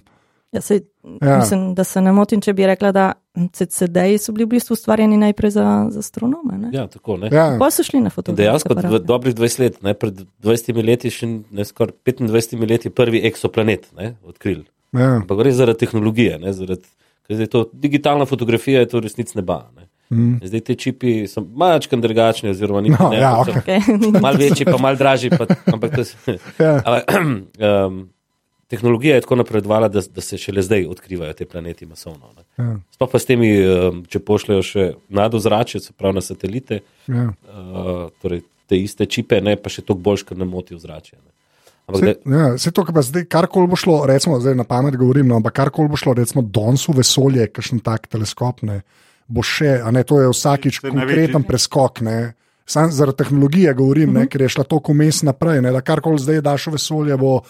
Ja, 0.54 0.60
sej, 0.62 0.84
Ja. 1.04 1.28
ja. 1.28 1.38
Mislim, 1.38 1.74
da 1.74 1.84
se 1.84 2.00
ne 2.00 2.12
motim, 2.12 2.40
če 2.40 2.52
bi 2.56 2.64
rekla, 2.66 2.92
da 2.92 3.12
CD-ji 3.52 4.18
so 4.18 4.32
bili 4.32 4.46
v 4.46 4.54
bistvu 4.54 4.72
ustvarjeni 4.72 5.16
najprej 5.20 5.50
za, 5.50 5.64
za 5.90 5.98
astronome. 6.00 6.58
Ne? 6.58 6.70
Ja, 6.72 6.86
tako, 6.88 7.16
ne. 7.20 7.28
Ja, 7.32 7.56
Pol 7.58 7.70
so 7.70 7.82
šli 7.84 8.00
na 8.00 8.08
In 8.08 8.14
fotografije. 8.14 8.46
Dejansko 8.46 8.74
v 8.74 9.00
dobrih 9.04 9.34
20 9.34 9.60
let, 9.60 9.82
ne, 9.82 9.92
pred 9.94 10.22
20 10.40 10.80
leti, 10.86 11.10
še 11.12 11.26
ne 11.50 11.64
skoraj 11.66 11.92
25 12.06 12.64
leti, 12.70 12.90
prvi 12.90 13.20
eksoplanet 13.26 13.90
ne, 13.98 14.14
odkrili. 14.24 14.64
ja, 14.94 15.16
Ampak 15.20 15.38
gre 15.42 15.52
zaradi 15.52 15.82
tehnologije, 15.84 16.38
ne, 16.38 16.52
zaradi, 16.56 16.86
ker 17.26 17.36
zdaj 17.36 17.50
to 17.52 17.64
digitalna 17.72 18.24
fotografija 18.24 18.80
je 18.80 18.88
to 18.94 19.00
resnic 19.04 19.34
neba. 19.34 19.66
Ne. 19.76 19.88
mm. 20.14 20.40
Zdaj 20.44 20.60
ti 20.60 20.76
čipi 20.76 21.26
so 21.28 21.42
malčkan 21.44 22.00
drugačni, 22.00 22.50
oziroma 22.54 22.80
ni 22.80 22.94
No, 22.94 23.10
ja, 23.12 23.34
so 23.44 23.50
okej. 23.50 23.80
Okay. 23.88 24.20
malo 24.22 24.38
večji, 24.38 24.64
pa 24.64 24.78
malo 24.78 24.96
dražji. 24.96 25.30
Pa, 25.34 25.46
ampak 25.72 25.96
to, 25.96 26.04
se- 26.04 26.38
ja. 26.58 26.78
ampak, 26.86 27.04
um, 27.88 28.08
tehnologija 28.68 29.14
je 29.14 29.20
tako 29.20 29.37
napredovala, 29.37 29.88
da, 29.88 30.00
da 30.14 30.20
se 30.20 30.38
šele 30.38 30.62
zdaj 30.62 30.87
odkrivajo 30.87 31.33
te 31.33 31.46
planeti 31.46 31.87
masovno. 31.87 32.33
Ne. 32.37 32.44
Ja, 32.64 32.77
Sploh 32.94 33.11
pa 33.12 33.18
s 33.18 33.29
temi, 33.29 33.50
um, 33.66 34.03
če 34.09 34.20
pošljajo 34.24 34.62
še 34.62 34.88
nadozračje, 35.09 35.81
se 35.81 35.92
pravi 35.92 36.20
na 36.20 36.24
satelite, 36.24 36.81
ja. 37.07 37.29
uh, 37.29 38.09
torej 38.22 38.44
te 38.68 38.79
iste 38.81 39.07
čipe, 39.07 39.40
ne 39.44 39.57
pa 39.61 39.72
še 39.72 39.85
toliko 39.85 40.03
bolj, 40.09 40.24
ker 40.29 40.40
ne 40.40 40.48
moti 40.48 40.77
vzračje. 40.77 41.18
Ne. 41.18 41.35
Ampak 41.85 42.00
Se, 42.00 42.14
da, 42.24 42.37
ja, 42.37 42.59
se 42.59 42.70
to, 42.72 42.85
kar 42.85 42.96
pa 42.96 43.03
zdaj, 43.05 43.27
karkoli 43.29 43.68
bo 43.68 43.77
šlo, 43.77 43.98
recimo, 44.09 44.38
zdaj 44.40 44.57
na 44.57 44.64
pamet 44.64 44.96
govorim, 44.96 45.29
no, 45.29 45.37
ampak 45.37 45.59
karkoli 45.59 45.92
bo 45.92 46.00
šlo, 46.00 46.14
recimo, 46.16 46.40
danes 46.40 46.87
v 46.88 46.96
vesolje, 47.03 47.50
kakšen 47.53 47.83
tak 47.85 48.09
teleskop, 48.09 48.62
ne, 48.64 48.81
bo 49.29 49.44
še, 49.44 49.77
a 49.85 49.92
ne, 49.92 50.05
to 50.09 50.22
je 50.22 50.33
vsakič 50.33 50.81
konkreten 50.87 51.44
preskok, 51.44 52.00
ne. 52.07 52.18
Sam 52.64 52.88
zaradi 52.88 53.20
tehnologije 53.20 53.74
govorim, 53.77 54.09
uh 54.09 54.16
-huh. 54.16 54.24
ne, 54.24 54.33
ker 54.33 54.40
je 54.40 54.48
šla 54.48 54.64
to 54.64 54.81
kumes 54.81 55.22
naprej, 55.22 55.61
ne, 55.61 55.72
da 55.72 55.85
karkoli 55.85 56.18
zdaj 56.18 56.40
daš 56.40 56.66
v 56.66 56.72
vesolje, 56.79 57.16
bo, 57.20 57.42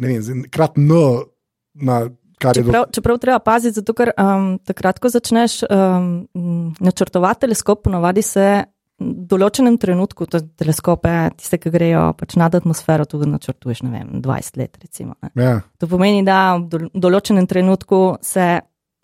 vem, 0.00 0.42
krat 0.50 0.78
N, 0.80 0.90
na 1.74 2.00
kar 2.40 2.56
je 2.56 2.62
do, 2.62 2.70
Čeprav, 2.70 2.84
čeprav 2.92 3.18
treba 3.22 3.38
paziti, 3.44 3.76
zato 3.80 3.94
ker 3.96 4.12
um, 4.16 4.52
takrat, 4.64 4.98
ko 4.98 5.12
začneš 5.12 5.62
um, 5.68 6.10
načrtovati 6.80 7.46
teleskop, 7.46 7.84
ponovadi 7.84 8.24
se 8.24 8.46
v 9.00 9.24
določenem 9.30 9.78
trenutku, 9.80 10.26
to 10.28 10.40
je 10.40 10.46
teleskope, 10.60 11.12
tiste, 11.40 11.56
ki 11.60 11.72
grejo 11.72 12.10
pač 12.20 12.36
nad 12.40 12.54
atmosfero, 12.56 13.06
tudi 13.08 13.30
načrtuješ, 13.30 13.80
ne 13.86 13.92
vem, 13.94 14.20
20 14.20 14.58
let. 14.60 14.76
Recimo, 14.82 15.16
ne. 15.22 15.30
ja, 15.40 15.54
to 15.80 15.88
pomeni, 15.88 16.20
da 16.26 16.58
v 16.58 16.66
dol- 16.68 16.90
določenem 16.92 17.48
trenutku 17.48 18.20
se 18.24 18.60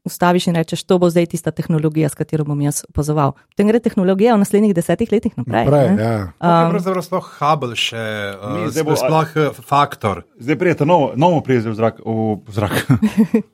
ustaviš 0.07 0.47
in 0.47 0.55
rečeš, 0.55 0.83
to 0.83 0.97
bo 0.97 1.11
zdaj 1.11 1.27
tista 1.29 1.51
tehnologija, 1.51 2.09
s 2.09 2.15
katero 2.15 2.45
bom 2.45 2.57
jaz 2.57 2.85
opazoval. 2.87 3.35
Potem 3.51 3.67
gre 3.67 3.81
tehnologija 3.81 4.33
v 4.33 4.41
naslednjih 4.41 4.73
desetih 4.73 5.11
letih 5.11 5.35
naprej. 5.35 5.65
naprej, 5.65 5.89
ne. 5.91 6.03
ja. 6.03 6.17
Um, 6.37 6.71
Pravzaprav 6.71 7.03
sploh 7.03 7.27
Hubble 7.37 7.75
še, 7.77 8.05
Ni, 8.47 8.63
uh, 8.63 8.71
zdaj 8.71 8.85
bo- 8.85 8.97
sploh 8.97 9.29
uh, 9.37 9.61
faktor. 9.61 10.23
Zdaj 10.39 10.57
prijete 10.57 10.85
novo, 10.85 11.13
novo 11.17 11.41
prijeze 11.41 11.69
v 11.69 11.75
zrak, 11.75 11.99
v, 11.99 12.11
v, 12.39 12.49
zrak 12.49 12.75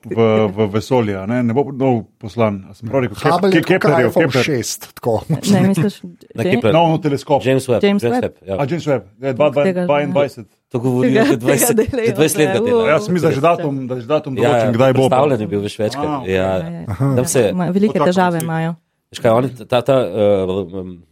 v, 0.05 0.19
v 0.49 0.69
vesolje, 0.69 1.17
a 1.17 1.25
ne? 1.25 1.43
ne 1.43 1.53
bo 1.53 1.67
nov 1.69 2.07
poslan. 2.17 2.69
A 2.69 2.75
sem 2.75 2.87
prav 2.87 3.03
rekel, 3.03 3.17
Kep- 3.17 3.33
Hubble 3.33 3.49
je 3.49 3.55
Ke- 3.55 3.61
kot 3.61 3.71
Keplerjev, 3.83 4.11
iPhone 4.11 4.29
Kepler. 4.29 4.45
6, 4.45 4.89
tako. 4.95 5.15
Ne, 5.29 5.61
misliš, 5.67 5.95
na 6.35 6.43
že? 6.43 6.51
Kepler, 6.51 6.73
Nov 6.73 6.99
teleskop. 7.01 7.41
James 7.43 7.65
Webb, 7.67 7.83
James 7.83 8.03
Webb. 8.03 8.35
ja. 8.43 8.57
A 8.57 8.65
James 8.65 8.85
Webb, 8.85 9.05
je 9.17 9.33
Tega- 9.33 9.87
22. 9.87 10.45
to 10.73 10.79
govorijo 10.79 11.13
Tega- 11.15 11.27
že 11.27 11.37
20, 11.37 11.69
tega 11.69 11.85
delajo, 11.85 12.07
že 12.07 12.15
20 12.15 12.39
let. 12.39 12.49
delajo. 12.55 12.79
uh. 12.79 12.89
Ja, 12.89 12.97
sem 12.99 13.13
mislil, 13.13 13.23
da 13.23 13.29
je 13.29 13.35
že 13.35 13.43
datum, 13.43 13.75
da 13.83 13.95
je 13.95 14.01
že 14.01 14.09
datum 14.09 14.33
Ja, 14.35 14.43
določen, 14.43 14.71
kdaj 14.73 14.91
bo. 14.91 15.01
Predstavljen 15.03 15.39
je 15.39 15.47
bil 15.47 15.61
več 15.61 15.75
večkrat. 15.77 16.09
A, 16.09 16.19
Ja, 16.25 16.51
Ja, 16.59 16.85
ja. 17.13 17.25
Se, 17.27 17.43
Ma- 17.53 17.69
Velike 17.69 17.99
težave 18.01 18.39
si- 18.39 18.45
imajo. 18.45 18.73
kaj, 19.13 19.31
oni, 19.31 19.49
ta, 19.63 19.79
ta 19.83 19.97
uh, 20.01 20.49
um, 20.75 21.03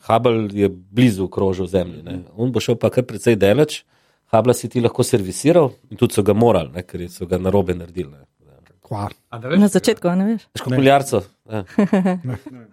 Hubble 0.00 0.48
je 0.50 0.68
blizu 0.68 1.28
krožil 1.28 1.66
Zemlji. 1.66 2.00
Ne. 2.02 2.14
On 2.34 2.48
bo 2.48 2.58
šel 2.58 2.74
pa 2.74 2.88
kar 2.88 3.04
precej 3.04 3.36
daleč. 3.36 3.84
Hubble 4.26 4.54
si 4.54 4.68
ti 4.68 4.80
lahko 4.80 5.02
servisiral 5.02 5.68
in 5.90 5.96
tudi 5.96 6.14
so 6.14 6.22
ga 6.22 6.32
morali, 6.32 6.70
ne, 6.70 6.82
ker 6.82 7.02
so 7.06 7.26
ga 7.26 7.36
narobe 7.36 7.74
naredili. 7.74 8.08
Ne. 8.08 8.24
Kva. 8.90 9.06
Na 9.54 9.68
začetku, 9.68 10.10
ne 10.10 10.24
veš. 10.26 10.48
Kuljarco. 10.60 11.20
Ja. 11.46 11.62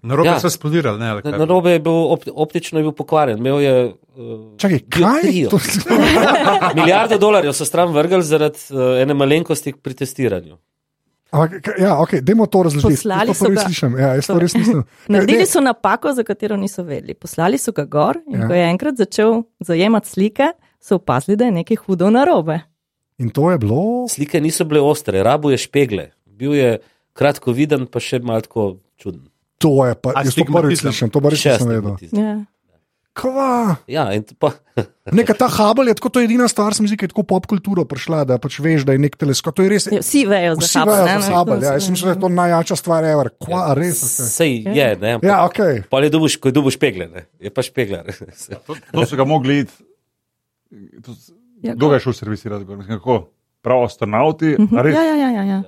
Narobe 0.01 0.27
Ja. 0.27 0.39
so 0.39 0.49
spolirali, 0.49 0.97
ne? 0.97 1.09
ali 1.09 1.21
kaj? 1.21 1.35
Narobe 1.35 1.71
je 1.71 1.79
bil, 1.79 1.93
opt, 2.07 2.25
optično 2.27 2.79
je 2.79 2.83
bil 2.83 2.93
pokvarjen. 2.93 3.37
Imel 3.37 3.59
je 3.59 3.73
uh, 3.85 3.93
Čakaj, 4.57 4.79
kaj? 4.87 5.29
Milijardo 6.75 7.17
dolarjev 7.17 7.53
so 7.53 7.65
stran 7.65 7.89
vrgli 7.89 8.23
zaradi 8.23 8.57
uh, 8.71 8.97
ene 8.97 9.13
malenkosti 9.13 9.73
pri 9.73 9.93
testiranju. 9.95 10.57
ampak, 11.31 11.69
ja, 11.77 11.93
okay, 11.95 12.21
dajmo 12.21 12.45
to 12.47 12.63
razložiti. 12.63 12.95
Poslali 12.95 13.27
to 13.27 13.33
so 13.35 13.45
ga- 13.45 13.61
slišim. 13.61 13.97
Ja, 13.99 14.13
jaz 14.15 14.27
to 14.27 14.39
res 14.39 14.53
nisem. 14.53 14.83
Naredili 15.07 15.45
so 15.45 15.61
napako, 15.61 16.13
za 16.13 16.23
katero 16.23 16.57
niso 16.57 16.83
vedeli. 16.83 17.13
Poslali 17.13 17.57
so 17.57 17.71
ga 17.71 17.85
gor 17.85 18.17
in 18.25 18.33
Ja. 18.33 18.39
ja. 18.39 18.47
ko 18.47 18.53
je 18.53 18.63
enkrat 18.65 18.95
začel 18.97 19.37
zajemati 19.59 20.09
slike, 20.09 20.47
so 20.79 20.95
opazili, 20.95 21.37
da 21.37 21.45
je 21.45 21.51
nekaj 21.53 21.77
hudo 21.77 22.09
narobe. 22.09 22.59
In 23.17 23.29
to 23.29 23.49
je 23.49 23.57
bilo. 23.57 24.05
Slike 24.05 24.37
niso 24.37 24.61
bile 24.63 24.79
ostre, 24.79 25.23
rabo 25.23 25.49
je 25.49 25.57
špegle. 25.57 26.11
Bil 26.27 26.53
je 26.53 26.69
kratko 27.13 27.49
viden, 27.51 27.87
pa 27.89 27.97
še 27.97 28.19
malo 28.19 28.41
tako 28.41 28.67
čuden. 28.95 29.25
To 29.57 29.81
je 29.81 29.97
pa, 29.97 30.13
jaz 30.21 30.37
to 30.37 30.45
prvič 30.45 30.85
slišim, 30.85 31.09
to 31.09 31.17
pa 31.17 31.33
res 31.33 31.41
Še 31.41 31.55
nisem 31.55 31.67
vedel. 31.67 31.97
astigmatizem. 31.97 32.21
Ja. 32.21 32.35
Kva? 33.17 33.81
Ja, 33.89 34.03
pa, 34.37 34.51
Neka 35.17 35.33
ta 35.33 35.49
Hubble 35.49 35.89
je 35.89 35.97
tako, 35.97 36.13
to 36.13 36.21
je 36.21 36.29
edina 36.29 36.45
stvar, 36.45 36.77
se 36.77 36.85
mi 36.85 36.85
zdi, 36.85 36.93
ki 36.93 37.09
je 37.09 37.13
tako 37.15 37.25
pop 37.25 37.47
kulturo 37.49 37.81
prišla, 37.81 38.21
da 38.29 38.37
pač 38.37 38.59
veš, 38.61 38.85
da 38.85 38.93
je 38.93 39.01
nek 39.01 39.17
teleskop. 39.17 39.57
To 39.57 39.65
je 39.65 39.71
res. 39.73 39.89
Ja, 39.89 40.03
Vsi 40.05 40.21
vejo 40.29 40.53
za 40.53 40.61
Vsi 40.61 40.77
Hubble. 40.77 40.93
vejo 40.93 41.05
ne, 41.07 41.15
za 41.17 41.25
ne, 41.25 41.33
Hubble, 41.33 41.57
to 41.57 41.65
ja, 41.65 41.71
jaz 41.73 41.87
mislim, 41.89 42.05
da 42.05 42.13
je 42.13 42.21
to 42.21 42.29
najjača 42.29 42.75
stvar, 42.77 43.07
ever. 43.09 43.31
Kva, 43.41 43.63
a 43.63 43.73
res? 43.73 43.97
sej 44.29 44.53
je, 44.69 44.87
ne. 44.95 45.15
ampak 45.17 45.25
Ja, 45.25 45.39
ok. 45.43 45.59
Pa 45.89 46.03
je 46.05 46.13
dobuš, 46.13 46.37
ko 46.37 46.53
je 46.53 46.53
dobuš 46.53 46.77
špegle, 46.77 47.09
ne. 47.09 47.25
Je 47.41 47.49
pa 47.49 47.65
špeglar. 47.65 48.05
To, 48.69 48.77
to 48.77 49.07
so 49.09 49.17
ga 49.17 49.25
mogli 49.25 49.65
iti. 49.65 49.73
Ja, 51.57 51.73
Kdo 51.73 51.93
je 51.93 51.99
šel 51.99 52.13
servisirati? 52.13 52.65
Mislim, 52.65 52.97
Kako? 52.97 53.27
Prav 53.61 53.83
astronauti? 53.83 54.55
Mhm, 54.59 54.77
a 54.77 54.81
res? 54.81 54.95
Ja, 54.95 55.03
ja, 55.03 55.15
ja, 55.15 55.29
ja, 55.31 55.43
ja. 55.43 55.59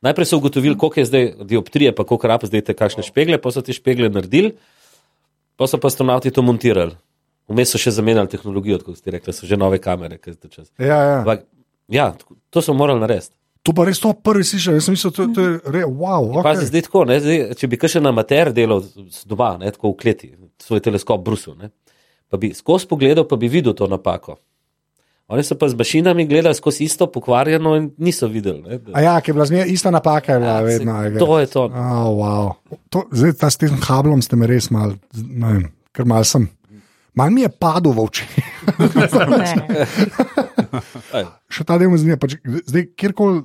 Najprej 0.00 0.26
so 0.26 0.36
ugotovili, 0.36 0.78
koliko 0.78 1.00
je 1.00 1.04
zdaj 1.04 1.32
dioptrije, 1.44 1.94
pa 1.94 2.04
koliko 2.04 2.26
rab 2.26 2.44
zdaj 2.44 2.60
te 2.60 2.74
kakšne 2.74 3.02
špegle, 3.02 3.38
pa 3.38 3.50
so 3.50 3.60
te 3.60 3.72
špegle 3.72 4.08
naredili, 4.08 4.54
pa 5.56 5.66
so 5.66 5.78
pa 5.78 5.88
astronauti 5.88 6.30
to 6.30 6.42
montirali. 6.42 6.96
Vmes 7.48 7.70
so 7.70 7.78
še 7.78 7.90
zamenjali 7.92 8.28
tehnologijo, 8.28 8.78
kot 8.80 8.98
ste 8.98 9.10
rekli, 9.10 9.32
so 9.32 9.46
že 9.46 9.56
nove 9.56 9.78
kamere. 9.78 10.18
je. 10.18 10.36
Ja, 10.78 10.86
ja. 10.86 11.18
Ampak 11.20 11.44
Ja, 11.88 12.14
to 12.50 12.58
so 12.58 12.74
morali 12.74 13.00
narediti. 13.00 13.30
To 13.62 13.72
pa 13.72 13.84
res 13.84 13.98
to 13.98 14.12
prvi 14.14 14.44
slišal, 14.44 14.74
jaz 14.74 14.84
sem 14.84 14.94
mislil, 14.94 15.12
to, 15.12 15.26
to 15.28 15.40
je 15.40 15.60
re, 15.64 15.82
wow. 15.84 16.22
Okay. 16.34 16.54
Okay. 16.54 16.66
Zdaj 16.66 16.82
tako, 16.82 17.04
ne, 17.04 17.20
zdaj, 17.20 17.54
če 17.54 17.66
bi 17.66 17.76
kakšen 17.76 18.06
amater 18.06 18.50
delal 18.52 18.82
z- 18.82 19.22
doma, 19.26 19.56
ne, 19.58 19.70
tako 19.70 19.90
v 19.90 19.96
kleti, 19.96 20.30
svoj 20.58 20.82
teleskop 20.82 21.22
brusil, 21.22 21.54
ne, 21.58 21.70
pa 22.30 22.38
bi 22.38 22.50
skozi 22.50 22.86
pogledal, 22.86 23.26
pa 23.26 23.36
bi 23.36 23.46
videl 23.46 23.74
to 23.74 23.86
napako. 23.86 24.36
Oni 25.26 25.42
so 25.42 25.56
pa 25.58 25.66
z 25.66 25.74
mašinami 25.74 26.22
gledali 26.24 26.54
skozi 26.54 26.84
isto 26.84 27.08
pokvarjeno 27.10 27.74
in 27.76 27.90
niso 27.98 28.28
videli. 28.28 28.62
Ne, 28.62 28.78
A 28.92 29.00
ja, 29.02 29.14
ki 29.20 29.30
je 29.30 29.34
bila 29.34 29.46
zmeraj 29.46 29.68
ista 29.68 29.90
napaka, 29.90 30.32
je 30.32 30.38
bila 30.38 30.52
Ja, 30.52 30.60
vedno. 30.60 31.02
je. 31.02 31.18
to 31.18 31.38
je 31.38 31.46
to. 31.46 31.64
Oh, 31.64 32.14
wow. 32.14 32.52
to 32.90 33.02
zdaj, 33.10 33.32
ta 33.32 33.50
s 33.50 33.56
tem 33.56 33.74
kablom 33.76 34.22
ste 34.22 34.36
me 34.36 34.46
res 34.46 34.70
mal, 34.70 34.94
ne 35.16 35.46
vem, 35.48 35.64
ker 35.90 36.06
mal 36.06 36.22
sem. 36.22 36.46
Mal 37.12 37.30
mi 37.30 37.42
je 37.42 37.48
padel 37.50 37.90
v 37.92 38.00
oči. 38.04 38.24
Še 41.48 41.64
ta 41.66 41.78
del 41.80 41.90
me 41.90 41.98
zanima. 41.98 42.18
Pač, 42.20 42.36
zdaj, 42.68 42.86
kjerkoli 42.98 43.42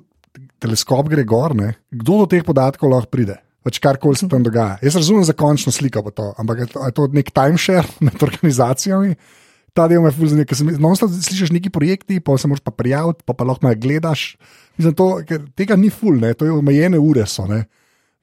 teleskop 0.62 1.10
gre 1.12 1.24
gor, 1.28 1.56
ne, 1.58 1.74
kdo 1.92 2.22
do 2.24 2.30
teh 2.30 2.44
podatkov 2.46 2.92
lahko 2.92 3.10
pride? 3.12 3.40
Pač 3.62 3.78
karkoli 3.82 4.18
se 4.18 4.26
tam 4.30 4.42
dogaja. 4.46 4.80
Jaz 4.82 4.96
razumem 4.98 5.26
za 5.26 5.34
končno 5.38 5.70
sliko, 5.74 6.02
to, 6.14 6.32
ampak 6.42 6.64
je 6.64 6.68
to, 6.74 6.82
je 6.88 6.94
to 6.98 7.08
nek 7.14 7.30
timeshare 7.34 7.86
med 8.06 8.18
organizacijami. 8.22 9.16
Ta 9.74 9.88
del 9.88 10.02
me 10.02 10.12
zanima, 10.12 10.44
ker 10.44 10.58
sem 10.58 10.68
no, 10.76 10.90
slišiš 10.96 11.52
neki 11.52 11.70
projekti, 11.70 12.20
pa 12.20 12.36
se 12.36 12.48
moraš 12.48 12.60
pa 12.60 12.72
prijaviti, 12.72 13.24
pa, 13.24 13.32
pa 13.32 13.44
lahko 13.44 13.64
me 13.64 13.76
gledaš. 13.76 14.36
Mislim, 14.76 14.94
to, 14.94 15.22
ker 15.24 15.46
tega 15.56 15.76
ni 15.76 15.90
ful, 15.90 16.18
ne, 16.18 16.34
to 16.34 16.44
je 16.44 16.52
omejene 16.52 17.00
ure 17.00 17.24
so, 17.26 17.46
ne. 17.46 17.64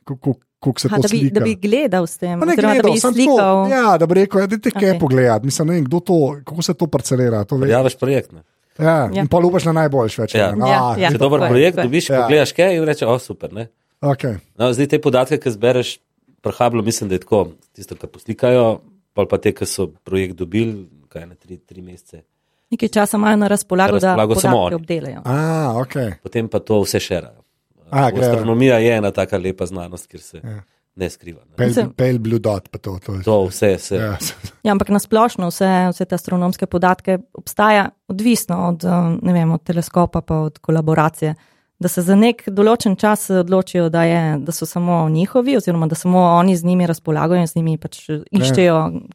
Kako 0.05 0.35
se 0.77 0.89
Ha, 0.89 0.97
to 0.97 1.03
da, 1.03 1.09
bi, 1.09 1.19
slika. 1.19 1.35
da 1.35 1.41
bi 1.41 1.55
gledal 1.57 2.05
s 2.05 2.19
tem, 2.19 2.35
Pa 2.35 2.45
ne 2.45 2.53
oziroma 2.53 2.75
da 2.75 2.81
gledal, 2.81 2.93
bi 2.93 3.01
slikal. 3.01 3.37
tako, 3.39 3.71
ja, 3.71 3.99
da 3.99 4.07
bi 4.07 4.15
rekel, 4.15 4.47
da 4.47 4.59
te 4.59 4.71
kaj 4.71 4.91
Okej. 4.91 4.99
pogledati. 4.99 5.47
Mislim, 5.47 5.69
ne 5.69 5.75
vem, 5.75 5.85
kdo 5.85 6.01
to, 6.01 6.17
kako 6.43 6.63
se 6.63 6.75
to 6.75 6.87
parcelira. 6.89 7.45
To 7.45 7.57
ve- 7.57 7.69
Javiš 7.69 7.97
projekt. 7.97 8.33
Ne. 8.33 8.43
ja, 8.79 9.09
Ja. 9.09 9.11
In 9.15 9.27
pa 9.27 9.39
lupaš 9.39 9.65
na 9.65 9.73
najboljši 9.75 10.21
več. 10.21 10.35
Ja. 10.35 10.51
ne. 10.53 10.67
Ja, 10.67 10.81
Ah, 10.85 10.99
ja. 10.99 11.11
Če 11.11 11.19
dober 11.19 11.41
je, 11.41 11.49
projekt 11.49 11.77
dobiš, 11.79 12.11
Ja. 12.11 12.23
pogledaš 12.23 12.53
kaj 12.53 12.77
in 12.77 12.85
rečeš, 12.85 13.07
o 13.07 13.19
super. 13.21 13.53
Ne. 13.53 13.69
Okay. 14.01 14.37
No, 14.59 14.69
zdaj 14.69 14.87
te 14.89 14.99
podatke, 14.99 15.39
ki 15.39 15.51
zbereš, 15.51 15.99
prehablo, 16.41 16.83
mislim, 16.83 17.09
da 17.09 17.15
je 17.15 17.21
tako. 17.21 17.41
Tisto, 17.73 17.95
kar 17.95 18.09
poslikajo, 18.09 18.81
pol 19.13 19.27
pa 19.27 19.39
te, 19.39 19.53
ki 19.53 19.65
so 19.65 19.89
projekt 20.03 20.37
dobili, 20.37 20.87
kaj 21.09 21.27
na 21.27 21.35
tri, 21.37 21.57
tri 21.59 21.83
mesece. 21.83 22.23
Nekaj 22.71 22.89
časa 22.91 23.17
imajo 23.17 23.37
na 23.39 23.49
razpolago, 23.49 23.93
Na 23.93 24.01
razpolago 24.01 24.35
da 24.35 24.41
samo 24.41 24.57
podatke 24.57 24.67
oni. 24.67 24.75
obdelajo. 24.77 25.21
A, 25.25 25.37
okay. 25.77 26.13
Potem 26.23 26.49
pa 26.49 26.59
to 26.61 26.81
vse 26.81 27.01
šerajo. 27.01 27.43
A, 27.91 28.11
grejo. 28.11 28.31
Astronomija 28.31 28.79
je 28.79 28.97
ena 28.97 29.11
taka 29.11 29.39
lepa 29.39 29.67
znanost, 29.67 30.07
kjer 30.07 30.21
se 30.23 30.41
Ja. 30.45 30.63
ne 30.97 31.11
skriva. 31.11 31.41
Ne. 31.59 31.89
Pale 31.97 32.19
blue 32.19 32.39
dot, 32.39 32.69
pa 32.69 32.79
to. 32.79 32.99
to, 32.99 33.15
je- 33.15 33.23
To 33.23 33.45
vse 33.45 33.79
se. 33.79 33.97
Ja. 33.97 34.17
Ja, 34.65 34.73
ampak 34.73 34.89
nasplošno 34.91 35.49
vse, 35.49 35.69
vse 35.91 36.05
te 36.05 36.15
astronomske 36.15 36.67
podatke 36.67 37.19
obstaja, 37.35 37.89
odvisno 38.09 38.69
od, 38.69 38.85
eh, 38.85 38.91
ne 39.23 39.33
vem, 39.33 39.53
od 39.53 39.63
teleskopa 39.63 40.21
pa 40.21 40.37
od 40.37 40.59
kolaboracije. 40.59 41.35
Da 41.79 41.89
se 41.89 42.03
za 42.03 42.15
nek 42.15 42.43
določen 42.49 42.97
čas 42.97 43.31
odločijo, 43.33 43.89
da, 43.89 44.03
je, 44.03 44.39
da 44.39 44.53
so 44.53 44.67
samo 44.67 45.09
njihovi, 45.09 45.57
oziroma 45.57 45.87
da 45.87 45.95
samo 45.95 46.19
oni 46.21 46.57
z 46.57 46.65
njimi 46.65 46.87
razpolagajo 46.87 47.41
in 47.41 47.47
z 47.47 47.55
njimi 47.55 47.79
pač 47.79 48.01
iščejo 48.33 48.89
mm, 48.89 49.09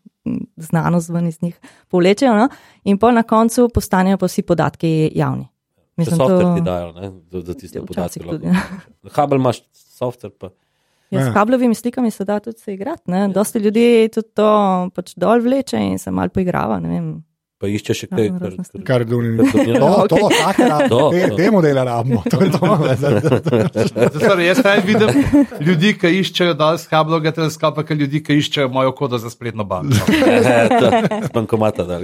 znanost 0.58 1.10
ven 1.10 1.28
iz 1.28 1.42
njih, 1.42 1.60
povlečejo, 1.88 2.36
no? 2.36 2.50
in 2.84 2.98
pa 2.98 3.12
na 3.12 3.24
koncu 3.24 3.70
postanejo 3.70 4.18
pa 4.18 4.26
vsi 4.26 4.42
podatki 4.44 5.12
javni. 5.16 5.48
To 5.96 6.04
software 6.08 6.56
ti 6.56 6.62
dajo, 6.62 6.92
ne, 6.94 7.12
da, 7.32 7.42
da 7.42 7.54
tiste 7.54 7.80
podatke 7.82 7.94
Včasih 8.20 8.24
tudi. 8.24 8.48
lahko. 8.48 8.76
Hubble 9.14 9.38
imaš 9.38 9.62
software, 9.74 10.32
pa 10.32 10.50
Ja, 11.12 11.20
Ja. 11.20 11.26
s 11.26 11.34
kablovimi 11.34 11.76
slikami 11.76 12.12
se 12.12 12.26
da 12.26 12.40
tudi 12.40 12.60
se 12.60 12.74
igrati. 12.74 13.04
ne. 13.06 13.28
Dosti 13.28 13.60
ljudi 13.60 13.84
tudi 14.10 14.28
to 14.30 14.48
pač 14.96 15.14
dol 15.16 15.40
vleče 15.40 15.78
in 15.78 16.00
se 16.00 16.12
mal 16.12 16.30
poigrava. 16.30 16.80
ne 16.80 16.90
vem. 16.90 17.24
Pa 17.64 17.72
išče 17.72 17.96
še 17.96 18.08
kaj. 18.12 18.26
Ja, 18.28 18.36
kar-. 18.36 18.58
Kar 18.84 19.06
kar- 19.08 19.80
To, 19.80 19.90
to. 20.12 20.20
To, 20.90 21.00
Te, 21.14 21.20
to. 21.30 21.36
te 21.38 21.46
modele 21.50 21.84
rabimo. 21.84 22.20
To 22.28 22.42
je 22.44 22.50
to. 22.52 22.68
Torej, 24.20 24.46
jaz 24.50 24.60
naj 24.60 24.82
vidim 24.84 25.24
ljudi, 25.64 25.94
ki 25.96 26.12
iščejo 26.20 26.58
z 26.78 26.92
kablovega 26.92 27.32
teleskopa, 27.32 27.86
kot 27.88 27.96
ljudi, 27.96 28.20
ki 28.20 28.36
iščejo 28.42 28.68
mojo 28.68 28.92
kodo 28.92 29.16
za 29.18 29.32
spletno 29.32 29.64
banko. 29.64 29.96
Z 29.96 31.32
bankomata. 31.32 31.88
Da, 31.88 32.00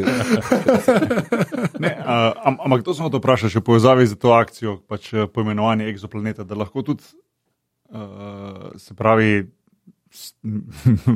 Ne, 1.80 1.92
uh, 2.00 2.32
am, 2.44 2.58
ampak 2.60 2.84
to 2.84 2.94
samo 2.94 3.10
to 3.10 3.20
vprašam, 3.20 3.52
še 3.52 3.62
v 3.62 3.68
povezavi 3.68 4.04
z 4.08 4.16
to 4.20 4.34
akcijo, 4.36 4.80
pač 4.84 5.12
eh, 5.14 5.28
poimenovanje 5.32 5.88
egzoplaneta, 5.88 6.44
da 6.44 6.58
lahko 6.60 6.84
tudi, 6.84 7.04
uh, 7.92 8.72
se 8.76 8.96
pravi, 8.96 9.48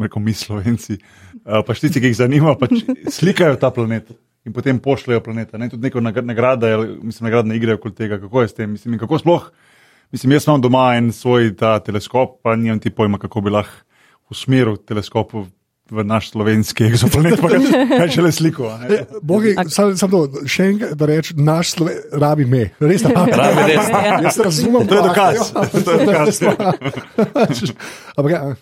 rekel 0.03 0.21
mi 0.23 0.33
slovenci, 0.33 0.99
uh, 1.43 1.59
pač 1.67 1.83
tisti, 1.83 1.99
ki 1.99 2.11
jih 2.13 2.19
zanima, 2.19 2.55
pač 2.55 2.79
slikajo 3.11 3.59
ta 3.59 3.71
planet. 3.75 4.11
In 4.45 4.53
potem 4.53 4.79
pošljajo 4.79 5.21
planeta. 5.23 5.57
Ne? 5.57 5.69
Tudi 5.69 5.87
neko 5.87 6.01
nagr- 6.03 6.25
nagrado, 6.25 6.67
mislim, 7.01 7.29
nagradne 7.29 7.55
igre 7.55 7.77
okoli 7.77 7.95
tega, 7.95 8.19
kako 8.19 8.41
je 8.41 8.47
s 8.47 8.57
tem. 8.57 8.71
Mislim, 8.71 8.97
kako 8.99 9.19
sploh. 9.19 9.51
Mislim, 10.11 10.31
jaz 10.35 10.47
imam 10.47 10.61
doma 10.61 10.95
en 10.97 11.11
svoj 11.11 11.55
ta 11.57 11.79
teleskop, 11.79 12.41
pa 12.43 12.55
nimam 12.55 12.79
ti 12.79 12.89
pojma, 12.89 13.17
kako 13.17 13.41
bi 13.41 13.49
lahko 13.49 13.85
usmeril 14.29 14.77
teleskop 14.77 15.33
v, 15.93 16.01
v 16.01 16.03
naš 16.03 16.31
slovenski 16.31 16.83
egzoplanet, 16.85 17.37
pa 17.37 17.47
kaj, 17.47 17.59
kaj 17.99 18.09
šele 18.09 18.31
sliko. 18.31 18.65
a 18.65 18.77
ne. 18.79 19.03
Bogi, 19.21 19.53
sam, 19.69 19.93
sam 19.95 20.09
to, 20.09 20.23
še 20.45 20.65
enkrat, 20.65 20.93
da 20.93 21.05
rečem, 21.05 21.37
naš 21.39 21.71
sloven, 21.71 21.95
rabi 22.13 22.45
me. 22.45 22.63
Res 22.79 23.03
rabi. 23.03 23.31
Pravi 23.31 23.67
res. 23.67 23.91
Jaz 24.23 24.39
razumem. 24.39 24.87
To 24.87 24.95
je 24.95 25.03
dokaz. 25.03 25.53
To 25.85 25.91
je 25.91 26.05
dokaz. 26.05 26.41
Ja. 28.29 28.55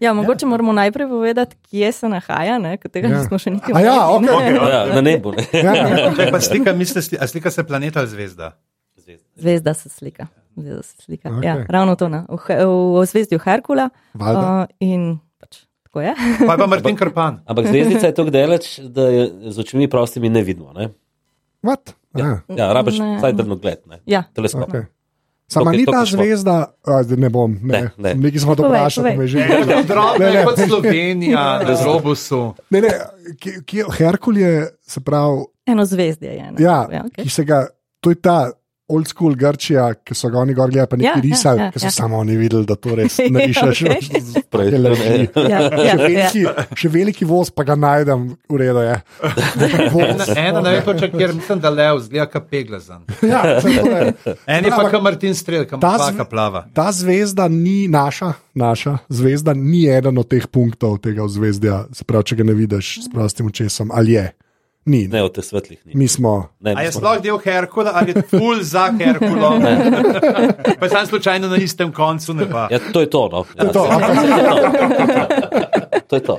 Ja, 0.00 0.12
mogoče 0.12 0.46
moramo 0.46 0.72
najprej 0.72 1.08
povedati, 1.08 1.56
kje 1.70 1.92
se 1.92 2.08
nahaja, 2.08 2.58
ne, 2.58 2.76
ker 2.76 2.90
tega 2.90 3.08
Ja. 3.08 3.12
ja. 3.12 3.18
nismo 3.20 3.38
še 3.38 3.50
niti 3.50 3.72
A 3.72 3.80
ja, 3.80 4.08
omenili. 4.08 4.36
okej. 4.36 4.58
Ja, 4.70 4.80
na 4.86 5.00
nebu. 5.00 5.32
Ne. 5.32 5.44
ja, 5.54 5.72
ja. 5.74 6.10
Če 6.14 6.28
pa 6.30 6.40
slika, 6.40 6.72
misliš, 6.72 7.12
a 7.16 7.26
slika 7.26 7.50
se 7.50 7.64
planet 7.64 7.96
ali 7.96 8.08
zvezda? 8.08 8.52
Zvezda 9.36 9.74
se 9.74 9.88
slika. 9.88 10.26
Zvezda 10.56 10.82
se 10.82 10.94
slika. 11.02 11.28
Okay. 11.30 11.44
Ja, 11.44 11.64
ravno 11.68 11.96
to, 11.96 12.08
ne. 12.08 12.24
v, 12.28 12.38
He- 12.46 12.60
v 12.62 13.06
zvezdju 13.06 13.38
Herkula. 13.38 13.88
Valjda. 14.14 14.40
Uh, 14.40 14.66
in 14.80 15.18
tako 15.90 16.00
je. 16.06 16.14
Pa 16.46 16.52
je 16.54 16.58
pa 16.58 16.66
Martin 16.66 16.96
Krpan. 16.96 17.40
Ampak 17.46 17.66
zvezdica 17.66 18.06
je 18.06 18.14
tako 18.14 18.30
daleč, 18.30 18.78
da 18.78 19.08
je 19.10 19.22
z 19.50 19.58
očmi 19.58 19.90
prostimi 19.90 20.28
ne 20.30 20.42
vidimo. 20.42 20.70
Ne? 20.72 20.88
What? 21.62 21.92
Ja, 22.14 22.26
Ja. 22.48 22.56
ja 22.56 22.72
rabiš 22.72 22.94
vsaj 23.18 23.32
drnogled. 23.32 23.82
Ne? 23.90 23.98
Ja. 24.06 24.22
Teleskop. 24.34 24.70
Okay. 24.70 24.86
Sama 25.50 25.72
ni 25.74 25.82
ta 25.82 26.04
zvezda, 26.06 26.70
a, 26.86 27.02
ne 27.10 27.26
bom, 27.28 27.58
ne, 27.62 27.90
Ne, 27.98 28.14
ne. 28.14 28.14
nekaj 28.14 28.38
smo 28.38 28.54
to 28.54 28.62
Povej, 28.62 28.78
vprašali, 28.86 29.10
povej. 29.10 29.18
me 29.18 29.26
že 29.26 29.38
Drobno 29.90 30.18
Ne, 30.18 30.26
je 30.30 30.44
kot 30.46 30.58
Slovenija 30.62 31.42
na 31.66 31.74
robusu. 31.84 32.54
Ne, 32.70 32.80
ne, 32.80 32.90
ki, 33.34 33.50
ki, 33.66 33.82
Herkul 33.98 34.38
je, 34.38 34.70
se 34.78 35.00
pravi, 35.02 35.42
Eno 35.66 35.82
zvezdje 35.84 36.30
je. 36.30 36.46
Ne. 36.52 36.58
ja, 36.62 36.86
ja 36.92 37.02
okay. 37.02 37.22
ki 37.22 37.28
se 37.28 37.42
ga, 37.44 37.66
to 38.00 38.14
je 38.14 38.22
ta 38.22 38.54
old 38.90 39.06
school 39.06 39.34
Grčija, 39.34 39.94
ki 39.96 40.14
so 40.14 40.28
ga 40.28 40.38
oni 40.38 40.52
gor 40.52 40.68
gledali, 40.68 40.86
pa 40.86 40.96
nekaj 40.96 41.08
Ja, 41.08 41.16
ja, 41.16 41.22
risali, 41.22 41.60
ja, 41.60 41.68
ki 41.70 41.78
so 41.78 41.86
ja. 41.86 41.92
samo 41.92 42.18
oni 42.18 42.36
videli, 42.36 42.66
da 42.66 42.74
to 42.76 42.94
res 42.94 43.18
Ja, 43.20 43.28
narišeš. 43.30 43.82
okej. 43.82 44.20
Prej, 44.46 44.66
Take 44.66 44.78
laži. 44.78 45.12
ja, 45.44 45.60
Še 45.62 45.78
ja, 45.78 45.84
ja. 45.84 45.96
veliki, 45.98 46.42
še 46.74 46.88
veliki 46.90 47.24
voz, 47.24 47.50
pa 47.50 47.62
ga 47.62 47.76
najdem, 47.76 48.24
v 48.44 48.56
redu 48.56 48.82
je. 48.82 48.96
Voz. 49.94 50.28
Ena 50.30 50.60
ne 50.60 50.70
vem, 50.72 50.82
točno, 50.82 51.08
kjer 51.12 51.34
mislim, 51.34 51.60
da 51.60 51.70
lev 51.70 52.00
zgleda 52.00 52.26
kot 52.28 52.48
peglazan. 52.48 53.02
Ja, 53.22 53.42
to 53.56 53.68
je. 53.68 54.12
En 54.48 54.64
je 54.64 54.70
pa 54.70 54.84
kot 54.86 55.02
Martin 55.02 55.34
Strel, 55.34 55.64
kam 55.64 55.78
ta 55.78 55.94
pa 55.94 56.10
zve- 56.10 56.26
plava. 56.26 56.64
Ta 56.72 56.88
zvezda 56.92 57.48
ni 57.48 57.88
naša, 57.88 58.32
naša 58.54 58.98
zvezda 59.10 59.54
ni 59.54 59.86
eden 59.88 60.18
od 60.18 60.28
teh 60.28 60.46
punktov 60.46 60.98
tega 60.98 61.22
vzvezdja, 61.22 61.84
se 61.92 62.04
pravi, 62.04 62.24
če 62.24 62.36
ga 62.36 62.44
ne 62.44 62.54
vidiš 62.54 62.94
s 63.00 63.08
prostim 63.08 63.46
očesom, 63.46 63.90
ali 63.92 64.12
je. 64.12 64.26
Ni. 64.86 65.06
Ne, 65.06 65.20
od 65.20 65.32
teh 65.32 65.44
svetlih 65.44 65.78
ni. 65.84 65.92
Mi 65.94 66.08
smo. 66.08 66.48
Ne, 66.58 66.72
A 66.72 66.82
je 66.82 66.90
sploh 66.90 67.20
del 67.20 67.36
Herkula 67.38 67.92
ali 67.94 68.12
je 68.12 68.22
ful 68.24 68.62
za 68.62 68.88
Herkulom? 68.90 69.60
Pa 70.74 70.82
je 70.82 70.90
sam 70.90 71.06
slučajno 71.06 71.48
na 71.48 71.56
istem 71.58 71.92
koncu. 71.92 72.32
Ja, 72.70 72.78
to 72.88 73.00
je 73.00 73.08
to. 73.08 73.28
No. 73.28 73.44
Ja, 73.56 73.68
To, 73.68 73.86
to 76.08 76.16
je 76.16 76.22
to. 76.22 76.38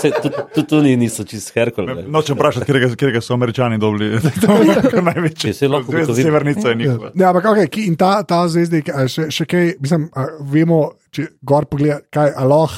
Se, 0.00 0.10
tu, 0.12 0.28
tu, 0.54 0.62
tu 0.62 0.76
ni, 0.78 0.96
niso 0.96 1.24
čist 1.24 1.50
Herkul. 1.50 1.86
Nočem 2.08 2.36
vprašati, 2.36 2.62
katerega, 2.62 2.88
katerega 2.88 3.20
so 3.20 3.34
američani 3.34 3.78
dobili. 3.78 4.20
To 4.40 4.52
je 4.92 5.02
največji. 5.02 5.36
Če 5.42 5.52
se 5.54 5.68
lahko 5.68 5.92
Zvezda 5.92 6.06
ugotovi- 6.06 6.22
Severnica 6.22 6.68
je 6.68 6.74
njihova. 6.74 7.10
Ne, 7.14 7.24
ampak 7.24 7.44
okay, 7.46 7.68
ki, 7.68 7.84
in 7.86 7.96
ta, 7.96 8.22
ta 8.22 8.48
zvezda, 8.48 8.76
je- 8.76 8.94
a 8.94 9.04
še, 9.06 9.26
še 9.30 9.44
kaj, 9.44 9.74
mislim, 9.80 10.08
a 10.14 10.24
vemo, 10.42 10.80
če 11.10 11.26
gor 11.42 11.66
pogleda, 11.66 12.00
kaj 12.08 12.32
aloh, 12.36 12.70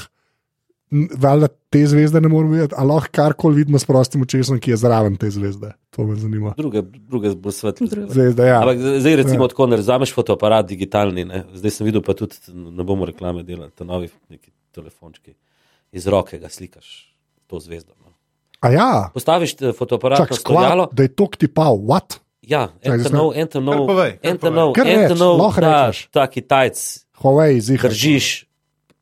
valjda 1.17 1.49
te 1.71 1.87
zvezde 1.87 2.21
ne 2.21 2.29
moramo 2.29 2.53
videti, 2.53 2.75
aloh 2.77 3.07
karkoli 3.07 3.57
vidimo 3.57 3.79
s 3.79 3.85
prostim 3.85 4.23
očesom, 4.23 4.59
ki 4.59 4.71
je 4.71 4.77
zraven 4.77 5.17
te 5.17 5.31
zvezde. 5.31 5.73
To 5.91 6.05
me 6.05 6.17
zanima. 6.17 6.55
Druge, 6.57 6.83
druge 6.83 7.35
bolj 7.35 7.53
svetle. 7.53 7.87
Zvezda, 8.09 8.47
ja. 8.47 8.59
Ampak 8.61 8.79
zdaj, 8.99 9.17
recimo, 9.17 9.49
tako 9.49 9.67
ne 9.67 9.77
vzameš 9.77 10.13
fotoaparat 10.15 10.67
digitalni. 10.67 11.25
Ne? 11.25 11.45
Zdaj 11.55 11.71
sem 11.71 11.87
videl, 11.87 12.03
pa 12.03 12.15
tudi 12.15 12.37
ne 12.49 12.85
bomo 12.85 13.05
reklame 13.05 13.43
delali, 13.43 13.71
te 13.71 13.85
novi 13.85 14.09
neki 14.29 14.51
telefončki. 14.71 15.35
Iz 15.93 16.07
roke 16.07 16.39
ga 16.39 16.49
slikaš, 16.49 16.93
to 17.47 17.61
zvezdo. 17.61 17.93
No. 17.99 18.13
A 18.61 18.71
ja, 18.71 19.11
Postaviš 19.15 19.57
eh, 19.61 19.73
fotoaparat 19.73 20.19
čak, 20.19 20.33
stojalo. 20.35 20.85
skvat, 20.85 20.95
da 20.95 21.03
je 21.03 21.09
to 21.11 21.27
ti 21.39 21.49
pa, 21.49 21.69
what? 21.69 22.19
Ja, 22.43 22.69
Čakaj, 22.79 22.95
eno 22.95 23.05
zdaj- 23.05 23.13
nov, 23.13 23.33
eno 23.35 23.49
Kar 23.49 23.63
nov, 23.63 23.87
povej, 23.87 24.13
kar 24.19 24.31
eno 24.33 24.51
nov, 24.51 24.73
Kar 24.73 24.87
reč, 24.87 24.99
eno 25.07 25.15
nov, 25.17 25.35
lahko 25.39 25.61
ta, 25.61 25.87
rečeš. 25.87 26.09
ta 26.09 26.27
Kitajc, 26.27 26.79
Huawei, 27.21 27.61
zihar. 27.61 27.91
držiš, 27.91 28.27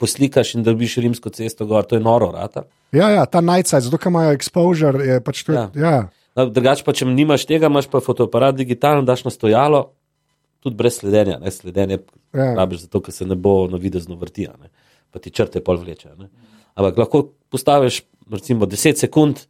poslikaš 0.00 0.54
in 0.56 0.64
dobiš 0.66 0.96
rimsko 1.04 1.30
cesto 1.34 1.66
gor, 1.68 1.84
to 1.84 1.98
je 1.98 2.02
noro, 2.04 2.30
rata. 2.32 2.64
Ja, 2.96 3.10
ja, 3.12 3.26
ta 3.28 3.42
najcaj, 3.44 3.84
zato 3.86 4.00
imajo 4.08 4.32
exposure, 4.36 5.04
je 5.04 5.20
pač 5.24 5.44
to. 5.46 5.52
Ja. 5.54 5.68
Ja. 5.76 5.94
No, 6.38 6.46
drugače 6.48 6.84
pa, 6.86 6.94
če 6.96 7.08
nimaš 7.10 7.44
tega, 7.48 7.68
imaš 7.68 7.88
pa 7.92 8.00
fotoaparat 8.00 8.56
digitalno, 8.56 9.02
daš 9.06 9.26
na 9.26 9.32
stojalo, 9.34 9.90
tudi 10.64 10.76
brez 10.78 11.00
sledenja. 11.02 11.38
Ne? 11.42 11.52
Sledenje 11.52 12.00
Ja. 12.32 12.52
rabiš 12.54 12.84
zato, 12.86 13.00
ker 13.02 13.10
se 13.10 13.26
ne 13.26 13.34
bo 13.34 13.64
navidezno 13.66 14.14
vrtija, 14.14 14.52
ne? 14.62 14.68
pa 15.10 15.18
ti 15.18 15.32
črte 15.34 15.58
pol 15.66 15.80
vleče. 15.82 16.12
Ne? 16.18 16.28
Ampak 16.78 17.00
lahko 17.02 17.24
postaviš 17.50 18.04
recimo 18.30 18.66
10 18.70 19.00
sekund, 19.02 19.40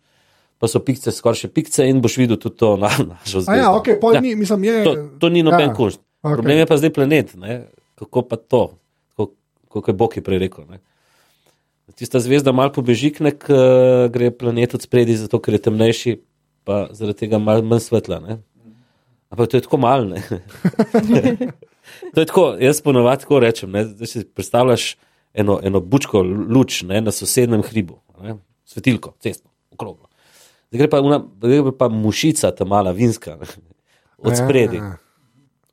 pa 0.57 0.69
so 0.69 0.81
pikce, 0.81 1.13
skoraj 1.13 1.43
še 1.43 1.51
pikce 1.53 1.85
in 1.89 2.01
boš 2.01 2.17
videl 2.17 2.41
tudi 2.41 2.57
to 2.57 2.71
na, 2.81 2.89
našo 2.89 3.43
zvezdo. 3.45 3.59
ja, 3.61 3.69
ok, 3.77 3.91
pol 4.01 4.17
Ja. 4.17 4.21
ni, 4.25 4.33
mislim, 4.35 4.65
je. 4.65 4.85
To, 4.89 4.95
to 5.21 5.29
ni 5.29 5.45
noben 5.45 5.69
ja, 5.69 5.75
okej. 5.77 5.93
Okay. 5.93 6.33
Problem 6.33 6.59
je 6.59 6.67
pa 6.69 6.77
zdaj 6.81 6.93
planet. 6.97 7.35
Ne? 7.37 7.59
Kako 8.01 8.23
pa 8.29 8.37
to, 8.41 8.63
kako 9.73 9.91
je 9.91 9.95
Bog 9.95 10.17
je 10.17 10.23
prej 10.23 10.39
rekel. 10.39 10.65
Ne? 10.71 10.81
Tista 11.95 12.21
zvezda 12.21 12.53
malo 12.53 12.73
pobežikne, 12.73 13.33
k, 13.35 13.55
gre 14.13 14.31
planet 14.31 14.75
od 14.75 14.83
spredi, 14.83 15.17
zato 15.19 15.41
ker 15.43 15.55
je 15.55 15.63
temnejši, 15.67 16.17
pa 16.65 16.89
zaradi 16.95 17.25
tega 17.27 17.39
malo 17.43 17.63
manj 17.67 17.87
svetla. 17.87 18.21
Ne? 18.21 18.39
Ampak 19.31 19.51
to 19.51 19.59
je 19.59 19.67
tako 19.67 19.79
malo. 19.79 20.15
to 22.15 22.21
je 22.21 22.27
tako, 22.27 22.45
jaz 22.61 22.83
ponovadi 22.83 23.27
tako 23.27 23.41
rečem. 23.43 23.71
Ne? 23.71 23.85
Zdaj 23.85 24.07
si 24.07 24.25
predstavljaš 24.25 24.97
eno, 25.35 25.61
eno 25.63 25.81
bučko 25.81 26.23
luč 26.23 26.83
ne? 26.83 27.01
na 27.01 27.15
sosednjem 27.15 27.63
hribu, 27.63 28.01
ne? 28.23 28.39
svetilko, 28.65 29.15
cestno, 29.19 29.51
okroglo. 29.71 30.11
Zdaj 30.71 30.79
gre 30.79 30.91
pa, 30.91 31.01
una, 31.03 31.19
gre 31.43 31.63
pa 31.79 31.89
mušica, 31.91 32.51
ta 32.55 32.65
mala 32.65 32.95
vinska, 32.95 33.35
ne? 33.39 33.47
od 34.19 34.37
spredi. 34.37 34.77
Ja, 34.77 34.97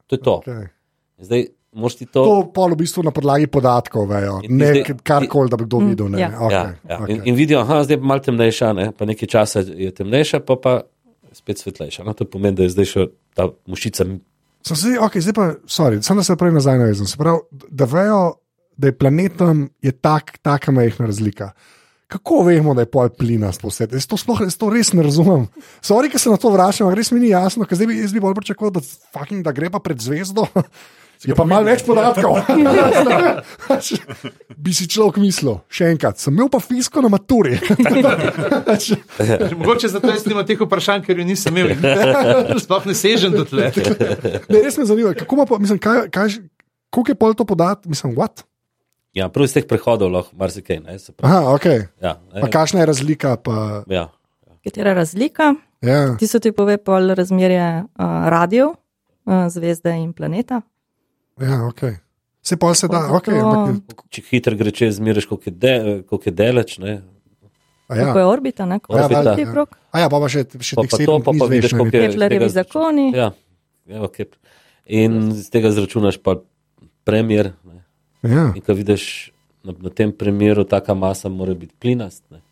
To 0.07 0.15
je 0.15 0.21
to. 0.21 0.33
okej. 0.33 0.67
Zdaj, 1.17 1.47
moš 1.77 1.99
ti 2.01 2.05
to. 2.09 2.23
To 2.25 2.35
pol 2.53 2.73
v 2.73 2.81
bistvu 2.81 3.05
na 3.05 3.13
podlagi 3.13 3.47
podatkov 3.51 4.07
vejo, 4.09 4.39
ne 4.49 4.71
zdaj- 4.73 4.97
karkoli, 5.05 5.51
da 5.53 5.59
bi 5.59 5.67
kdo 5.69 5.81
videl. 5.85 6.09
Ne, 6.13 6.21
ja. 6.25 6.31
okay, 6.33 6.51
ja, 6.51 6.63
ja. 6.89 6.97
okay. 6.99 7.15
In, 7.15 7.21
in 7.31 7.37
vidijo, 7.37 7.63
da 7.63 7.81
je 7.81 7.89
zdaj 7.91 8.01
malo 8.01 8.25
temnejša, 8.25 8.73
ne? 8.73 8.89
pa 8.97 9.05
nekaj 9.05 9.29
časa 9.29 9.61
je 9.61 9.91
temnejša, 9.93 10.41
pa 10.47 10.57
pa 10.57 10.79
spet 11.37 11.61
svetlejša. 11.61 12.03
No? 12.03 12.17
To 12.17 12.25
pomeni, 12.25 12.57
da 12.57 12.65
je 12.65 12.73
zdaj 12.73 12.89
še 12.89 13.07
ta 13.37 13.49
mušica. 13.69 14.07
Sem 14.67 14.75
se, 14.75 14.97
okay, 14.99 15.23
zdaj 15.23 15.35
pa, 15.37 15.47
sorry, 15.69 16.01
sem 16.03 16.17
da 16.17 16.25
se 16.25 16.35
prej 16.35 16.55
nazaj 16.57 16.81
navezem. 16.81 17.07
Se 17.07 17.19
pravi, 17.19 17.45
da 17.69 17.87
vejo, 17.87 18.21
da 18.77 18.91
je 18.91 18.97
planetom 18.97 19.67
je 19.81 19.93
tak, 19.93 20.37
taka 20.41 20.73
majhna 20.73 21.09
razlika. 21.09 21.51
Kako 22.07 22.45
vemo, 22.47 22.73
da 22.73 22.85
je 22.85 22.91
pol 22.91 23.09
plinast 23.11 23.63
vse? 23.63 23.89
Jaz 23.91 24.07
to 24.07 24.17
sploh 24.19 24.39
jaz 24.45 24.55
to 24.55 24.69
res 24.71 24.93
ne 24.95 25.03
razumem. 25.03 25.47
Sorry, 25.83 26.07
ker 26.11 26.21
se 26.23 26.31
na 26.31 26.39
to 26.39 26.51
vračam, 26.53 26.87
res 26.95 27.11
mi 27.11 27.19
ni 27.19 27.33
jasno, 27.33 27.67
ker 27.67 27.75
zdaj 27.75 27.89
bi 27.89 27.99
jaz 27.99 28.15
bi 28.15 28.23
bolj 28.23 28.37
pričakoval, 28.39 28.77
da, 28.77 28.83
fucking, 29.11 29.43
da 29.43 29.51
gre 29.55 29.69
pa 29.73 29.83
pred 29.83 29.99
zvezdo. 29.99 30.47
Je 31.25 31.33
pa 31.33 31.45
malo 31.49 31.65
več 31.65 31.81
podatkov. 31.85 32.37
bi 34.63 34.73
si 34.75 34.85
človek 34.85 35.17
mislil, 35.21 35.57
še 35.71 35.89
enkrat, 35.93 36.19
sem 36.21 36.35
imel 36.35 36.49
pa 36.53 36.59
fisko 36.61 37.01
na 37.01 37.09
maturi. 37.09 37.57
Mogoče 39.59 39.89
zato 39.89 40.11
jaz 40.13 40.27
nimam 40.29 40.45
teh 40.45 40.61
vprašanj, 40.61 41.05
ker 41.07 41.17
jih 41.17 41.29
nisem 41.29 41.57
imel. 41.57 41.73
Sploh 42.63 42.85
ne 42.89 42.95
sežem 42.97 43.33
do 43.33 43.47
tle. 43.49 43.71
ne, 43.73 44.61
res 44.61 44.77
me 44.77 44.85
zanima, 44.85 45.15
kako 45.17 45.47
pa, 45.49 45.57
mislim, 45.61 45.81
kaj, 45.81 46.05
kaj, 46.13 46.37
koliko 46.93 47.15
je 47.15 47.19
pol 47.25 47.37
to 47.37 47.47
podat, 47.49 47.89
mislim, 47.89 48.13
what? 48.17 48.45
Ja, 49.17 49.31
prav 49.33 49.49
iz 49.49 49.55
teh 49.55 49.65
prehodov 49.65 50.13
lahko 50.13 50.37
marsikaj. 50.37 50.83
Aha, 51.25 51.41
ok. 51.55 51.67
Ja, 52.03 52.19
ne, 52.29 52.45
Pa 52.45 52.51
kakšna 52.53 52.83
je 52.83 52.91
razlika? 52.93 53.33
Pa, 53.41 53.81
ja. 53.89 54.09
Katera 54.67 54.93
razlika? 54.93 55.55
ja. 55.81 56.13
Ti 56.19 56.27
so 56.29 56.41
ti 56.43 56.51
pove 56.51 56.77
pol 56.77 57.15
razmerje 57.17 57.67
uh, 57.81 58.27
radio, 58.29 58.75
uh, 59.25 59.47
zvezde 59.49 59.97
in 59.97 60.11
planeta. 60.13 60.61
Ja, 61.41 61.67
ok. 61.67 61.81
Se 62.41 62.57
pa 62.57 62.73
se 62.73 62.87
da, 62.87 63.07
ok. 63.11 63.27
Ampak, 63.27 64.03
Če 64.09 64.23
hitro 64.31 64.55
gre 64.55 64.71
čez, 64.71 64.97
zmeriš, 64.97 65.27
koliko 65.29 65.49
je, 65.49 65.55
de, 65.55 65.75
koliko 66.07 66.29
je 66.29 66.33
deleč. 66.33 66.77
Ne? 66.83 67.01
a 67.87 67.95
ja. 67.95 68.05
Kako 68.05 68.19
je 68.19 68.25
orbita, 68.25 68.65
ne? 68.65 68.79
Kako 68.79 68.97
Ja, 68.97 69.03
je 69.03 69.15
valjda, 69.15 69.35
ti 69.35 69.41
ja. 69.41 69.65
A 69.91 69.99
ja, 69.99 70.09
pa, 70.09 70.19
pa 70.19 70.29
še, 70.31 70.43
še 70.59 70.75
Pa, 70.75 70.83
pa 70.91 70.99
to, 70.99 71.19
pa, 71.23 71.31
pa 71.39 71.47
vidiš, 71.47 71.71
koliko 71.71 71.97
je. 71.97 72.09
Keplerjevi 72.11 72.49
zakoni. 72.51 73.07
Ja, 73.15 73.31
ja 73.87 74.03
okay. 74.03 74.27
In 74.85 75.31
z 75.35 75.47
tega 75.51 75.71
zračunaš 75.71 76.19
pa 76.23 76.37
premjer. 77.07 77.53
Ne? 77.63 77.79
Ja. 78.27 78.49
In 78.51 78.63
ko 78.63 78.75
vidiš 78.75 79.31
na, 79.63 79.75
na 79.87 79.91
tem 79.93 80.11
primeru, 80.11 80.67
taka 80.67 80.95
masa 80.95 81.31
mora 81.31 81.55
biti 81.55 81.75
plinast, 81.79 82.25
ne? 82.31 82.43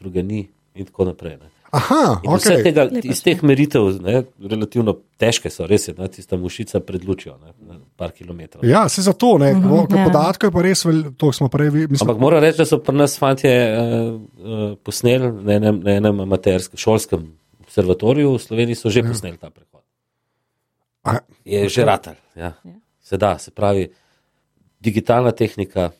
druge 0.00 0.24
ni, 0.24 0.46
in 0.74 0.88
tako 0.88 1.10
naprej. 1.10 1.36
Ne? 1.36 1.52
Aha, 1.70 2.20
In 2.26 2.32
vse 2.34 2.54
ok. 2.56 2.62
tega, 2.66 2.84
Lepo 2.90 3.12
iz 3.12 3.20
teh 3.22 3.42
meritev, 3.46 3.84
ne, 4.02 4.24
relativno 4.42 4.96
težke 5.20 5.52
so, 5.54 5.68
res 5.70 5.86
je, 5.86 5.94
ne, 5.94 6.08
tista 6.10 6.38
mušica 6.40 6.80
pred 6.82 7.04
lučjo, 7.06 7.36
ne, 7.38 7.78
par 8.00 8.10
kilometrov. 8.16 8.64
Ja, 8.66 8.88
se 8.90 9.04
zato, 9.06 9.36
ne, 9.38 9.52
uh 9.54 9.62
-huh, 9.62 9.98
ja. 9.98 10.04
podatkov 10.08 10.50
je 10.50 10.52
pa 10.56 10.62
res, 10.66 10.84
vel, 10.84 11.02
to 11.16 11.32
smo 11.32 11.48
prej 11.48 11.70
videli. 11.70 11.98
Ampak 12.00 12.18
moram 12.18 12.42
reči, 12.42 12.58
da 12.58 12.66
so 12.66 12.78
pri 12.78 12.96
nas 12.96 13.18
fantje 13.18 13.52
uh, 13.54 14.18
uh, 14.18 14.76
posneli 14.82 15.32
na 15.32 15.52
enem, 15.52 15.80
na 15.84 15.90
enem 15.90 16.20
amaterskem 16.20 16.78
šolskem 16.78 17.30
observatoriju 17.60 18.34
v 18.34 18.42
Sloveniji, 18.42 18.74
so 18.74 18.90
že 18.90 19.00
ja. 19.00 19.08
posneli 19.08 19.38
ta 19.38 19.50
prehod. 19.50 19.84
A, 21.04 21.18
Je 21.44 21.68
že 21.68 21.84
ratelj. 21.84 22.18
Ja. 22.34 22.52
Se 23.00 23.16
da, 23.16 23.38
se 23.38 23.50
pravi, 23.50 23.88
digitalna 24.80 25.30
tehnika 25.32 25.90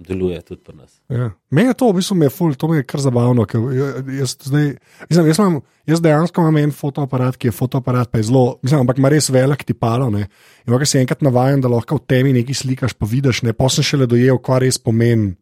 deluje 0.00 0.40
tudi 0.42 0.60
pri 0.64 0.76
nas. 0.76 0.96
Ja. 1.12 1.30
Meni 1.50 1.68
je 1.70 1.74
to, 1.74 1.90
v 1.90 1.98
bistvu, 2.00 2.16
mi 2.16 2.26
je 2.26 2.32
ful, 2.32 2.54
to 2.54 2.68
mi 2.68 2.80
je 2.80 2.86
kar 2.88 3.00
zabavno. 3.00 3.44
ker 3.46 3.60
ja- 3.76 4.02
Jaz, 4.20 4.36
zdaj, 4.42 4.76
mislim, 5.10 5.26
jaz, 5.26 5.38
imam, 5.38 5.60
jaz 5.86 6.00
dejansko 6.00 6.40
imam 6.40 6.56
en 6.56 6.72
fotoaparat, 6.72 7.36
ki 7.36 7.48
je 7.48 7.52
fotoaparat, 7.52 8.10
pa 8.10 8.18
je 8.18 8.28
zelo, 8.30 8.58
mislim, 8.62 8.80
ampak 8.80 8.98
ima 8.98 9.08
res 9.12 9.30
velik 9.30 9.64
tipalo. 9.64 10.10
Ne. 10.10 10.28
In 10.66 10.72
ko 10.72 10.84
si 10.84 10.98
enkrat 10.98 11.22
navaden, 11.22 11.60
da 11.60 11.68
lahko 11.68 11.96
v 12.00 12.06
temi 12.06 12.32
nekaj 12.32 12.54
slikaš, 12.54 12.96
pa 12.96 13.06
vidiš, 13.06 13.42
ne, 13.42 13.52
pa 13.52 13.68
sem 13.68 13.84
šele 13.84 14.06
dojel, 14.06 14.38
kva 14.38 14.58
res 14.58 14.78
pomeni. 14.78 15.36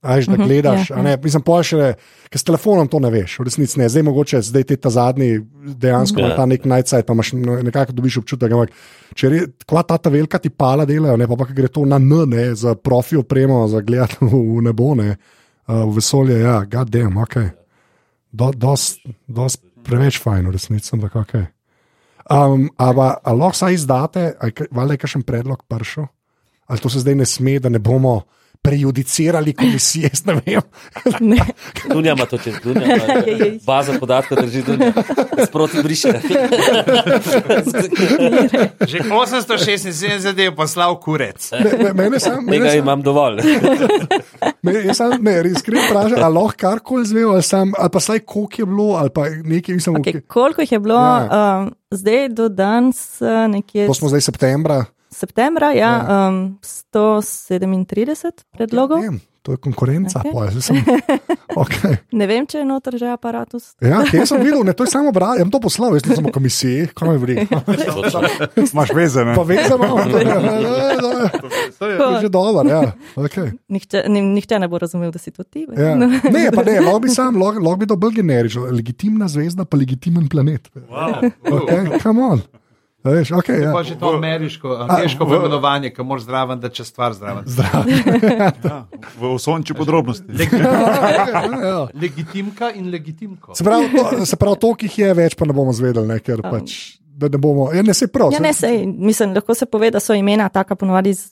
Ajš, 0.00 0.26
da 0.30 0.36
gledaš, 0.36 0.90
ja, 0.90 0.96
a 0.96 1.02
ne, 1.02 1.16
mislim, 1.18 1.42
pa 1.42 1.56
še, 1.66 1.88
ker 2.30 2.38
s 2.38 2.46
telefonom 2.46 2.86
to 2.86 3.00
ne 3.02 3.08
veš, 3.10 3.32
v 3.40 3.46
resnici 3.48 3.80
ne, 3.80 3.88
zdaj 3.90 4.04
mogoče, 4.06 4.40
zdaj 4.46 4.64
ti 4.68 4.76
ta 4.78 4.92
zadnji, 4.94 5.40
dejansko 5.74 6.22
Ja. 6.22 6.28
ja. 6.28 6.36
ta 6.38 6.46
nek 6.46 6.68
najcajt, 6.70 7.06
pa 7.06 7.16
imaš 7.16 7.32
no, 7.34 7.56
nekako 7.66 7.96
dobiš 7.98 8.20
občutek, 8.22 8.54
ampak 8.54 8.76
če 9.18 9.30
re, 9.32 9.40
kva 9.66 9.82
ta 9.82 9.98
ta 9.98 10.12
velika 10.14 10.38
ti 10.38 10.52
pala 10.54 10.86
delajo, 10.86 11.16
ne, 11.18 11.26
pa 11.26 11.40
pa 11.40 11.48
gre 11.50 11.66
to 11.66 11.82
na 11.82 11.98
N, 11.98 12.14
ne, 12.30 12.46
za 12.54 12.76
profi 12.78 13.18
opremo, 13.18 13.64
za 13.66 13.82
gledati 13.82 14.22
v 14.22 14.62
nebo, 14.68 14.92
ne, 14.94 15.16
uh, 15.66 15.82
v 15.82 15.98
vesolje, 15.98 16.38
ja, 16.46 16.60
god 16.62 16.94
damn, 16.94 17.18
ok. 17.18 17.36
Do, 18.30 18.52
dost, 18.54 19.02
dost 19.26 19.64
preveč 19.82 20.22
fajn, 20.22 20.46
v 20.46 20.54
resnici, 20.54 20.94
ampak 20.94 21.18
ok. 21.24 21.36
Um, 22.30 22.68
Ampak 22.78 23.18
ali 23.24 23.40
lahko 23.40 23.56
saj 23.56 23.74
izdate, 23.74 24.30
ali 24.38 24.94
je 24.94 25.02
kakšen 25.02 25.26
predlog 25.26 25.66
prišel, 25.66 26.06
ali 26.70 26.78
to 26.78 26.92
se 26.92 27.02
zdaj 27.02 27.18
ne 27.18 27.26
sme, 27.26 27.58
da 27.58 27.72
ne 27.72 27.82
bomo 27.82 28.20
prejudicirali 28.62 29.52
komisije, 29.52 30.10
ne 30.24 30.34
vem. 30.36 30.60
Ne. 31.20 31.38
Dunja 31.92 32.12
ima 32.12 32.26
to 32.26 32.38
čez 32.38 32.54
Dunja. 32.64 32.84
ima 32.84 33.04
Baza 33.66 33.92
podatkov 34.00 34.38
drži 34.40 34.62
Dunja. 34.62 34.92
Sproti 35.46 35.82
briše. 35.82 36.08
Že 38.80 38.98
876 39.00 40.38
je 40.38 40.54
poslal 40.54 41.00
kurec. 41.00 41.50
Ne, 41.52 41.72
ne, 41.78 41.92
mene 41.94 42.20
sam, 42.20 42.34
Tega 42.40 42.50
mene 42.50 42.70
sam, 42.70 42.78
imam 42.78 43.02
dovolj. 43.02 43.36
me, 44.62 44.72
jaz 44.74 44.96
sam, 44.96 45.12
ne, 45.20 45.42
res 45.42 45.52
iskreno 45.52 45.82
vprašam, 45.86 46.18
ali 46.18 46.34
lahko 46.34 46.56
karkoli 46.58 47.06
zvejo, 47.06 47.30
ali, 47.30 47.42
sam, 47.42 47.72
ali 47.78 47.90
pa 47.90 48.00
saj 48.00 48.18
koliko 48.20 48.62
je 48.62 48.66
bilo, 48.66 48.88
ali 48.94 49.10
pa 49.10 49.24
nekaj, 49.44 49.74
mislim, 49.74 49.96
Okay, 49.96 50.14
okay. 50.14 50.20
koliko 50.26 50.60
jih 50.60 50.72
je 50.72 50.78
bilo 50.78 50.98
Ja. 50.98 51.28
um, 51.60 51.70
zdaj 51.90 52.28
do 52.28 52.48
danes, 52.48 53.20
uh, 53.20 53.28
nekje 53.48 53.86
to 53.86 53.94
smo 53.94 54.08
zdaj 54.08 54.20
septembra. 54.20 54.84
Septembra, 55.10 55.72
ja, 55.72 55.92
Ja. 55.98 56.28
um, 56.28 56.58
137 56.62 58.44
predlogov. 58.52 59.02
Ja, 59.04 59.12
to 59.42 59.52
je 59.52 59.56
konkurenca, 59.56 60.20
okay. 60.24 60.60
sem, 60.60 60.76
okay. 61.62 61.96
Ne 62.12 62.26
vem, 62.28 62.44
če 62.44 62.58
je 62.58 62.64
noter 62.68 62.98
že 63.00 63.08
aparatus. 63.08 63.72
Ja, 63.80 64.02
te 64.04 64.20
sem 64.28 64.42
videl, 64.44 64.60
ne, 64.66 64.74
to 64.76 64.84
je 64.84 64.92
samo 64.92 65.12
bral, 65.14 65.38
jaz 65.40 65.48
to 65.48 65.60
poslal, 65.62 65.96
jaz 65.96 66.04
nisem 66.04 66.26
v 66.28 66.32
komisiji, 66.34 66.88
kaj 66.92 67.08
me 67.08 67.16
vri. 67.22 67.36
Imaš 68.68 68.92
veze, 68.92 69.24
ne? 69.24 69.32
Pa 69.38 69.42
veš, 69.48 69.70
da 69.72 69.76
imamo. 69.80 70.04
To 71.78 71.86
je 71.88 72.20
že 72.20 72.28
dobro, 72.28 72.68
ja. 72.68 72.92
Okay. 73.16 73.52
Nihče, 73.72 74.04
ni, 74.12 74.20
nihče 74.20 74.58
ne 74.60 74.68
bo 74.68 74.78
razumel, 74.78 75.10
da 75.14 75.18
si 75.18 75.30
to 75.32 75.42
ti. 75.48 75.64
Ja. 75.72 75.94
Ne, 75.96 76.20
pa 76.52 76.62
ne, 76.66 76.80
lahko 76.84 77.00
bi 77.06 77.08
sam, 77.08 77.40
lahko, 77.40 77.76
bi 77.80 77.88
to 77.88 77.96
bolj 77.96 78.20
generično. 78.20 78.68
Legitimna 78.74 79.28
zvezda, 79.32 79.64
pa 79.64 79.76
legitimen 79.80 80.28
planet. 80.28 80.68
Wow. 80.90 81.24
Okay, 81.48 82.00
come 82.02 82.20
on. 82.22 82.42
Veš, 83.04 83.30
okay, 83.30 83.62
ja. 83.62 83.70
Že 83.84 83.94
to 83.94 84.10
ameriško, 84.18 84.68
angliško 84.74 85.26
poimenovanje, 85.26 85.92
ki 85.94 86.02
moraš 86.02 86.24
zraven, 86.26 86.58
da 86.58 86.68
če 86.68 86.84
stvar 86.84 87.14
zraven. 87.14 87.46
Ja, 88.68 88.84
v 89.14 89.30
osončju 89.34 89.76
podrobnosti. 89.78 90.26
ja. 90.34 91.86
Legitimka 91.94 92.72
in 92.74 92.90
legitimko. 92.90 93.54
Se 93.54 93.64
pravi, 93.64 93.88
to, 93.94 94.26
se 94.26 94.36
pravi, 94.36 94.58
to, 94.60 94.74
ki 94.74 94.90
jih 94.90 94.98
je 94.98 95.14
več, 95.14 95.36
pa 95.38 95.46
ne 95.46 95.54
bomo 95.54 95.72
zvedeli, 95.72 96.10
ne, 96.10 96.18
ker 96.18 96.42
pač. 96.42 96.97
Da 97.18 97.28
ne 97.28 97.38
bomo, 97.38 97.72
ja, 97.74 97.82
ne 97.82 97.94
se 97.94 98.06
prav. 98.06 98.30
Ja, 98.32 98.38
ne, 98.38 98.52
sej, 98.54 98.84
mislim, 98.86 99.32
lahko 99.34 99.54
se 99.54 99.66
pove, 99.66 99.90
da 99.90 99.98
so 100.00 100.14
imena 100.14 100.48
taka 100.48 100.76
ponovadi, 100.78 101.10
iz, 101.10 101.24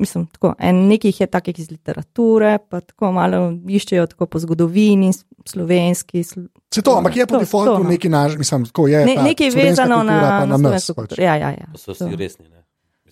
mislim, 0.00 0.26
tako, 0.32 0.54
en 0.58 0.86
nekih 0.88 1.20
je 1.20 1.26
takih 1.26 1.58
iz 1.58 1.70
literature, 1.70 2.56
pa 2.68 2.80
tako 2.80 3.10
malo 3.12 3.42
iščejo 3.68 4.06
tako 4.06 4.26
po 4.26 4.40
zgodovini, 4.40 5.12
slovenski. 5.44 6.24
Sl 6.24 6.46
Se 6.74 6.82
to, 6.82 6.96
ampak 6.96 7.16
je 7.16 7.26
po 7.26 7.38
defaultu 7.38 7.82
no. 7.82 7.90
neki 7.90 8.08
naš, 8.08 8.38
mislim, 8.40 8.64
tako 8.64 8.88
je. 8.88 9.04
ne, 9.06 9.16
nekaj 9.22 9.50
vezano 9.50 10.02
na, 10.02 10.12
kultura, 10.12 10.38
pa 10.40 10.46
na 10.46 10.56
nas. 10.56 10.90
Pač. 10.96 11.18
Ja, 11.18 11.36
ja, 11.36 11.50
ja. 11.50 11.68
To 11.72 11.78
so 11.78 11.92
vsi 11.92 12.16
resni. 12.16 12.48
Ne? 12.48 12.63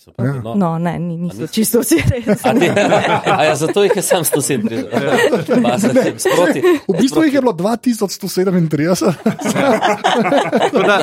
Mislim, 0.07 0.15
pa, 0.17 0.25
no. 0.25 0.55
No, 0.55 0.79
ne, 0.79 0.99
ni, 0.99 1.17
niso 1.17 1.47
čisto 1.47 1.81
vsi 1.81 1.95
a 3.39 3.45
ja, 3.45 3.57
zato 3.57 3.83
jih 3.83 3.93
je 3.97 4.03
sam 4.03 4.25
137. 4.25 5.63
Pa 5.63 5.79
se 5.79 5.95
tem 5.95 6.19
sproti. 6.19 6.63
V 6.89 6.97
bistvu 7.01 7.23
jih 7.23 7.35
je 7.35 7.41
bilo 7.41 7.53
2137. 7.53 9.13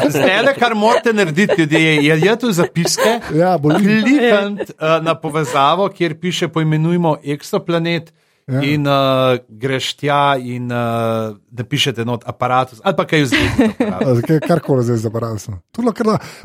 Zdaj, 0.09 0.53
kar 0.59 0.75
morate 0.75 1.13
narediti, 1.13 1.53
ljudje, 1.57 1.83
je, 1.83 2.05
je, 2.05 2.19
je 2.19 2.39
tu 2.39 2.51
zapiske. 2.51 3.19
Ja. 3.35 3.59
Klikniti 3.59 4.19
uh, 4.19 5.03
na 5.03 5.15
povezavo, 5.15 5.89
kjer 5.89 6.19
piše: 6.19 6.47
Poimenujmo 6.47 7.17
eksoplanet. 7.23 8.13
Ja. 8.49 8.61
In 8.65 8.87
uh, 8.89 9.37
greš 9.45 9.91
tja, 9.99 10.33
in 10.41 10.71
uh, 10.73 11.35
napišete 11.53 12.01
not 12.05 12.23
aparatus, 12.25 12.81
ali 12.81 12.97
pa 12.97 13.05
kaj 13.05 13.27
vzeti. 13.27 13.67
Karkoli 14.49 14.83
zdaj 14.87 14.97
zabral 15.05 15.37
sem. 15.37 15.59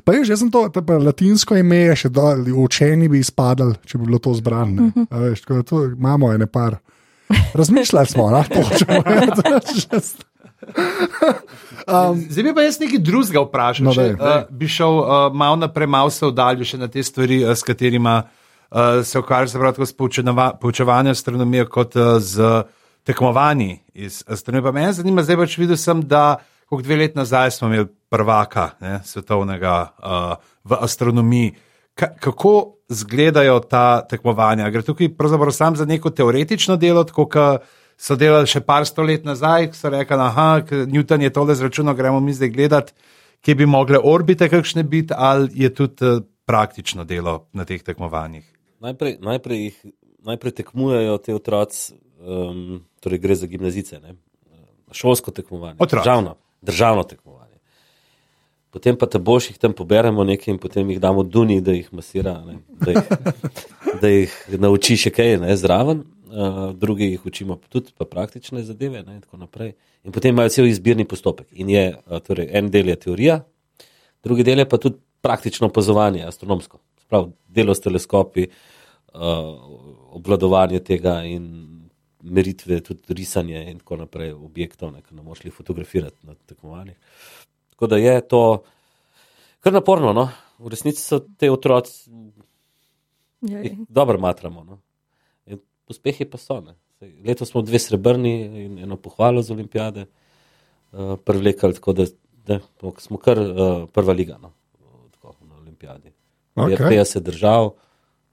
Pa 0.04 0.12
je 0.12 0.24
že 0.28 0.36
to, 0.52 0.68
da 0.68 0.84
je 0.84 1.00
latinsko 1.00 1.56
ime, 1.56 1.96
še 1.96 2.12
dol, 2.12 2.44
učeni 2.60 3.08
bi 3.08 3.24
izpadali, 3.24 3.78
če 3.88 3.98
bi 3.98 4.10
bilo 4.10 4.20
to 4.20 4.34
zbrano. 4.36 4.90
Uh 4.92 5.08
-huh. 5.08 5.96
Imamo 5.96 6.32
ene 6.32 6.46
par. 6.46 6.76
Razmišljali 7.54 8.06
smo, 8.06 8.30
da 8.30 8.44
hočemo. 8.44 9.02
Um, 11.88 12.20
Zdaj 12.32 12.44
bi 12.44 12.54
pa 12.54 12.62
jaz 12.62 12.80
nekaj 12.80 12.98
drugega 12.98 13.40
vprašal. 13.40 13.84
No, 13.84 13.92
če, 13.94 14.00
daj, 14.00 14.14
daj. 14.16 14.38
uh, 14.38 14.44
bi 14.50 14.68
šel 14.68 14.98
uh, 14.98 15.32
malo 15.32 15.56
naprej, 15.56 15.86
malo 15.86 16.10
se 16.10 16.26
oddaljil 16.26 16.64
še 16.64 16.78
na 16.78 16.88
te 16.88 17.02
stvari, 17.02 17.44
uh, 17.44 17.56
s 17.56 17.62
katerimi 17.62 18.10
uh, 18.10 18.43
se 19.04 19.18
ukvarja 19.18 19.48
se 19.48 19.58
prav 19.58 19.72
tako 19.72 19.86
s 19.86 19.96
poučevanjem 20.60 21.10
astronomije, 21.10 21.66
kot 21.66 21.96
uh, 21.96 22.02
z 22.18 22.62
tekmovanji 23.04 23.80
iz 23.94 24.24
astronomije. 24.26 24.64
Pa 24.64 24.72
mene 24.72 24.92
zanima, 24.92 25.22
zdaj 25.22 25.36
pač 25.36 25.58
videl 25.58 25.76
sem, 25.76 26.02
da 26.02 26.36
kot 26.68 26.82
dve 26.82 26.96
leti 26.96 27.18
nazaj 27.18 27.50
smo 27.50 27.68
imeli 27.68 27.86
prvaka 28.10 28.70
ne, 28.80 29.00
svetovnega 29.04 29.76
uh, 29.98 30.34
v 30.64 30.78
astronomiji. 30.80 31.54
Ka 31.94 32.08
kako 32.20 32.74
izgledajo 32.90 33.60
ta 33.60 34.02
tekmovanja? 34.10 34.70
Gre 34.70 34.82
tukaj 34.82 35.12
pravzaprav 35.16 35.52
samo 35.52 35.76
za 35.76 35.84
neko 35.84 36.10
teoretično 36.10 36.76
delo, 36.76 37.04
tako 37.04 37.28
kot 37.30 37.68
so 37.98 38.16
delali 38.18 38.50
še 38.50 38.64
par 38.66 38.86
stolet 38.86 39.24
nazaj, 39.24 39.68
ko 39.70 39.78
so 39.78 39.90
rekli, 39.94 40.16
da 40.16 40.86
Newton 40.90 41.22
je 41.22 41.30
tole 41.30 41.54
zračunal, 41.54 41.94
gremo 41.94 42.20
mi 42.20 42.34
zdaj 42.34 42.48
gledati, 42.48 42.92
kje 43.44 43.54
bi 43.54 43.66
mogle 43.66 44.00
orbite 44.02 44.48
kakšne 44.48 44.82
biti, 44.82 45.14
ali 45.16 45.50
je 45.54 45.70
tudi 45.74 46.06
uh, 46.06 46.24
praktično 46.44 47.04
delo 47.04 47.46
na 47.52 47.64
teh 47.64 47.82
tekmovanjih. 47.82 48.53
Najprej, 48.84 49.16
najprej, 49.24 49.60
jih, 49.64 49.76
najprej 50.28 50.52
tekmujejo 50.60 51.16
te 51.24 51.34
otroci, 51.34 51.94
um, 52.20 52.82
torej 53.00 53.18
gre 53.22 53.36
za 53.36 53.46
gimnazice, 53.48 54.00
ne? 54.00 54.16
šolsko 54.94 55.32
tekmovanje, 55.34 55.76
Otroci. 55.78 56.02
državno, 56.02 56.34
državno 56.62 57.02
tekmovanje. 57.02 57.56
Potem 58.70 58.98
pa 58.98 59.06
te 59.06 59.18
boš 59.18 59.48
jih 59.50 59.58
tam 59.58 59.72
poberemo 59.72 60.24
nekaj 60.24 60.52
in 60.54 60.58
potem 60.58 60.90
jih 60.90 61.00
damo 61.00 61.22
Duni, 61.22 61.60
da 61.60 61.72
jih 61.72 61.88
masira, 61.92 62.36
ne? 62.46 62.58
da 62.84 62.90
jih, 62.92 63.08
da 64.02 64.10
jih 64.12 64.36
nauči 64.60 64.98
še 65.00 65.14
kaj 65.14 65.38
ne? 65.42 65.56
zraven. 65.56 66.04
Uh, 66.34 66.72
drugi 66.74 67.12
jih 67.12 67.26
učimo 67.26 67.56
tudi 67.70 67.92
pa 67.96 68.04
praktične 68.04 68.62
zadeve 68.66 69.02
ne? 69.02 69.16
in 69.16 69.24
tako 69.24 69.40
naprej. 69.40 69.72
In 70.04 70.12
potem 70.12 70.34
imajo 70.34 70.52
cel 70.52 70.68
izbirni 70.68 71.06
postopek. 71.08 71.48
In 71.52 71.72
je, 71.72 71.88
uh, 71.94 72.20
torej, 72.22 72.50
en 72.52 72.70
del 72.70 72.92
je 72.92 73.00
teorija, 73.06 73.40
drugi 74.22 74.44
del 74.44 74.62
je 74.62 74.68
pa 74.68 74.78
tudi 74.82 75.00
praktično 75.24 75.70
opazovanje, 75.72 76.26
astronomsko. 76.26 76.82
Sprav, 77.06 77.30
delo 77.48 77.74
s 77.74 77.84
teleskopi, 77.84 78.48
uh, 78.50 78.73
obvladovanje 79.14 80.80
tega 80.84 81.20
in 81.24 81.48
meritve, 82.24 82.80
tudi 82.80 83.14
risanje 83.14 83.70
in 83.70 83.78
tako 83.78 83.96
naprej 83.96 84.32
objektov, 84.32 84.92
ne, 84.92 85.02
ki 85.02 85.14
ne 85.14 85.22
moš 85.22 85.44
jih 85.44 85.54
fotografirati 85.54 86.26
na 86.26 86.34
tekmovanjih. 86.46 86.96
Tako 87.74 87.86
da 87.86 87.96
je 87.96 88.20
to 88.28 88.42
kar 89.60 89.72
naporno. 89.72 90.12
No? 90.12 90.28
V 90.58 90.72
resnici 90.72 91.02
so 91.02 91.20
te 91.38 91.50
otroci, 91.50 92.10
jih 93.42 93.78
dobro 93.88 94.18
matramo. 94.18 94.64
No? 94.64 94.80
In 95.46 95.60
uspehi 95.90 96.24
pa 96.24 96.38
so. 96.38 96.60
Ne? 96.64 96.76
Letos 97.26 97.52
smo 97.52 97.62
dve 97.62 97.78
srebrni 97.78 98.34
in 98.64 98.78
eno 98.78 98.96
pohvalo 98.96 99.42
z 99.42 99.52
olimpijade 99.52 100.06
uh, 100.06 101.16
privlekali, 101.24 101.74
tako 101.74 101.92
da, 101.92 102.06
da 102.46 102.60
smo 102.98 103.18
kar 103.18 103.38
uh, 103.38 103.88
prva 103.92 104.12
liga 104.12 104.38
no? 104.42 104.52
tako, 105.12 105.34
na 105.48 105.56
olimpijadi. 105.56 106.12
Okay. 106.54 106.70
Je 106.70 107.04
50 107.04 107.20
držav, 107.20 107.72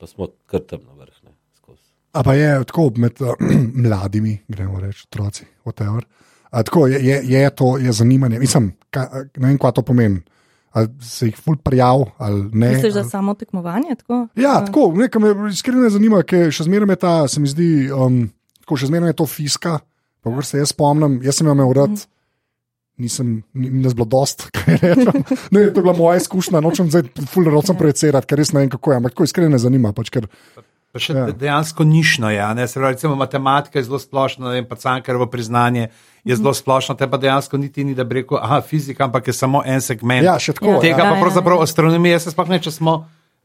pa 0.02 0.10
smo 0.10 0.32
kar 0.50 0.64
tam 0.66 0.82
na 0.88 0.98
vrh. 0.98 1.14
Ne? 1.24 1.32
skozi. 1.54 1.94
A 2.18 2.24
pa 2.26 2.34
je 2.34 2.50
tako 2.66 2.90
med 2.98 3.22
uh, 3.22 3.38
mladimi, 3.86 4.40
gremo 4.50 4.82
reči, 4.82 5.06
otroci, 5.06 5.46
whatever. 5.66 6.02
A, 6.50 6.64
tako 6.68 6.88
je, 6.90 6.98
je, 7.06 7.22
je 7.30 7.50
to 7.56 7.78
je 7.78 7.94
zanimanje. 7.94 8.40
Mislim, 8.42 8.74
ka, 8.90 9.06
ne 9.38 9.48
vem, 9.48 9.60
kaj 9.62 9.78
to 9.78 9.86
pomeni. 9.88 10.20
Ali 10.72 10.88
se 11.04 11.28
jih 11.28 11.36
ful 11.36 11.58
prijav 11.60 12.06
ali 12.18 12.42
ne. 12.54 12.70
Misliš, 12.74 12.94
da 12.96 13.00
ali- 13.00 13.10
samo 13.10 13.34
tekmovanje? 13.36 13.96
Tako? 14.00 14.28
Ja, 14.36 14.58
Uh, 14.60 14.66
tako, 14.66 14.94
nekaj 14.96 15.22
me 15.22 15.50
iskreno 15.52 15.90
zanima, 15.90 16.24
ker 16.24 16.52
še 16.52 16.64
zmeraj 16.64 16.96
je 16.96 16.96
ta, 16.96 17.14
se 17.28 17.40
mi 17.44 17.48
zdi, 17.48 17.70
um, 17.92 18.24
tako 18.64 18.78
še 18.80 18.88
zmeraj 18.88 19.12
je 19.12 19.18
to 19.22 19.28
fiska. 19.28 19.78
Pa, 20.24 20.32
kar 20.32 20.46
se 20.46 20.58
jaz 20.62 20.72
spomnim, 20.74 21.20
jaz 21.26 21.40
sem 21.40 21.48
jo 21.48 21.54
imel 21.56 21.74
rad, 21.76 22.04
nisem, 23.02 23.32
ni, 23.54 23.70
ni 23.70 23.84
nas 23.84 23.96
bilo 23.98 24.08
dost, 24.10 24.48
kaj 24.56 24.78
rečem. 24.82 25.24
Ne, 25.52 25.68
to 25.74 25.82
je 25.82 25.84
bila 25.84 25.96
moja 25.98 26.20
izkušnja, 26.22 26.62
nočem 26.64 26.92
zdaj 26.94 27.10
ful 27.34 27.50
rocem 27.50 27.78
projicirati, 27.80 28.30
ker 28.30 28.40
res 28.42 28.54
ne 28.54 28.64
vem, 28.64 28.70
kako 28.72 28.94
je, 28.94 29.02
ampak 29.02 29.16
tako 29.16 29.28
iskreno 29.28 29.50
me 29.50 29.62
zanima. 29.62 29.94
Pač, 29.98 30.14
ker, 30.14 30.30
Pa 30.92 31.00
še 31.00 31.14
Ja. 31.16 31.22
ja. 31.24 31.32
dejansko 31.32 31.86
nišno 31.88 32.28
je. 32.30 32.40
a 32.44 32.52
ne. 32.54 32.66
Se 32.68 32.76
pravi, 32.76 32.98
recimo, 33.00 33.16
matematika 33.16 33.80
je 33.80 33.86
zelo 33.88 34.00
splošna, 34.00 34.50
ne 34.50 34.54
vem, 34.60 34.66
pa 34.68 34.76
cankarovo 34.76 35.24
priznanje 35.26 35.88
je 36.28 36.36
zelo 36.36 36.52
splošno, 36.54 36.96
te 37.00 37.08
pa 37.08 37.16
dejansko 37.18 37.56
niti 37.58 37.86
ni, 37.88 37.96
da 37.96 38.04
bi 38.04 38.20
rekel, 38.20 38.36
aha, 38.38 38.60
fizika, 38.62 39.08
ampak 39.08 39.28
je 39.28 39.34
samo 39.34 39.64
en 39.66 39.80
segment. 39.82 40.26
ja, 40.26 40.36
še 40.36 40.52
tako. 40.54 40.82
Tega 40.84 41.00
Ja, 41.00 41.08
pa 41.08 41.16
ja, 41.16 41.22
pravzaprav 41.24 41.58
ja. 41.58 41.64
astronomija, 41.64 42.20
jaz 42.20 42.28
se 42.28 42.34
sploh 42.36 42.52
ne, 42.52 42.60
če 42.60 42.76
smo 42.76 42.98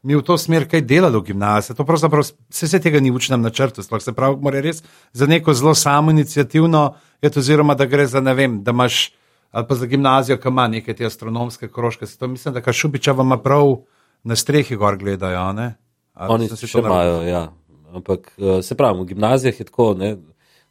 mi 0.03 0.15
v 0.15 0.21
to 0.21 0.35
smer 0.37 0.67
kaj 0.67 0.83
delali 0.83 1.17
v 1.17 1.31
gimnaziji. 1.31 1.75
To 1.79 1.87
pravzaprav 1.87 2.27
se 2.27 2.67
vse 2.67 2.79
tega 2.79 2.99
ni 2.99 3.11
učnem 3.11 3.41
načrtu. 3.41 3.83
Sploh 3.83 4.03
se 4.03 4.11
pravi, 4.11 4.37
mora 4.43 4.59
res 4.61 4.83
za 5.15 5.25
neko 5.25 5.55
zelo 5.55 5.71
samo 5.75 6.11
inicijativno, 6.11 6.83
oziroma 7.23 7.75
da 7.75 7.87
gre 7.87 8.05
za 8.07 8.19
ne 8.19 8.33
vem, 8.33 8.59
da 8.63 8.75
imaš 8.75 9.11
ali 9.51 9.67
pa 9.67 9.75
za 9.75 9.85
gimnazijo, 9.85 10.37
ki 10.37 10.47
ima 10.47 10.67
neke 10.67 10.93
te 10.93 11.05
astronomske 11.05 11.67
krožke. 11.67 12.07
Se 12.07 12.17
To 12.17 12.27
mislim, 12.27 12.53
da 12.53 12.61
Kašubiča 12.61 13.11
vam 13.11 13.39
prav 13.43 13.75
na 14.23 14.35
strehi 14.35 14.75
gor 14.75 14.97
gledajo. 14.97 15.39
a 15.39 15.53
ne? 15.53 15.75
Ali 16.13 16.33
Oni 16.33 16.49
si 16.49 16.67
še 16.67 16.79
imajo, 16.79 17.21
ja. 17.27 17.47
Ampak 17.93 18.31
eh, 18.37 18.61
se 18.61 18.75
pravi, 18.75 18.99
v 19.01 19.05
gimnazijah 19.13 19.59
je 19.59 19.65
tako. 19.65 19.93
Ne, 19.93 20.15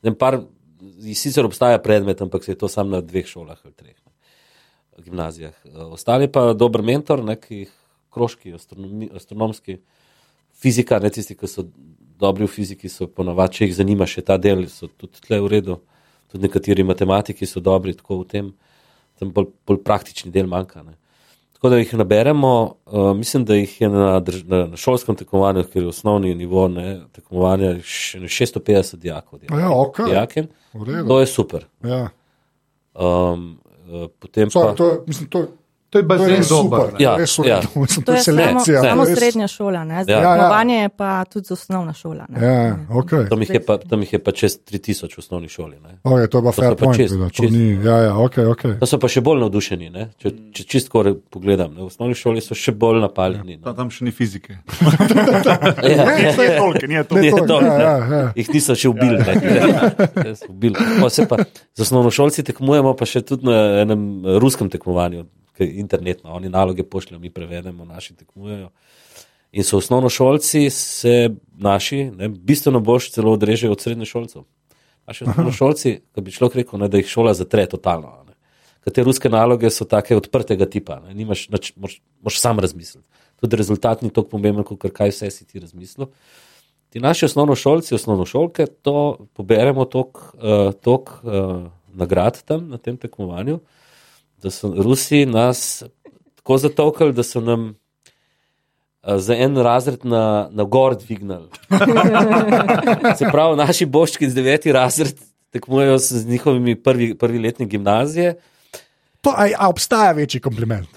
ne, 0.03 0.15
par, 0.15 0.41
sicer 1.15 1.47
obstaja 1.47 1.79
predmet, 1.83 2.23
ampak 2.23 2.45
se 2.45 2.53
je 2.53 2.59
to 2.59 2.69
samo 2.69 2.91
na 2.91 3.01
dveh 3.01 3.27
šolah 3.27 3.59
ali 3.65 3.73
treh 3.73 3.95
ne, 3.95 5.05
gimnazijah. 5.05 5.55
Eh, 5.65 5.83
Ostali 5.97 6.29
pa 6.33 6.53
dober 6.53 6.83
mentor, 6.83 7.25
neki 7.25 7.67
kroški, 8.13 8.55
astronomi, 8.55 9.09
astronomski, 9.15 9.79
fizika, 10.57 10.99
ne 10.99 11.11
tisti, 11.11 11.37
ki 11.37 11.49
so 11.49 11.67
dobri 12.19 12.47
v 12.47 12.53
fiziki, 12.53 12.89
so 12.89 13.09
ponavadi, 13.09 13.59
če 13.59 13.69
jih 13.69 13.77
zanima 13.77 14.09
še 14.09 14.25
ta 14.25 14.39
del, 14.41 14.67
so 14.73 14.89
tudi 14.89 15.21
tle 15.25 15.41
v 15.45 15.53
redu. 15.53 15.81
Tudi 16.33 16.49
nekateri 16.49 16.83
matematiki 16.83 17.47
so 17.47 17.61
dobri 17.63 17.95
tako 17.95 18.23
v 18.25 18.29
tem, 18.31 18.47
tam 19.19 19.33
bolj, 19.33 19.51
bolj 19.67 19.83
praktični 19.85 20.31
del 20.33 20.49
manjka. 20.51 20.83
Ne. 20.83 20.97
Tako 21.57 21.71
da 21.73 21.79
jih 21.81 21.95
naberemo, 21.95 22.53
uh, 22.87 23.17
mislim, 23.17 23.45
da 23.45 23.57
jih 23.57 23.81
je 23.81 23.89
na, 23.89 24.21
drž, 24.21 24.43
na, 24.45 24.59
na 24.67 24.77
šolskem 24.77 25.17
tekmovanju, 25.17 25.65
ker 25.73 25.83
je 25.83 25.89
osnovni 25.89 26.35
nivo 26.35 26.67
ne, 26.69 27.01
tekmovanja 27.17 27.79
še 27.81 28.21
650 28.29 29.01
dijakov. 29.01 29.41
A 29.49 29.61
ja, 29.61 29.71
okej. 29.73 30.11
dijaken. 30.11 30.51
To 31.09 31.21
je 31.21 31.27
super. 31.27 31.65
Ja. 31.85 32.09
Um, 32.95 33.57
uh, 33.89 34.09
potem 34.19 34.51
So, 34.53 34.67
pa. 34.67 34.75
to, 34.75 34.91
mislim, 35.07 35.31
to, 35.33 35.47
To 35.97 35.99
je 35.99 36.05
to 36.05 36.13
je 36.15 36.19
bazen 36.19 36.29
res 36.31 36.49
dober. 36.49 36.81
super. 36.81 36.93
ne. 36.93 37.01
Ja, 37.01 37.17
res 37.17 37.33
ja. 37.41 37.61
Mislim, 37.75 38.05
To 38.05 38.13
je 38.13 38.19
samo, 38.19 38.37
selekcija. 38.37 38.83
samo 38.83 39.03
res- 39.03 39.17
srednja 39.17 39.49
šola, 39.49 39.85
ne? 39.85 40.03
zdaj 40.05 40.15
Ja. 40.15 40.21
Ja, 40.21 40.37
ja. 40.37 40.63
je 40.75 40.89
pa 40.91 41.25
tudi 41.25 41.49
osnovna 41.51 41.93
šola. 41.93 42.27
Ne? 42.29 42.37
Ja, 42.39 42.53
ja, 42.53 42.75
okay. 42.93 43.25
Tam 43.27 43.41
jih, 43.41 43.51
je 43.51 43.61
pa, 43.63 43.79
tam 43.79 44.01
jih 44.01 44.13
je 44.13 44.19
pa 44.19 44.33
čez 44.33 44.59
3000 44.63 45.09
v 45.09 45.19
osnovni 45.19 45.49
šoli. 45.49 45.77
Ne. 45.79 45.97
Okay, 46.03 46.27
to 46.27 46.39
je 46.39 46.43
pa 46.43 46.51
To 46.51 46.53
fair 46.53 46.75
point. 46.77 46.97
čist- 46.99 47.17
da, 47.17 47.25
to 47.27 47.43
čist. 47.43 47.53
ni, 47.53 47.81
ja, 47.81 47.97
ja, 48.03 48.13
okay, 48.15 48.45
okay. 48.45 48.77
To 48.77 48.87
so 48.87 48.99
pa 48.99 49.09
še 49.09 49.21
bolj 49.21 49.41
navdušeni. 49.41 49.89
Ne. 49.89 50.09
Če, 50.19 50.29
če 50.53 50.63
čistko 50.67 51.01
pogledam, 51.31 51.73
ne. 51.73 51.81
v 51.81 51.87
osnovni 51.87 52.15
šoli 52.15 52.41
so 52.41 52.53
še 52.53 52.73
bolj 52.75 53.01
napaljeni. 53.01 53.57
Ta, 53.59 53.73
tam 53.73 53.89
še 53.89 54.05
ni 54.05 54.13
fizike. 54.13 54.59
Ja, 55.87 56.05
Ne, 56.07 56.33
to 56.33 56.43
je 56.43 56.57
tolk, 56.57 56.83
ni 56.83 57.05
to. 57.05 57.15
Ne, 57.15 57.23
Je 57.23 57.31
to, 57.31 57.47
to, 57.47 57.61
ja, 57.61 57.75
ja, 57.75 57.95
ja. 58.09 58.33
Jih 58.35 58.49
niso 58.51 58.75
še 58.75 58.89
ubili. 58.89 59.19
Ja, 59.19 60.35
so 60.35 60.49
ubili. 60.49 60.75
Pa 61.01 61.09
se 61.09 61.27
pa 61.27 61.37
z 61.75 61.81
osnovnošolci 61.81 62.43
tekmujemo, 62.43 62.95
pa 62.95 63.05
še 63.05 63.23
tudi 63.23 63.47
na 63.47 63.57
enem 63.81 64.03
ruskem 64.39 64.69
tekmovanju, 64.69 65.17
je 65.19 65.25
internetno. 65.65 66.33
Oni 66.33 66.49
naloge 66.49 66.83
pošljajo, 66.83 67.21
mi 67.21 67.31
prevedemo, 67.31 67.85
naši 67.85 68.15
tekmujejo. 68.15 68.71
In 69.53 69.65
so 69.65 69.79
osnovnošolci, 69.79 70.71
se 70.71 71.31
naši, 71.57 72.05
ne, 72.11 72.29
bistveno 72.29 72.81
boš 72.81 73.11
celo 73.11 73.33
odrežejo 73.33 73.73
od 73.73 73.81
srednješolcev. 73.81 74.43
Naši 75.07 75.25
osnovnošolci, 75.25 75.93
ki 76.15 76.21
bi 76.21 76.35
človek 76.35 76.57
rekel, 76.63 76.81
ne, 76.83 76.89
da 76.89 77.01
jih 77.01 77.09
šola 77.09 77.35
zatre 77.35 77.67
totalno. 77.71 78.11
Ne. 78.27 78.35
Ker 78.85 78.93
te 78.93 79.05
ruske 79.07 79.31
naloge 79.33 79.71
so 79.71 79.87
take 79.89 80.17
odprtega 80.17 80.67
tipa, 80.71 80.99
ne, 81.07 81.15
nimaš, 81.15 81.47
nič, 81.55 81.73
moš, 81.77 82.01
moš 82.23 82.41
sam 82.43 82.61
razmisliti. 82.61 83.07
Tudi 83.41 83.57
rezultat 83.57 84.03
ni 84.03 84.11
tako 84.11 84.37
pomemben, 84.37 84.65
kot 84.65 84.89
kaj 84.93 85.15
vse 85.15 85.31
si 85.31 85.47
ti 85.47 85.63
razmislil. 85.63 86.11
Ti 86.91 87.01
naši 87.01 87.27
osnovnošolci, 87.27 87.95
osnovnošolke, 87.95 88.67
to 88.83 89.27
poberemo 89.37 89.85
tok, 89.85 90.21
uh, 90.35 90.71
tok 90.81 91.11
uh, 91.23 91.67
nagrad 91.97 92.43
tam 92.45 92.69
na 92.69 92.79
tem 92.79 92.97
tekmovanju, 92.97 93.59
da 94.37 94.51
so 94.51 94.75
Rusi 94.77 95.27
nas 95.27 95.83
tako 96.35 96.59
zatokali, 96.59 97.13
da 97.13 97.23
so 97.23 97.41
nam 97.41 97.75
za 99.07 99.35
en 99.35 99.57
razred 99.57 100.05
na, 100.05 100.49
na 100.51 100.65
gor 100.65 100.97
dvignili. 100.97 101.49
Se 103.19 103.27
pravi, 103.33 103.57
naši 103.57 103.87
boščki 103.87 104.31
z 104.31 104.35
deveti 104.35 104.73
razred 104.73 105.15
tekmujejo 105.51 105.99
s- 105.99 106.13
z 106.13 106.27
njihovimi 106.27 106.75
prvi, 106.77 107.15
prvi 107.15 107.39
letni 107.39 107.67
gimnazije. 107.67 108.35
To, 109.21 109.31
a, 109.31 109.49
a 109.59 109.69
obstaja 109.69 110.13
večji 110.13 110.41
kompliment? 110.41 110.89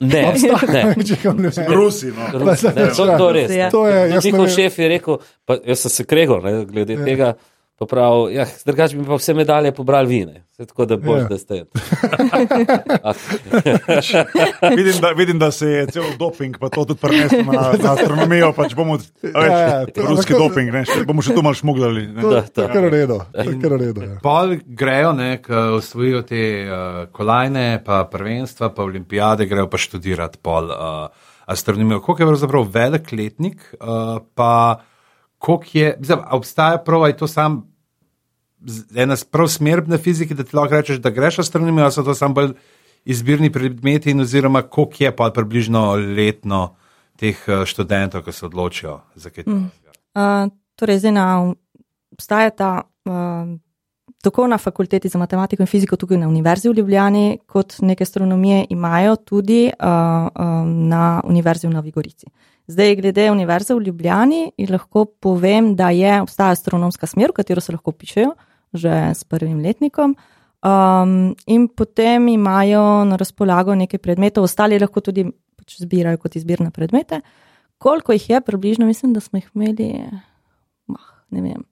Ne, 0.00 0.34
ne. 0.68 0.94
Večji 0.96 1.16
kompliment. 1.22 1.58
Rusi. 1.68 2.06
No. 2.06 2.38
Ne, 2.44 2.56
to, 2.96 3.06
to 3.18 3.28
je 3.28 3.34
res. 3.34 3.50
Ja. 3.52 3.70
To 3.70 3.86
je, 3.86 4.10
jaz 4.10 4.24
Njihov 4.24 4.48
šef 4.48 4.78
je 4.78 4.88
rekel, 4.88 5.16
pa 5.44 5.56
jaz 5.66 5.78
sem 5.78 5.90
se 5.90 6.04
kregal 6.04 6.42
ne, 6.42 6.64
glede 6.64 6.94
ja. 6.94 7.04
tega. 7.04 7.34
Pa 7.78 7.86
prav, 7.86 8.32
ja, 8.32 8.42
drugače 8.64 8.96
bi 8.96 9.04
pa 9.06 9.14
vse 9.14 9.34
medalje 9.34 9.70
pobrali 9.72 10.08
vine, 10.08 10.40
tako 10.58 10.84
da 10.84 10.96
boš, 10.96 11.14
Ja. 11.14 11.20
ja. 11.20 11.28
da 11.28 11.38
ste. 11.38 11.64
Ah, 13.00 13.14
Vidim, 14.70 14.94
da, 15.00 15.08
vidim, 15.10 15.38
da 15.38 15.50
se 15.50 15.66
je 15.68 15.86
cel 15.86 16.02
doping, 16.18 16.58
pa 16.58 16.68
to 16.68 16.84
tudi 16.84 17.00
prenesel 17.00 17.44
na, 17.44 17.72
na 17.74 17.92
astronomijo. 17.92 18.52
Pač 18.52 18.74
bomo, 18.74 18.98
a 19.24 19.44
Ja, 19.44 19.58
ja, 19.58 19.78
veš, 19.78 19.92
to- 19.94 20.06
ruski 20.08 20.32
to- 20.32 20.38
doping, 20.40 20.72
ne, 20.72 20.82
še, 20.84 21.04
bomo 21.04 21.22
še 21.22 21.34
tu 21.34 21.42
malo 21.42 21.54
šmuglali. 21.54 22.06
ne. 22.08 22.22
To, 22.22 22.32
je 22.32 22.42
kar 22.50 22.66
je 22.66 23.56
kar 23.60 23.72
v 23.72 23.80
redu, 23.80 24.02
ja. 24.02 24.18
Pol 24.22 24.56
grejo, 24.66 25.12
ne, 25.12 25.38
ki 25.38 25.52
osvojijo 25.78 26.22
te 26.22 26.42
uh, 26.60 26.74
kolajne, 27.08 27.80
pa 27.80 28.02
prvenstva, 28.04 28.70
pa 28.70 28.82
olimpijade, 28.82 29.46
grejo 29.46 29.68
pa 29.68 29.78
študirati 29.78 30.38
pol 30.38 30.64
uh, 30.66 31.06
astronomijo. 31.46 32.00
Koliko 32.00 32.22
je 32.22 32.28
pravzaprav 32.28 32.66
velik 32.70 33.12
letnik, 33.12 33.62
uh, 33.74 34.18
pa 34.34 34.52
koliko 35.38 35.70
je, 35.72 35.96
zdaj, 36.00 36.16
a 36.24 36.36
obstaja 36.36 36.78
prav, 36.78 37.04
a 37.04 37.08
je 37.08 37.16
to 37.16 37.26
sam 37.26 37.62
ena 38.96 39.16
prav 39.30 39.48
smer 39.48 39.88
na 39.88 39.98
fiziki, 39.98 40.34
da 40.34 40.44
ti 40.44 40.56
lahko 40.56 40.74
rečeš, 40.74 40.98
da 40.98 41.10
greš 41.10 41.38
astronomijo, 41.38 41.84
ali 41.84 41.92
so 41.92 42.02
to 42.02 42.14
samo 42.14 42.34
bolj 42.34 42.52
izbirni 43.04 43.52
predmeti, 43.52 44.10
in 44.10 44.20
oziroma 44.20 44.62
koliko 44.62 45.04
je 45.04 45.16
pa 45.16 45.30
približno 45.34 45.94
letno 45.94 46.74
teh 47.16 47.38
uh, 47.48 47.64
študentov, 47.64 48.24
ki 48.24 48.32
se 48.32 48.46
odločijo 48.46 49.00
za 49.14 49.30
kaj. 49.30 49.44
Mm. 49.46 49.70
Uh, 50.14 50.50
torej, 50.76 50.98
zdaj 50.98 51.12
na, 51.12 51.26
obstaja 52.12 52.50
ta 52.50 52.82
uh, 53.04 53.58
tako 54.22 54.46
na 54.46 54.58
fakulteti 54.58 55.08
za 55.08 55.18
matematiko 55.18 55.62
in 55.62 55.66
fiziko, 55.66 55.96
tukaj 55.96 56.18
na 56.18 56.28
Univerzi 56.28 56.68
v 56.68 56.74
Ljubljani, 56.78 57.38
kot 57.46 57.78
neke 57.80 58.02
astronomije 58.02 58.66
imajo 58.70 59.16
tudi 59.16 59.70
uh, 59.70 59.86
um, 59.88 60.88
na 60.88 61.20
Univerzi 61.24 61.66
v 61.66 61.70
Novi 61.70 61.90
Gorici. 61.90 62.26
Zdaj, 62.68 62.96
glede 62.96 63.30
Univerze 63.32 63.74
v 63.74 63.86
Ljubljani, 63.86 64.52
lahko 64.68 65.04
povem, 65.04 65.72
da 65.76 65.88
je 65.90 66.18
obstaja 66.20 66.52
astronomska 66.52 67.06
smer, 67.08 67.32
v 67.32 67.40
katero 67.40 67.64
se 67.64 67.72
lahko 67.72 67.92
pišejo 67.92 68.34
že 68.72 68.92
s 69.16 69.24
prvim 69.24 69.62
letnikom. 69.64 70.12
Um, 70.60 71.34
in 71.46 71.68
potem 71.68 72.28
imajo 72.28 73.04
na 73.08 73.16
razpolago 73.16 73.74
nekaj 73.74 73.98
predmetov, 73.98 74.44
ostali 74.44 74.78
lahko 74.78 75.00
tudi 75.00 75.24
pač 75.56 75.78
zbirajo 75.80 76.18
kot 76.20 76.36
izbirne 76.36 76.68
predmete. 76.70 77.22
Koliko 77.78 78.12
jih 78.12 78.30
je, 78.30 78.40
približno, 78.44 78.86
mislim, 78.86 79.14
da 79.16 79.20
smo 79.20 79.38
jih 79.38 79.48
imeli, 79.54 80.04
mah, 80.92 81.06
ne 81.30 81.42
vem. 81.42 81.64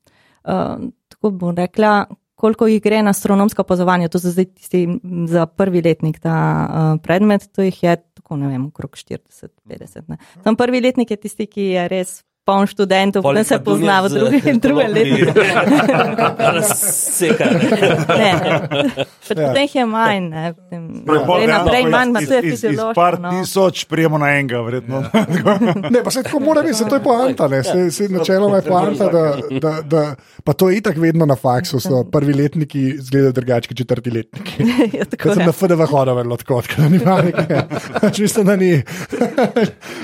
Uh, 0.47 0.89
tako 1.13 1.31
bom 1.31 1.57
rekla, 1.57 2.07
koliko 2.41 2.71
jih 2.71 2.81
gre 2.83 3.03
na 3.03 3.13
astronomsko 3.13 3.67
opazovanje, 3.67 4.09
to 4.09 4.23
so 4.23 4.33
zdaj 4.33 4.49
tisti 4.55 4.87
za 5.29 5.47
prvi 5.47 5.83
letnik 5.83 6.23
ta 6.25 6.39
uh, 6.39 7.03
predmet, 7.03 7.51
to 7.53 7.67
jih 7.67 7.83
je 7.83 7.97
tako, 8.27 8.37
ne 8.43 8.49
vem, 8.51 8.67
okrog 8.67 8.97
40-50. 8.99 10.17
Tam 10.43 10.57
prvi 10.59 10.81
letnik 10.81 11.11
je 11.11 11.17
tisti, 11.17 11.47
ki 11.47 11.71
je 11.71 11.89
res 11.89 12.25
poln 12.47 12.67
študentov, 12.67 13.27
je 13.35 13.45
se 13.45 13.59
pozna 13.59 14.01
v 14.01 14.09
drugem, 14.09 14.59
drugem 14.59 14.93
letniku. 14.95 15.33
Razseka. 16.39 17.45
Ne, 18.09 18.31
ne. 18.33 18.61
Pač 19.27 19.35
Potem 19.35 19.57
jih 19.59 19.75
je 19.75 19.87
manj, 19.87 20.21
ne. 20.23 20.43
Gre 21.03 21.49
naprej, 21.49 21.87
manj, 21.87 22.11
ma 22.11 22.21
iz- 22.21 22.29
to 22.29 22.35
je 22.35 22.41
iz- 22.41 22.47
Iz 22.47 22.61
fiziološko. 22.61 22.95
par 22.95 23.19
no. 23.19 23.31
tisoč 23.33 23.85
prijemo 23.85 24.19
na 24.19 24.31
enega, 24.31 24.61
verjetno. 24.61 25.03
Ne, 25.91 26.03
pa 26.05 26.11
se 26.11 26.23
tako 26.23 26.41
mora 26.41 26.63
biti, 26.63 26.75
se 26.75 26.85
to 26.85 26.95
je 26.95 27.03
poanta. 27.03 27.49
Ne, 27.49 27.63
se, 27.63 27.91
se 27.91 28.09
načeloma 28.09 28.57
je 28.57 28.63
poanta, 28.63 29.09
da, 29.09 29.25
da, 29.61 29.83
da 29.83 30.15
pa 30.45 30.53
to 30.53 30.71
je 30.71 30.77
itak 30.77 30.97
vedno 30.97 31.27
na 31.27 31.37
faksu, 31.37 31.81
so 31.81 32.05
prvi 32.05 32.35
letniki 32.35 32.81
izgledajo 32.93 33.33
drugače 33.33 33.69
kot 33.69 33.77
četrti 33.77 34.11
letniki. 34.11 34.53
Ja, 34.93 35.05
tako 35.05 35.23
Kot 35.25 35.35
sem 35.35 35.47
na 35.47 35.53
FDV 35.53 35.83
hodil, 35.85 36.15
verjetno 36.15 36.37
tako, 36.37 36.63
da 36.77 36.89
ni. 36.89 36.99
Pač 38.01 38.19
Mislim, 38.25 38.47
da 38.47 38.57
ni. 38.57 38.71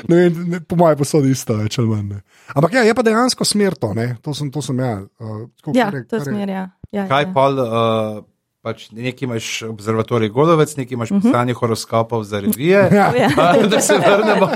Ne 0.09 0.17
vem, 0.17 0.45
ne, 0.49 0.61
po 0.61 0.77
mojem 0.77 0.99
posodi 0.99 1.31
isto, 1.31 1.57
več 1.57 1.79
ali 1.79 1.89
manj. 1.89 2.19
Ampak 2.49 2.73
ja, 2.73 2.83
je 2.83 2.93
pa 2.93 3.03
dejansko 3.03 3.45
smer 3.45 3.75
to, 3.75 3.95
ne. 3.95 4.17
To 4.21 4.35
sem, 4.35 4.51
to 4.51 4.61
sem 4.61 4.77
ja. 4.77 5.01
Uh, 5.17 5.49
tako, 5.57 5.73
Ja, 5.73 5.87
kar 5.87 5.95
je- 5.95 6.05
to 6.05 6.17
je 6.17 6.21
kar 6.21 6.29
je- 6.29 6.35
smer, 6.35 6.49
ja. 6.51 6.65
ja 6.93 7.05
Kaj 7.07 7.23
ja. 7.23 7.31
pa, 7.33 7.45
uh, 7.49 8.25
pač 8.61 8.91
nekaj 8.91 9.25
imaš 9.25 9.47
observatorij 9.65 10.29
Godovec, 10.29 10.77
nekaj 10.77 10.95
imaš 10.95 11.11
pisanje 11.11 11.55
horoskopov 11.55 12.25
za 12.25 12.39
revije. 12.39 12.79
Ja, 12.93 13.09
Ja, 13.11 13.29
Da 13.63 13.81
se 13.81 13.97
vrnemo. 13.97 14.49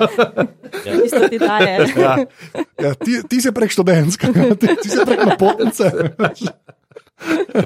isto 1.06 1.22
ti 1.24 1.38
daje. 1.38 1.86
Ja. 1.96 2.16
ja, 2.78 2.94
ti, 2.94 3.22
ti 3.24 3.40
si 3.40 3.50
prek 3.50 3.70
študentskega, 3.70 4.40
ti, 4.60 4.66
ti 4.76 4.88
si 4.88 4.98
prek 5.00 5.24
napotnice. 5.24 5.90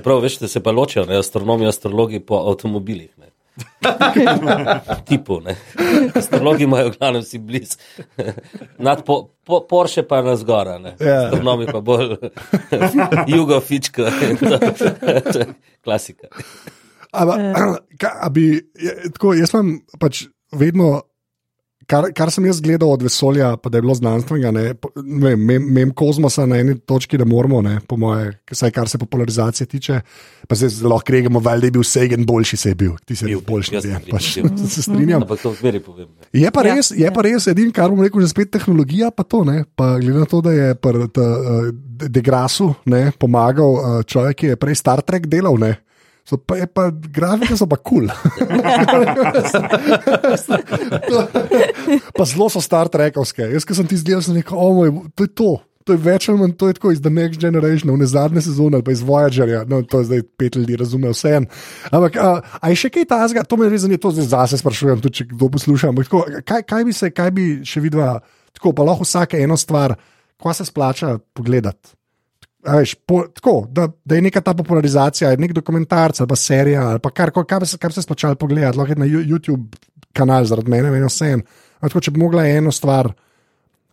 Prav, 0.03 0.21
veš, 0.21 0.39
da 0.39 0.49
se 0.49 0.61
pa 0.61 0.71
ločijo, 0.71 1.05
ne, 1.05 1.19
astronomi, 1.19 1.67
astrologi 1.67 2.21
po 2.21 2.35
avtomobilih. 2.47 3.11
Ne. 3.19 3.27
Tipu, 5.09 5.41
ne. 5.41 5.57
Astrologi 6.15 6.65
imajo 6.65 6.91
v 6.91 6.97
glavnem 6.99 7.23
vsi 7.23 7.39
blizu. 7.39 7.77
Po, 9.07 9.17
po, 9.45 9.61
Porsche 9.69 10.03
pa 10.03 10.23
na 10.23 10.37
zgora, 10.37 10.79
ne. 10.79 10.95
Ja. 11.01 11.27
Astronomi 11.27 11.67
pa 11.67 11.81
bolj 11.81 12.17
jugo, 13.33 13.61
fičko. 13.61 14.07
Klasika. 15.85 16.29
Ampak, 17.13 17.41
bi, 18.35 18.47
je, 18.79 18.93
tako, 19.15 19.35
jaz 19.35 19.55
imam 19.55 19.81
pač 20.01 20.25
vedno, 20.53 21.01
kar, 21.91 22.09
kar 22.17 22.31
sem 22.33 22.47
jaz 22.47 22.61
gledal 22.63 22.93
od 22.95 23.03
vesolja, 23.05 23.55
pa 23.61 23.71
da 23.71 23.79
je 23.79 23.85
bilo 23.85 23.95
znanstvenega, 23.99 24.53
ne, 24.55 24.63
ne 25.03 25.21
vem, 25.25 25.45
mem, 25.47 25.67
mem 25.79 25.95
kozmosa 25.97 26.47
na 26.49 26.61
eni 26.63 26.77
točki, 26.79 27.19
da 27.19 27.27
moramo, 27.29 27.61
ne, 27.67 27.79
po 27.89 27.99
moje, 28.01 28.33
vsaj 28.51 28.73
kar 28.77 28.89
se 28.89 28.99
popularizacije 28.99 29.67
tiče. 29.67 30.01
Pa 30.49 30.59
zdaj 30.59 30.73
zelo 30.79 30.95
lahko 30.95 31.13
rečemo, 31.13 31.41
da 31.41 31.55
je 31.55 31.71
bil 31.71 31.85
Sagan 31.87 32.25
boljši, 32.27 32.57
se 32.57 32.73
je 32.73 32.75
bil, 32.75 32.95
ti 33.05 33.17
si 33.17 33.29
bil 33.29 33.43
boljši, 33.47 33.75
jaz 33.75 33.85
ne, 33.89 33.99
sem 33.99 34.09
pač, 34.11 34.31
se 34.75 34.87
strinjam. 34.87 35.23
Ampak 35.23 35.43
to 35.43 35.55
zmeri 35.61 35.83
povem. 35.85 36.09
ne. 36.09 36.41
Je 36.41 36.51
pa 36.51 36.65
Ja, 36.67 36.75
res, 36.75 36.91
je 36.95 37.07
ja. 37.07 37.13
pa 37.15 37.25
res 37.27 37.47
edin, 37.51 37.71
kar 37.75 37.91
bom 37.91 38.03
rekel, 38.05 38.23
že 38.23 38.31
spet 38.33 38.51
tehnologija, 38.55 39.11
pa 39.15 39.27
to 39.27 39.43
ne. 39.49 39.65
Pa 39.75 39.97
glede 39.99 40.23
na 40.23 40.29
to, 40.29 40.43
da 40.45 40.55
je 40.55 40.75
pri 40.79 41.07
uh, 41.07 41.71
Degrasu 42.07 42.75
ne, 42.91 43.11
pomagal 43.19 43.71
uh, 43.77 44.03
človek, 44.07 44.37
ki 44.37 44.53
je 44.53 44.61
prej 44.61 44.81
Star 44.83 45.03
Trek 45.03 45.27
delal. 45.31 45.59
Ne. 45.61 45.75
So 46.31 46.37
pa, 46.37 46.61
je 46.61 46.67
pa, 46.71 46.91
grafike 46.93 47.57
so 47.59 47.67
pa 47.67 47.77
kul. 47.77 48.07
Cool. 51.11 51.27
Pa 52.17 52.25
zelo 52.29 52.49
so 52.53 52.63
Star 52.63 52.89
Trekovske. 52.93 53.49
Jaz, 53.55 53.67
ki 53.67 53.77
sem 53.77 53.89
ti 53.91 53.99
zdel, 54.01 54.23
sem 54.25 54.39
rekel, 54.39 54.57
oh, 54.59 54.75
moj, 54.77 55.11
to 55.15 55.27
je 55.27 55.35
to. 55.35 55.51
To 55.89 55.95
je 55.97 56.01
več 56.05 56.29
ali 56.29 56.39
manj, 56.39 56.53
to 56.61 56.69
je 56.69 56.77
tako 56.77 56.91
iz 56.93 57.01
The 57.01 57.11
Next 57.11 57.41
Generation, 57.41 57.89
ne 57.99 58.07
zadnje 58.07 58.43
sezone 58.45 58.77
ali 58.79 58.85
pa 58.85 58.93
iz 58.93 59.01
Voyagerja. 59.01 59.63
No, 59.67 59.81
to 59.83 60.03
je 60.03 60.11
zdaj 60.11 60.23
pet 60.39 60.59
ljudi, 60.61 60.77
razume 60.77 61.09
vse. 61.09 61.39
Ampak, 61.89 62.19
a, 62.21 62.43
a 62.61 62.71
je 62.71 62.77
še 62.83 62.91
kaj 62.93 63.07
tazga, 63.09 63.43
to 63.49 63.57
me 63.57 63.69
res 63.73 63.87
zanima, 63.87 63.99
to 63.99 64.13
zdaj 64.13 64.29
zase 64.29 64.61
sprašujem, 64.61 65.01
tudi 65.01 65.23
če 65.23 65.27
kdo 65.33 65.49
posluša. 65.57 65.89
Ampak, 65.91 66.11
tako, 66.11 66.43
kaj, 66.47 66.67
kaj, 66.69 66.85
bi 66.85 66.93
se, 66.95 67.09
kaj 67.17 67.33
bi 67.33 67.47
še 67.67 67.81
videla, 67.81 68.19
tako 68.53 68.75
pa 68.77 68.85
lahko 68.87 69.09
vsake 69.09 69.41
eno 69.41 69.57
stvar, 69.59 69.97
ko 70.37 70.53
se 70.55 70.69
splača 70.69 71.17
pogledati. 71.35 71.97
A 72.69 72.77
Veš, 72.77 72.95
po, 73.09 73.25
tako, 73.33 73.65
da, 73.73 73.89
da 74.05 74.19
je 74.19 74.27
neka 74.29 74.45
ta 74.45 74.53
popularizacija, 74.55 75.33
nek 75.41 75.57
dokumentarc 75.57 76.21
ali 76.21 76.29
pa 76.29 76.37
serija, 76.37 76.91
ali 76.93 77.01
pa 77.01 77.09
kar, 77.09 77.33
kar, 77.33 77.49
kar, 77.49 77.65
se- 77.67 77.81
kar 77.81 77.89
bi 77.89 77.97
se 77.97 78.05
splačalo 78.05 78.37
pogledati, 78.37 78.77
lahko 78.79 78.93
je 78.93 79.01
na 79.01 79.09
YouTube 79.09 79.81
kanal, 80.13 80.45
zaradi 80.45 80.69
mene, 80.71 80.93
meni 80.93 81.09
vse 81.09 81.33
en. 81.39 81.41
Ampak 81.41 81.57
Tako, 81.81 82.01
če 82.05 82.13
bi 82.15 82.21
mogla 82.21 82.45
eno 82.49 82.73
stvar, 82.73 83.11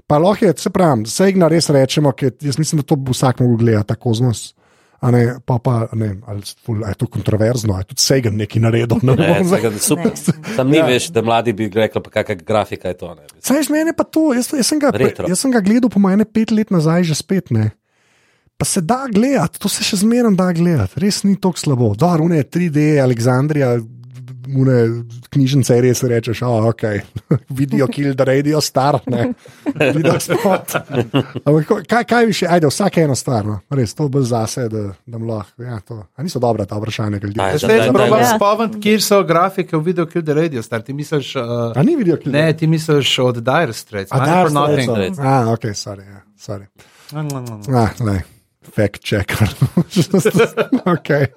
pa 0.07 0.19
lahko 0.19 0.45
je, 0.45 0.53
se 0.59 0.69
pravi, 0.73 1.07
Segna 1.11 1.49
res 1.51 1.69
rečemo, 1.73 2.11
ker 2.11 2.35
jaz 2.41 2.59
mislim, 2.59 2.83
da 2.83 2.87
to 2.87 2.95
bi 2.99 3.15
vsak 3.15 3.39
mogel 3.43 3.57
gledati, 3.63 3.87
ta 3.93 3.95
kozmos. 3.95 4.51
A 4.97 5.11
ne, 5.13 5.35
pa, 5.45 5.59
pa 5.61 5.85
ne, 5.93 6.15
ali, 6.25 6.41
ful, 6.65 6.79
je 6.81 6.95
to 6.97 7.05
kontroverzno, 7.13 7.75
a 7.77 7.83
je 7.83 7.91
tudi 7.91 8.01
Segan 8.01 8.33
nekaj 8.39 8.61
naredil. 8.63 9.03
Ne, 9.05 9.13
Ne, 9.13 9.35
vsega, 9.45 9.69
super. 9.77 10.13
Tam 10.55 10.71
ni 10.73 10.79
več, 10.81 11.11
da 11.13 11.21
mladi 11.21 11.53
bi 11.53 11.67
rekli, 11.69 12.01
pa 12.01 12.13
kakšna 12.15 12.39
grafika 12.41 12.89
je 12.89 12.97
to. 12.97 13.11
Ne. 13.13 13.27
Saj 13.45 13.67
z 13.67 13.75
mene 13.75 13.93
pa 13.93 14.07
to, 14.09 14.31
jaz, 14.33 14.49
jaz, 14.57 14.65
sem 14.65 14.81
ga, 14.81 14.89
Retro. 14.95 15.29
jaz 15.29 15.43
sem 15.43 15.53
ga 15.53 15.61
gledal 15.61 15.93
po 15.93 16.01
mojem 16.01 16.25
pet 16.25 16.49
let 16.55 16.73
nazaj, 16.73 17.05
že 17.11 17.19
spet 17.19 17.53
ne. 17.53 17.69
Pa 18.57 18.65
se 18.65 18.81
da 18.81 19.03
gledati, 19.05 19.61
to 19.61 19.69
se 19.69 19.85
še 19.85 20.01
zmeraj 20.01 20.33
da 20.33 20.49
gledati, 20.57 20.97
res 21.03 21.21
ni 21.27 21.35
tako 21.37 21.61
slabo. 21.61 21.91
Dobro, 21.93 22.25
une 22.25 22.41
3D, 22.41 22.97
Aleksandrija, 23.03 23.75
une 24.47 25.03
knjižnice, 25.29 25.81
res 25.81 26.03
rečeš, 26.03 26.41
oh, 26.41 26.65
ok, 26.65 26.83
vidijo 27.59 27.87
kill 27.87 28.15
the 28.15 28.25
radio 28.25 28.61
star, 28.61 28.99
ne, 29.05 29.33
vidijo 29.95 30.19
spot. 30.19 30.75
Ampak 31.43 31.87
kaj, 31.87 32.03
kaj 32.05 32.25
bi 32.25 32.33
še, 32.33 32.47
ajde, 32.47 32.67
vsake 32.67 33.01
eno 33.01 33.15
stvar, 33.15 33.45
no. 33.45 33.59
res 33.69 33.93
to 33.93 34.07
bolj 34.07 34.23
zase, 34.25 34.67
da, 34.69 34.83
da 35.05 35.17
mu 35.17 35.27
lahko, 35.27 35.63
ja, 35.63 35.79
to. 35.79 36.03
A 36.13 36.23
niso 36.23 36.39
dobra 36.39 36.65
ta 36.65 36.75
vprašanja, 36.75 37.17
Aj, 37.17 37.21
ljudje. 37.21 37.37
da- 37.37 37.57
Zdaj 37.57 37.77
da- 37.77 37.83
se 37.83 37.87
da- 37.87 37.93
probujem 37.93 38.21
Ja. 38.21 38.35
spomniti, 38.35 38.79
kje 38.79 39.01
so 39.01 39.23
grafike 39.23 39.77
v 39.77 39.81
videu 39.81 40.05
Kill 40.05 40.23
the 40.23 40.33
Radio 40.33 40.61
Star. 40.61 40.81
Ti 40.81 40.93
misliš, 40.93 41.35
uh, 41.35 41.43
A 41.75 41.83
ni 41.83 41.95
vidijo 41.95 42.17
kill 42.17 42.31
ne, 42.31 42.53
ti 42.53 42.67
misliš 42.67 43.19
od 43.19 43.35
Dire 43.37 43.73
Straits, 43.73 44.11
A, 44.11 44.17
Money 44.17 44.67
Dire. 44.69 44.83
Straits, 44.83 45.19
Ah, 45.19 45.47
ok, 45.47 45.63
sorry, 45.73 46.03
ja, 46.03 46.21
sorry. 46.37 46.65
Mm, 47.11 47.19
mm, 47.19 47.61
mm. 47.63 47.75
Ah, 47.75 47.89
lej, 48.01 48.21
fact 48.71 49.01
checker. 49.01 49.47
okay. 50.87 51.27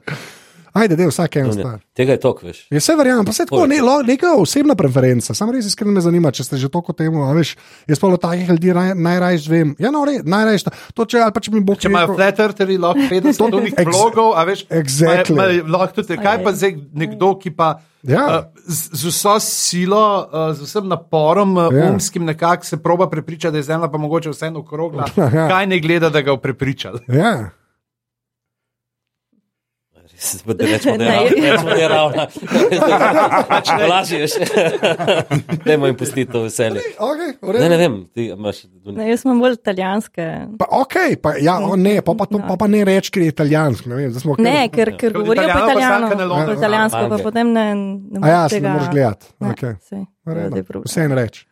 Ajde, 0.72 0.94
da 0.94 1.02
je 1.02 1.08
vsak 1.08 1.36
ena 1.36 1.46
Ne, 1.46 1.52
stvar. 1.52 1.78
Tega 1.92 2.12
je 2.12 2.20
tok, 2.20 2.42
veš. 2.42 2.66
Je 2.68 2.78
vse 2.78 2.94
verjamem, 2.94 3.24
pa 3.24 3.32
se 3.32 3.44
tako, 3.44 3.66
ne, 3.66 3.76
lo- 3.78 4.02
neka 4.02 4.34
osebna 4.34 4.74
preferenca, 4.74 5.34
samo 5.34 5.52
res 5.52 5.66
iskreno 5.66 5.90
me 5.90 6.00
zanima, 6.00 6.30
če 6.30 6.44
ste 6.44 6.56
že 6.56 6.68
toliko 6.68 6.92
temu, 6.92 7.22
a 7.22 7.32
veš, 7.32 7.56
jaz 7.86 7.98
pa 7.98 8.06
od 8.06 8.20
takih 8.20 8.48
ljudi 8.48 8.72
raj, 8.72 8.94
najrajš 8.96 9.48
vem, 9.48 9.74
ja, 9.76 9.90
no, 9.90 10.04
re, 10.04 10.20
najrajš 10.24 10.62
to, 10.62 10.70
to 10.94 11.04
če, 11.06 11.18
ali 11.20 11.32
pa 11.32 11.40
če 11.40 11.50
mi 11.50 11.60
bo 11.60 11.74
Če 11.74 11.88
imajo 11.88 12.14
flat 12.14 12.38
eartheri, 12.40 12.78
lahko 12.78 13.02
50 13.04 13.50
drugih 13.50 13.74
Ex- 13.74 13.90
vlogov, 13.90 14.32
a 14.32 14.44
veš, 14.44 14.64
Exactly. 14.68 15.34
ma- 15.34 15.48
ma- 15.48 15.78
lahko 15.78 15.94
tudi, 15.96 16.16
kaj 16.18 16.38
pa 16.40 16.52
zdaj 16.52 16.72
nekdo, 16.94 17.34
ki 17.36 17.50
pa 17.52 17.70
Ja. 18.02 18.22
uh, 18.24 18.44
z, 18.64 18.94
z 18.94 19.06
vso 19.06 19.34
silo, 19.40 20.00
uh, 20.24 20.54
z 20.54 20.62
vsem 20.62 20.86
naporom 20.86 21.56
uh, 21.58 21.68
Ja. 21.70 21.90
umskim 21.90 22.24
nekako 22.24 22.64
se 22.64 22.76
proba 22.78 23.04
prepričati, 23.06 23.52
da 23.52 23.58
je 23.58 23.62
zemlja 23.64 23.88
pa 23.88 23.98
mogoče 23.98 24.30
vseeno 24.30 24.60
okrogla, 24.60 25.04
Ja. 25.16 25.48
kaj 25.48 25.66
ne 25.66 25.78
gleda, 25.78 26.08
da 26.08 26.20
ga 26.20 26.30
bo 26.30 26.38
prepričal. 26.38 26.96
Ja. 27.06 27.50
Da 30.46 30.64
Rečemo, 30.66 30.96
da 30.96 31.04
Ne. 31.04 31.12
je 31.42 31.50
ravno. 31.50 31.70
da 31.70 31.88
ravno. 31.88 32.26
Lažje 33.88 34.20
je 34.20 34.28
še. 34.28 34.44
Dajmo 35.64 35.86
jim 35.86 35.96
pustiti 35.96 36.32
to 36.32 36.42
veselje. 36.42 36.80
Okay, 36.98 37.60
Ne, 37.60 37.68
ne 37.68 37.76
vem, 37.76 37.94
ti 38.14 38.26
imaš. 38.26 38.64
Ne, 38.84 39.10
jaz 39.10 39.24
imam 39.24 39.40
bolj 39.40 39.52
italijanske. 39.52 40.26
Pa, 40.58 40.66
okay, 40.72 41.16
pa, 41.16 41.32
ja, 41.40 41.58
o, 41.58 41.76
ne, 41.76 42.02
pa, 42.02 42.14
pa, 42.14 42.26
to, 42.26 42.38
pa, 42.38 42.56
pa 42.56 42.66
ne 42.66 42.84
reči, 42.84 43.10
ker 43.10 43.22
je 43.22 43.28
italijansko. 43.28 43.88
Ne, 43.88 43.96
vem, 43.96 44.12
smo 44.14 44.36
Ne, 44.38 44.68
ker, 44.68 44.92
ker 44.96 45.12
Kot 45.12 45.22
govorijo 45.22 45.48
po 45.48 45.66
ne 45.66 46.54
italijansko, 46.54 47.04
pa 47.08 47.18
potem 47.18 47.52
ne, 47.52 47.66
ne 47.74 48.20
A 48.22 48.28
ja, 48.28 48.36
moreš 48.36 48.50
se 48.50 48.60
ne 48.60 48.60
tega- 48.60 48.72
moreš 48.72 48.90
gledati. 48.90 49.26
Ne, 49.38 49.48
Okay. 49.50 49.74
Vse 50.84 51.00
en 51.00 51.12
reč. 51.12 51.46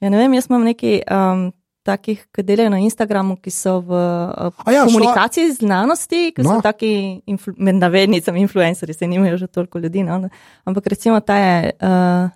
Ja, 0.00 0.10
ne 0.10 0.18
vem, 0.18 0.34
jaz 0.34 0.50
imam 0.50 0.64
nekaj 0.64 0.98
um, 1.06 1.46
takih, 1.86 2.26
ki 2.28 2.42
delajo 2.42 2.68
na 2.68 2.78
Instagramu, 2.78 3.36
ki 3.36 3.50
so 3.50 3.78
v 3.80 3.90
uh, 3.92 4.50
ja, 4.66 4.82
šla- 4.82 4.86
komunikaciji 4.86 5.52
z 5.52 5.58
znanosti, 5.58 6.32
ki 6.32 6.42
No. 6.42 6.50
so 6.50 6.60
taki, 6.60 6.90
influ, 7.24 7.54
med 7.56 7.74
navednicami, 7.76 8.40
influencerji, 8.40 8.94
se 8.94 9.06
nimajo 9.06 9.36
že 9.36 9.46
toliko 9.48 9.78
ljudi. 9.78 10.02
No? 10.02 10.28
Ampak 10.64 10.86
recimo 10.86 11.20
ta 11.20 11.36
je, 11.36 11.72
uh, 11.72 12.28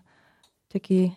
taki, 0.69 1.11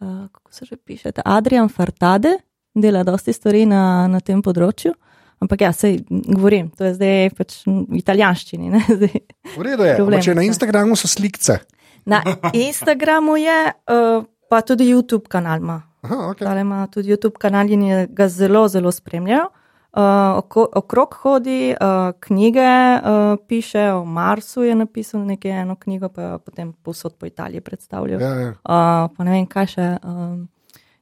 uh, 0.00 0.26
kako 0.28 0.52
se 0.52 0.64
že 0.64 0.76
piše, 0.76 1.10
Adrian 1.24 1.68
Fartade, 1.68 2.36
dela 2.74 3.02
dosti 3.02 3.32
stvari 3.32 3.66
na, 3.66 4.06
na 4.06 4.20
tem 4.20 4.42
področju. 4.42 4.92
Ampak 5.38 5.60
ja, 5.60 5.70
sej 5.72 6.02
govorim, 6.08 6.68
to 6.70 6.82
je 6.82 6.94
zdaj 6.94 7.30
pač 7.30 7.62
v 7.64 7.94
italijanščini. 7.94 8.70
ne, 8.70 8.82
zdaj. 8.98 9.14
V 9.54 9.62
redu 9.62 9.86
je. 9.86 9.94
Problem, 9.96 10.20
Če 10.20 10.34
na 10.34 10.42
ja. 10.42 10.50
Instagramu 10.50 10.96
so 10.96 11.06
slikce. 11.06 11.60
Na 12.04 12.18
Instagramu 12.50 13.36
je, 13.36 13.58
uh, 13.86 14.24
pa 14.50 14.60
tudi 14.60 14.84
YouTube 14.84 15.28
kanal 15.28 15.58
ima. 15.58 15.78
Aha, 16.02 16.16
okay. 16.30 16.46
Tale 16.46 16.60
ima 16.60 16.86
tudi 16.86 17.10
YouTube 17.12 17.38
kanal 17.38 17.70
in 17.70 18.06
ga 18.10 18.28
zelo, 18.28 18.68
zelo 18.68 18.92
spremljajo. 18.92 19.48
Uh, 19.88 20.36
oko, 20.38 20.66
okrog 20.76 21.14
hodi, 21.22 21.72
uh, 21.72 22.12
knjige 22.20 22.60
uh, 22.60 23.38
piše, 23.48 23.92
o 23.92 24.04
Marsu 24.04 24.62
je 24.62 24.74
napisal 24.74 25.24
nekaj 25.26 25.62
eno 25.62 25.76
knjigo, 25.76 26.08
pa 26.08 26.22
jo 26.22 26.38
potem 26.38 26.72
povsod 26.72 27.16
po 27.16 27.26
Italiji 27.26 27.60
predstavljajo. 27.60 28.20
Ja, 28.20 28.34
ja. 28.40 28.50
Uh, 28.50 29.08
pa 29.16 29.24
ne 29.24 29.32
vem, 29.32 29.46
kaj 29.48 29.66
še. 29.72 29.88
Um, 30.04 30.44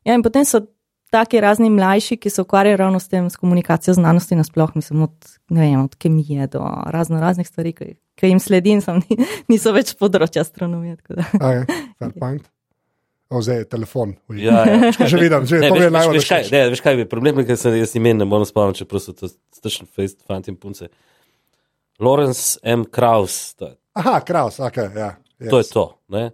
ja, 0.07 0.15
in 0.15 0.23
potem 0.23 0.47
so 0.47 0.63
taki 1.11 1.43
razni 1.43 1.71
mlajši, 1.71 2.17
ki 2.17 2.31
se 2.31 2.43
ukvarjajo 2.47 2.77
ravno 2.77 3.03
s 3.03 3.09
tem, 3.09 3.29
s 3.31 3.37
komunikacijo 3.37 3.95
znanosti 3.95 4.39
nasploh, 4.39 4.71
mislim, 4.75 5.03
od, 5.03 5.31
vem, 5.51 5.81
od 5.85 5.95
kemije 5.95 6.47
do 6.47 6.65
razno 6.87 7.21
raznih 7.21 7.49
stvari, 7.49 7.73
ki, 7.73 7.93
ki 8.15 8.33
jim 8.33 8.41
sledim, 8.41 8.81
sem, 8.81 9.03
ni, 9.11 9.19
niso 9.51 9.75
več 9.77 9.97
področja 9.99 10.47
astronomije. 10.47 10.97
Okay. 11.03 11.67
Fair 11.99 12.15
point. 12.19 12.47
O, 13.29 13.41
zdaj 13.43 13.57
je 13.59 13.64
telefon. 13.66 14.14
Ja, 14.31 14.62
ja. 14.62 14.93
Že 15.11 15.16
vidim, 15.18 15.43
že 15.47 15.59
Ne, 15.59 15.68
to 15.68 15.74
je 15.74 15.81
veš, 15.81 15.83
veš, 15.83 15.93
najbolj 15.93 16.20
všeč. 16.22 16.51
ne, 16.53 16.61
veš 16.70 16.81
kaj 16.81 16.95
je 16.97 17.07
problem, 17.11 17.41
ker 17.43 17.57
se 17.59 17.72
jaz 17.74 17.95
imen 17.99 18.16
ne 18.18 18.24
morem 18.24 18.47
spomniti, 18.47 18.85
čeprav 18.85 19.03
so 19.03 19.12
to 19.12 19.27
strašni 19.51 19.87
fejst, 19.91 20.22
fanti 20.22 20.53
in 20.55 20.57
punce. 20.57 20.87
Lawrence 21.99 22.59
M. 22.62 22.85
Kraus, 22.87 23.55
to, 23.59 23.66
je- 23.66 23.77
Aha, 23.99 24.20
kraus, 24.20 24.61
ok, 24.61 24.77
ja. 24.95 25.16
Yes. 25.41 25.51
to 25.51 25.59
je 25.59 25.64
to. 25.72 25.85
Ne? 26.09 26.31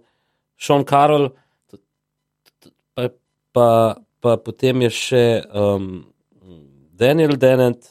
Sean 0.59 0.85
Carroll, 0.85 1.31
pa, 2.93 3.09
pa, 3.51 3.67
pa 4.21 4.37
potem 4.37 4.85
je 4.85 4.89
še 4.93 5.23
um, 5.49 6.05
Daniel 6.93 7.33
Dennett, 7.41 7.89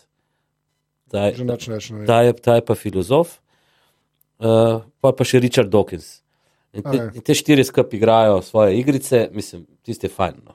ta, 1.10 1.26
ne 1.34 1.42
vem. 1.42 2.06
ta, 2.06 2.22
je, 2.22 2.32
ta 2.38 2.54
je 2.60 2.64
pa 2.64 2.74
filozof, 2.78 3.40
uh, 4.38 4.78
pa 5.02 5.10
pa 5.12 5.24
še 5.26 5.42
Richard 5.42 5.68
Dawkins. 5.74 6.21
In 6.72 6.82
te, 6.82 7.10
in 7.14 7.20
te 7.20 7.34
štiri 7.34 7.64
skupaj 7.64 7.96
igrajo 7.98 8.42
svoje 8.42 8.78
igrice, 8.78 9.28
mislim, 9.32 9.66
tisti 9.82 10.06
je 10.06 10.10
fajn. 10.10 10.34
No. 10.44 10.54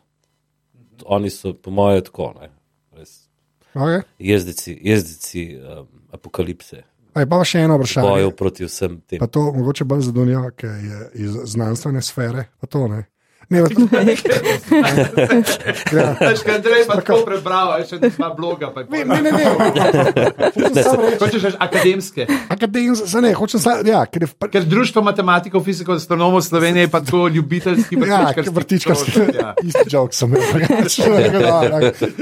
Oni 1.05 1.30
so, 1.30 1.53
po 1.53 1.72
mojem, 1.72 2.01
tako, 2.03 2.34
Okay. 3.76 4.01
jezdici, 4.20 4.80
jezdici 4.82 5.57
um, 5.57 5.88
apokalipse, 6.11 6.84
Aj, 7.13 7.26
pa 7.26 7.43
še 7.45 7.59
eno 7.59 7.78
vprašanje. 7.78 8.09
bojev 8.09 8.32
proti 8.32 8.65
vsem 8.65 9.01
tem. 9.01 9.20
Pa 9.20 9.28
to 9.28 9.41
mogoče 9.53 9.86
bolj 9.86 10.01
za 10.01 10.11
Dunjo, 10.11 10.41
ki 10.57 10.65
je 10.65 10.97
iz 11.13 11.38
znanstvene 11.53 12.01
sfere. 12.01 12.47
Pa 12.61 12.68
to 12.68 12.88
ne. 12.88 13.03
Ne, 13.49 13.61
pa 13.63 13.69
to, 13.69 13.81
ja. 15.95 16.15
Veš, 16.19 16.41
kaj 16.43 16.55
Andrej 16.55 16.83
pa 16.87 16.97
tako 16.99 17.21
prebral, 17.23 17.71
še 17.87 17.99
dva 18.03 18.27
bloga. 18.35 18.73
Ne, 18.91 19.05
ne, 19.07 19.31
ne. 19.31 19.45
Hočeš 21.21 21.45
reči 21.47 21.59
akademske. 21.59 22.27
Akademsko, 22.51 23.07
za 23.07 23.21
ne, 23.23 23.31
hočem 23.37 23.63
samo, 23.63 23.87
ja, 23.87 24.03
ker 24.03 24.27
je 24.27 24.29
Ker 24.51 24.67
Društvo 24.67 25.01
matematikov, 25.01 25.63
fizikov, 25.63 25.95
astronomov 25.95 26.43
Slovenije 26.43 26.87
je 26.87 26.91
pa 26.91 26.99
tako 26.99 27.27
ljubiteljski 27.31 27.95
Ja, 27.95 28.33
vrtičkarski 28.35 28.51
vrtičkarski. 28.51 29.11
krožek, 29.11 29.35
ja. 29.39 29.55
Isti 29.67 29.95
jok 29.95 30.13
sem 30.13 30.35
imel. 30.35 30.43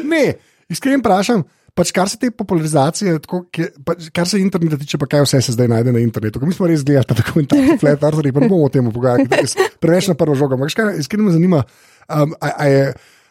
Ne, 0.14 0.24
iskreno 0.70 1.02
vprašam. 1.02 1.44
Pač 1.76 1.92
kar 1.92 2.08
se 2.08 2.16
te 2.16 2.30
popularizacije, 2.32 3.18
tako, 3.26 3.42
ki, 3.52 3.66
pač, 3.84 4.08
kar 4.16 4.28
se 4.30 4.40
interneta 4.40 4.78
tiče, 4.80 5.00
pa 5.02 5.10
kaj 5.12 5.26
vse 5.26 5.42
se 5.44 5.56
zdaj 5.58 5.68
najde 5.74 5.92
na 5.92 6.00
internetu. 6.00 6.40
Ko 6.40 6.48
mi 6.48 6.56
smo 6.56 6.70
res 6.72 6.86
gledali 6.88 7.24
in 7.42 7.50
tako, 7.50 7.66
flat 7.82 8.06
eartheri, 8.08 8.32
pa 8.32 8.44
ne 8.44 8.48
bomo 8.48 8.70
o 8.70 8.72
tem 8.72 8.88
je 8.88 9.68
preveč 9.84 10.08
na 10.08 10.16
prvo 10.16 10.38
žogo. 10.40 10.56
Ampak 10.56 10.96
iskreno 11.02 11.28
me 11.28 11.34
zanima, 11.36 11.60
um, 12.08 12.32
a, 12.40 12.54
a 12.56 12.70
je, 12.72 12.86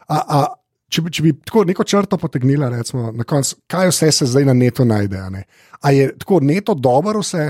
a, 0.09 0.18
a, 0.18 0.42
če, 0.92 1.07
bi, 1.07 1.14
če 1.16 1.24
bi 1.24 1.32
tako 1.40 1.64
neko 1.70 1.86
črto 1.88 2.20
potegnila, 2.20 2.68
recimo, 2.74 3.09
na 3.16 3.24
koncu, 3.24 3.62
kaj 3.70 3.88
vse 3.95 4.11
se 4.12 4.28
zdaj 4.28 4.51
na 4.51 4.57
netu 4.61 4.84
najde. 4.84 5.22
A, 5.24 5.30
ne? 5.32 5.47
a 5.80 5.92
je 5.97 6.11
tako 6.20 6.42
neto 6.45 6.74
dobro 6.76 7.24
vse, 7.24 7.49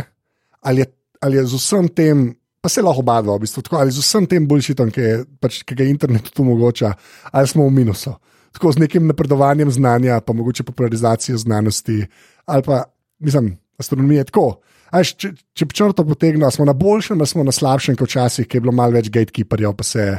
ali 0.63 0.85
je, 0.85 0.93
ali 1.27 1.43
je 1.43 1.47
z 1.51 1.63
vsem 1.63 1.91
tem. 1.91 2.27
Pa 2.65 2.71
se 2.73 2.81
lahko 2.81 3.03
oba 3.03 3.19
dva, 3.21 3.35
v 3.37 3.43
bistvu, 3.43 3.61
tako, 3.67 3.77
ali 3.77 3.93
z 3.93 4.01
vsem 4.01 4.25
tem 4.31 4.47
boljšitom, 4.49 4.89
ki, 4.95 5.01
je, 5.03 5.17
pač, 5.37 5.59
ki 5.69 5.77
ga 5.77 5.85
internet 5.85 6.31
tu 6.33 6.41
omogoča, 6.47 6.95
ali 7.35 7.51
smo 7.51 7.67
v 7.67 7.75
minusu. 7.77 8.15
Tako 8.55 8.73
z 8.73 8.79
nekim 8.79 9.07
napredovanjem 9.07 9.71
znanja, 9.71 10.21
pa 10.21 10.33
mogoče 10.33 10.63
popularizacijo 10.63 11.37
znanosti, 11.37 12.05
ali 12.45 12.63
pa, 12.63 12.85
mislim, 13.19 13.49
astronomije 13.79 14.25
tako. 14.25 14.61
A 14.87 14.99
veš, 14.99 15.17
Če, 15.17 15.33
če 15.53 15.67
črto 15.67 16.05
potegnili, 16.07 16.47
smo 16.53 16.65
na 16.65 16.73
boljšem, 16.73 17.19
ali 17.19 17.27
smo 17.27 17.43
na 17.43 17.51
slabšem, 17.51 17.97
kot 17.97 18.09
včasih, 18.09 18.47
ki 18.47 18.57
je 18.57 18.63
bilo 18.63 18.73
malo 18.73 18.95
več 18.95 19.11
gatekeeperjev, 19.11 19.75
pa 19.75 19.83
se 19.83 20.01
je 20.01 20.13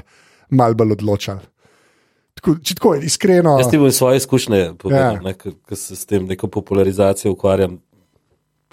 malo 0.51 0.75
bolj 0.75 0.91
odločali. 0.91 1.39
Tako, 2.35 2.57
če 2.59 2.75
tako 2.75 2.91
iskreno. 2.99 3.55
Jaz 3.57 3.71
ti 3.71 3.79
bom 3.79 3.91
svoje 3.91 4.17
izkušnje 4.17 4.73
povedal, 4.75 5.23
Ja. 5.23 5.33
ker 5.33 5.77
se 5.77 5.95
s 5.95 6.03
tem 6.05 6.27
neko 6.27 6.47
popularizacijo 6.49 7.31
ukvarjam 7.31 7.79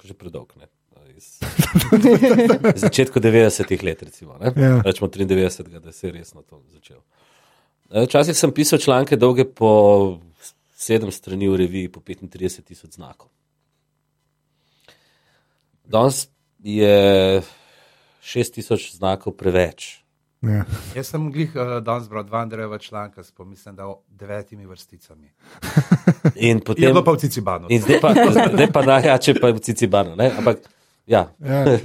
že 0.03 0.13
predolgo. 0.13 0.59
ne. 0.59 0.67
Iz 1.15 1.39
začetka 2.83 3.19
90-ih 3.19 3.83
let, 3.83 4.03
recimo, 4.03 4.35
ne. 4.37 4.51
Ja. 4.57 4.81
rečemo 4.81 5.07
93, 5.07 5.79
da 5.79 5.91
se 5.91 6.07
je 6.07 6.11
resno 6.11 6.41
to 6.41 6.59
začel. 6.67 6.99
Eh, 7.93 8.05
Včasih 8.05 8.33
sem 8.37 8.51
pisal 8.51 8.79
članke 8.79 9.15
dolge 9.15 9.45
po 9.45 10.17
sedem 10.73 11.11
strani 11.11 11.47
v 11.49 11.55
reviji, 11.55 11.91
po 11.91 11.99
35 12.01 12.63
tisoč 12.65 12.97
znakov. 12.97 13.29
Danes 15.85 16.27
je 16.59 17.41
6 18.23 18.53
tisoč 18.53 18.95
znakov 18.97 19.37
preveč. 19.37 19.99
Ja. 20.41 20.65
Jaz 20.95 21.07
sem 21.07 21.29
glih 21.31 21.53
uh, 21.55 21.77
danes 21.85 22.09
bral 22.09 22.25
dva 22.27 22.41
Andrejeva 22.43 22.77
članka 22.77 23.23
s 23.23 23.31
pomislim, 23.31 23.75
da 23.75 23.87
o 23.87 24.01
devetimi 24.09 24.65
vrsticami. 24.65 25.29
In 26.49 26.57
Je 26.57 26.63
potem, 26.63 26.89
bilo 26.89 27.03
pa 27.03 27.13
v 27.13 27.17
Cicibanu. 27.17 27.67
in 27.69 27.81
zdaj 27.81 28.01
pa, 28.01 28.11
zdaj 28.51 28.71
pa 28.73 28.81
najjače 28.85 29.39
pa 29.39 29.47
je 29.47 29.53
v 29.53 29.59
Cicibanu. 29.59 30.15
ne, 30.15 30.31
Ampak, 30.37 30.57
ja, 31.07 31.29
Ja. 31.39 31.63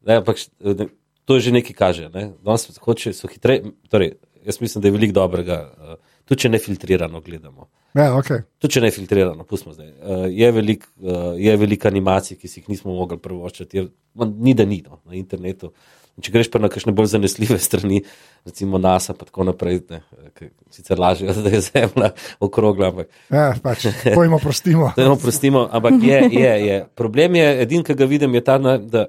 Ne, 0.00 0.16
ampak 0.16 0.40
ne, 0.64 0.88
to 1.28 1.36
že 1.38 1.52
nekaj 1.52 1.76
kaže. 1.76 2.08
Ne? 2.08 2.32
Danes 2.40 2.72
hoče, 2.80 3.12
so 3.12 3.28
hitreje. 3.28 3.68
Torej, 3.92 4.16
jaz 4.46 4.60
mislim, 4.60 4.82
da 4.82 4.88
je 4.88 4.92
veliko 4.92 5.16
dobrega, 5.16 5.60
uh, 5.76 5.94
tudi 6.24 6.44
če 6.44 6.48
ne 6.52 6.58
filtrirano 6.62 7.20
gledamo. 7.20 7.68
Ja, 7.94 8.12
okay. 8.14 8.44
Tudi 8.62 8.76
če 8.76 8.84
ne 8.84 8.90
filtrirano, 8.94 9.44
pustimo 9.44 9.74
zdaj. 9.74 9.88
Uh, 9.90 10.26
je 10.30 10.50
veliko 10.54 10.86
uh, 11.02 11.32
je 11.38 11.56
velik 11.58 11.86
animacij, 11.90 12.38
ki 12.38 12.48
si 12.48 12.60
jih 12.60 12.68
nismo 12.70 12.94
mogli 12.94 13.18
prvoščiti, 13.18 13.78
je- 13.80 13.88
ma, 14.14 14.28
ni 14.30 14.54
da 14.54 14.64
ni 14.64 14.82
no, 14.86 15.00
na 15.04 15.18
internetu. 15.18 15.72
In 16.18 16.24
če 16.26 16.32
greš 16.34 16.50
pa 16.52 16.60
na 16.60 16.68
kakšne 16.68 16.92
bolj 16.96 17.12
zanesljive 17.14 17.58
strani, 17.68 18.02
recimo 18.46 18.78
NASA, 18.78 19.14
pa 19.16 19.26
tako 19.28 19.46
naprej, 19.48 19.82
ne, 19.90 20.02
ki 20.38 20.50
sicer 20.74 21.00
lažejo, 21.00 21.34
da 21.46 21.54
je 21.54 21.62
Zemlja 21.66 22.12
okrogla, 22.42 22.90
ampak 22.92 23.10
ja, 23.30 23.50
pač, 23.62 23.88
pojmo 24.14 24.38
prostimo. 24.42 24.92
da 24.96 25.08
ne 25.08 25.16
oprostimo, 25.16 25.66
ampak 25.70 25.98
je, 26.02 26.20
je, 26.36 26.54
je. 26.66 26.78
Problem 26.98 27.40
je, 27.40 27.48
edin, 27.66 27.86
ki 27.86 27.98
ga 27.98 28.08
vidim, 28.10 28.34
je 28.38 28.44
ta, 28.46 28.58
da 28.60 29.06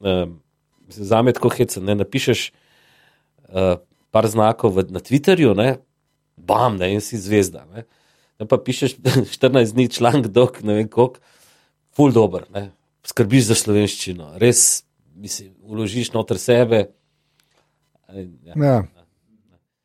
um, 0.00 0.38
za 0.88 1.22
me 1.22 1.32
tako 1.32 1.50
hecen. 1.54 1.84
Ne, 1.86 1.94
napišeš 1.94 2.48
uh, 3.50 3.76
par 4.16 4.28
znakov 4.32 4.72
v, 4.72 4.86
na 4.96 5.04
Twitterju, 5.04 5.52
ne, 5.58 5.76
bam, 6.40 6.80
ne, 6.80 6.94
in 6.96 7.04
si 7.04 7.20
zvezda. 7.20 7.66
Ne. 7.74 7.84
Ne, 8.40 8.48
pa 8.48 8.56
pišeš 8.56 8.96
14 9.36 9.76
dni 9.76 9.90
članek 9.92 10.32
dolg, 10.32 10.62
ne 10.64 10.80
vem 10.80 10.88
koliko, 10.88 11.20
full 11.96 12.16
dober. 12.16 12.48
Ne. 12.56 12.70
skrbiš 13.06 13.52
za 13.52 13.54
slovenščino, 13.54 14.32
res 14.42 14.82
mislim, 15.14 15.52
uložiš 15.62 16.10
noter 16.14 16.40
sebe. 16.42 16.88
Ja. 18.10 18.56
Ja. 18.56 18.80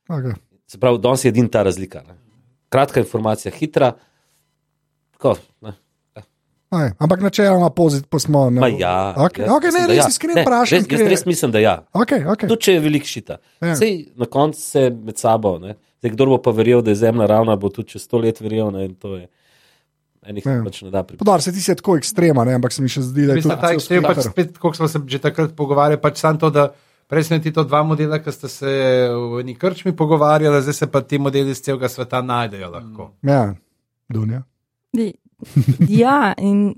Okay. 0.09 0.33
Se 0.67 0.79
pravi, 0.79 0.99
danes 1.03 1.25
je 1.25 1.29
edina 1.29 1.51
ta 1.51 1.61
razlika. 1.67 2.01
Ne. 2.07 2.17
Kratka 2.73 3.03
informacija, 3.03 3.51
hitra. 3.53 3.91
Tako, 5.13 5.35
ne. 5.61 5.75
Aj, 6.71 6.91
ampak 7.03 7.19
načeloma 7.19 7.69
pozitivno 7.69 8.19
smo. 8.19 8.49
Ne, 8.49 8.61
Ma 8.63 8.67
ja, 8.71 9.13
okay. 9.17 9.43
jaz 9.43 9.51
Okay, 9.57 9.71
ne, 9.73 9.81
mislim, 9.81 9.87
da 9.87 9.93
res 9.93 9.97
ja. 9.97 10.07
iskreno 10.09 10.35
Ne, 10.35 10.43
vprašam. 10.45 10.77
Res, 10.77 10.87
jaz 10.91 11.09
res 11.11 11.25
mislim, 11.27 11.51
da 11.51 11.59
ja. 11.59 11.73
Okay, 11.91 12.23
okay. 12.23 12.47
Tudi 12.47 12.63
če 12.63 12.75
je 12.77 12.79
velik 12.79 13.07
šita. 13.09 13.37
Ja. 13.59 13.75
Sej, 13.75 13.97
na 14.15 14.25
koncu 14.31 14.61
se 14.61 14.85
med 14.89 15.19
sabo, 15.19 15.57
ne. 15.59 15.75
Zdaj, 15.99 16.13
kdo 16.15 16.29
bo 16.31 16.37
pa 16.41 16.53
verjel, 16.55 16.79
da 16.81 16.93
je 16.95 17.01
zemlja 17.03 17.27
ravna, 17.27 17.57
bo 17.59 17.69
tudi 17.69 17.91
čez 17.93 18.05
sto 18.07 18.21
let 18.23 18.39
verjel. 18.41 18.71
Ne, 18.71 18.85
in 18.87 18.95
to 18.95 19.17
je 19.19 19.27
enih 20.25 20.45
Ja. 20.45 20.51
ja. 20.51 20.63
pač 20.63 20.81
ne 20.81 20.91
da 20.93 21.03
pripričati. 21.03 21.25
Podar 21.25 21.41
se 21.41 21.51
ti 21.51 21.61
se 21.61 21.75
tako 21.75 21.97
ekstrema, 21.97 22.45
ne, 22.45 22.53
ampak 22.55 22.73
se 22.73 22.81
mi 22.81 22.89
še 22.89 23.01
zdi, 23.01 23.25
da 23.27 23.35
je 23.35 23.43
to 23.43 23.49
ta 23.49 23.73
ekstrem, 23.73 24.03
pač 24.03 24.23
spet, 24.29 24.57
kot 24.61 24.77
smo 24.79 24.87
se 24.87 25.01
že 25.07 25.19
takrat 25.19 25.55
pogovarjali, 25.57 26.01
pač 26.01 26.21
samo 26.23 26.39
to, 26.39 26.49
da 26.49 26.69
prej 27.11 27.27
smo 27.27 27.39
ti 27.43 27.51
to 27.51 27.63
dva 27.63 27.83
modela, 27.83 28.21
ki 28.23 28.31
sta 28.31 28.47
se 28.47 28.71
v 29.11 29.41
eni 29.41 29.55
krčmi 29.59 29.91
pogovarjali, 29.97 30.61
zdaj 30.61 30.73
se 30.73 30.87
pa 30.87 31.01
ti 31.01 31.19
modeli 31.19 31.51
iz 31.51 31.61
celega 31.61 31.89
sveta 31.89 32.21
najdejo 32.21 32.69
lahko. 32.71 33.11
Ja, 33.27 33.53
Dunja. 34.07 34.43
Di- 34.93 35.15
Ja, 35.89 36.33
in 36.37 36.73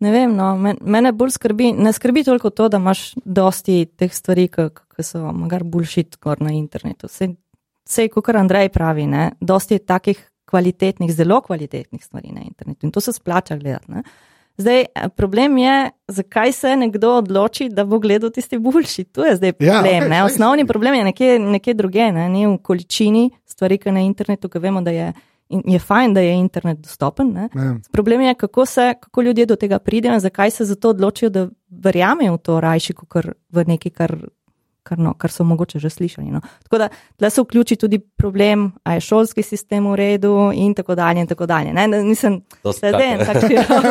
ne 0.00 0.10
vem, 0.12 0.32
no, 0.36 0.54
men, 0.56 0.78
mene 0.80 1.12
bolj 1.12 1.34
skrbi, 1.36 1.72
ne 1.76 1.92
skrbi 1.92 2.24
toliko 2.24 2.50
to, 2.50 2.68
da 2.72 2.80
imaš 2.80 3.10
dosti 3.24 3.84
teh 3.96 4.12
stvari, 4.14 4.48
ki 4.48 5.04
so 5.04 5.26
magar 5.36 5.64
bullshit 5.64 6.16
gor 6.22 6.40
na 6.40 6.54
internetu. 6.56 7.08
Vse, 7.10 8.08
kot 8.14 8.34
Andrej 8.36 8.68
pravi, 8.72 9.06
ne, 9.06 9.30
dosti 9.40 9.76
je 9.76 9.84
takih 9.86 10.26
kvalitetnih, 10.50 11.12
zelo 11.14 11.40
kvalitetnih 11.40 12.02
stvari 12.04 12.32
na 12.34 12.40
internetu 12.42 12.86
in 12.86 12.90
to 12.90 13.00
se 13.00 13.12
splača 13.12 13.56
gledati. 13.56 13.92
Ne. 13.92 14.02
Zdaj, 14.60 14.80
eh, 14.80 15.08
problem 15.16 15.58
je, 15.58 15.90
zakaj 16.08 16.52
se 16.52 16.76
nekdo 16.76 17.14
odloči, 17.16 17.68
da 17.68 17.84
bo 17.84 17.98
gledal 17.98 18.30
tisti 18.30 18.58
bullshit. 18.58 19.12
To 19.12 19.24
je 19.24 19.36
zdaj 19.36 19.48
Ja, 19.48 19.54
problem. 19.80 20.08
ne. 20.08 20.16
saj, 20.16 20.22
Osnovni 20.26 20.66
problem 20.66 20.94
je 20.94 21.04
nekje, 21.04 21.38
nekje 21.38 21.74
druge, 21.74 22.12
ne, 22.12 22.28
ni 22.28 22.46
v 22.46 22.58
količini 22.58 23.30
stvari, 23.46 23.78
ki 23.78 23.92
na 23.92 24.00
internetu, 24.00 24.48
ki 24.48 24.58
vemo, 24.58 24.82
da 24.82 24.90
je, 24.90 25.12
in 25.50 25.62
je 25.66 25.78
fajn, 25.78 26.14
da 26.14 26.20
je 26.20 26.34
internet 26.34 26.78
dostopen. 26.78 27.32
Ne. 27.32 27.48
Ja. 27.54 27.74
Problem 27.92 28.20
je, 28.20 28.34
kako, 28.34 28.66
se, 28.66 28.94
kako 29.00 29.22
ljudje 29.22 29.46
do 29.46 29.56
tega 29.56 29.78
pridejo 29.78 30.14
in 30.14 30.20
zakaj 30.20 30.50
se 30.50 30.64
zato 30.64 30.88
odločijo, 30.88 31.30
da 31.30 31.48
verjamejo 31.70 32.34
v 32.34 32.38
to 32.38 32.60
rajši, 32.60 32.92
kot 32.92 33.26
v 33.50 33.64
nekaj, 33.66 33.92
kar, 33.92 34.16
kar, 34.82 34.98
no, 34.98 35.14
kar 35.14 35.30
so 35.30 35.44
mogoče 35.44 35.78
že 35.78 35.90
slišali. 35.90 36.30
No. 36.30 36.40
Tako 36.62 36.78
da 36.78 36.88
tle 37.16 37.30
se 37.30 37.42
vključi 37.42 37.76
tudi 37.76 37.98
problem, 37.98 38.72
ali 38.84 38.96
je 38.96 39.00
šolski 39.00 39.42
sistem 39.42 39.86
v 39.90 39.96
redu 39.96 40.50
in 40.54 40.74
tako 40.74 40.94
dalje. 40.94 41.20
In 41.20 41.26
tako 41.26 41.46
dalje 41.46 41.72
ne, 41.72 41.86
nisem 41.88 42.40
To 42.62 42.72
se 42.72 42.88
zdaj 42.88 43.12
en 43.12 43.24
skaka. 43.24 43.40
tak 43.40 43.50
širok. 43.50 43.84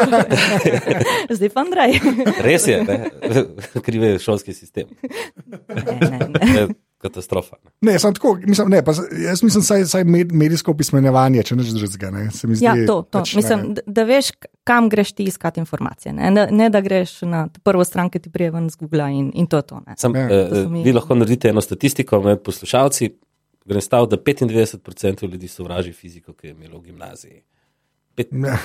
Zdaj 1.37 1.49
pa 1.49 1.61
Andrej. 1.61 1.99
Res 2.41 2.67
je, 2.67 2.83
ne. 2.83 2.99
kriv 3.81 4.03
je 4.03 4.19
šolski 4.19 4.53
sistem. 4.53 4.87
Ne, 5.67 6.09
ne, 6.09 6.53
ne. 6.53 6.67
Katastrofa. 6.99 7.55
ne. 7.63 7.71
Ne, 7.83 7.99
sem 7.99 8.13
tako, 8.13 8.33
mislim, 8.43 8.69
ne, 8.69 8.81
pa, 8.83 8.91
jaz 9.19 9.39
mislim, 9.41 9.63
saj, 9.63 9.85
saj 9.85 10.03
med, 10.03 10.33
medijsko 10.33 10.71
opismenjevanje, 10.71 11.43
če 11.43 11.55
neč 11.55 11.69
drugega. 11.69 12.09
Ne, 12.11 12.25
se 12.29 12.47
mi 12.47 12.55
zdi, 12.55 12.65
Ja, 12.65 12.73
to, 12.77 12.97
to. 13.03 13.19
pač, 13.19 13.35
Mislim, 13.35 13.59
ne. 13.69 13.83
da, 13.87 14.03
veš, 14.03 14.31
kam 14.63 14.89
greš 14.89 15.13
ti 15.13 15.23
iskati 15.23 15.59
informacije. 15.59 16.11
Ne, 16.13 16.27
ne, 16.29 16.47
ne 16.51 16.69
da 16.69 16.81
greš 16.81 17.21
na 17.23 17.45
prvo 17.63 17.83
stran, 17.83 18.09
ki 18.09 18.19
ti 18.19 18.29
prije 18.29 18.51
ven 18.51 18.69
z 18.69 18.75
Google 18.77 19.07
in, 19.11 19.31
in 19.33 19.47
to 19.47 19.57
je 19.57 19.63
to. 19.63 19.81
Ne. 19.81 19.95
Sam, 19.97 20.15
Ja. 20.15 20.27
ja, 20.29 20.49
To 20.49 20.69
mi- 20.69 20.83
vi 20.83 20.91
lahko 20.91 21.15
naredite 21.15 21.49
eno 21.49 21.61
statistiko 21.61 22.21
med 22.21 22.41
poslušalci. 22.41 23.09
Grem 23.65 23.81
stav, 23.81 24.07
da 24.07 24.17
95% 24.17 24.77
ljudi 25.23 25.47
sovraži 25.47 25.93
fiziko, 25.93 26.33
ki 26.33 26.47
je 26.47 26.51
imelo 26.51 26.79
v 26.79 26.83
gimnaziji. 26.83 27.41
Ja. 28.33 28.57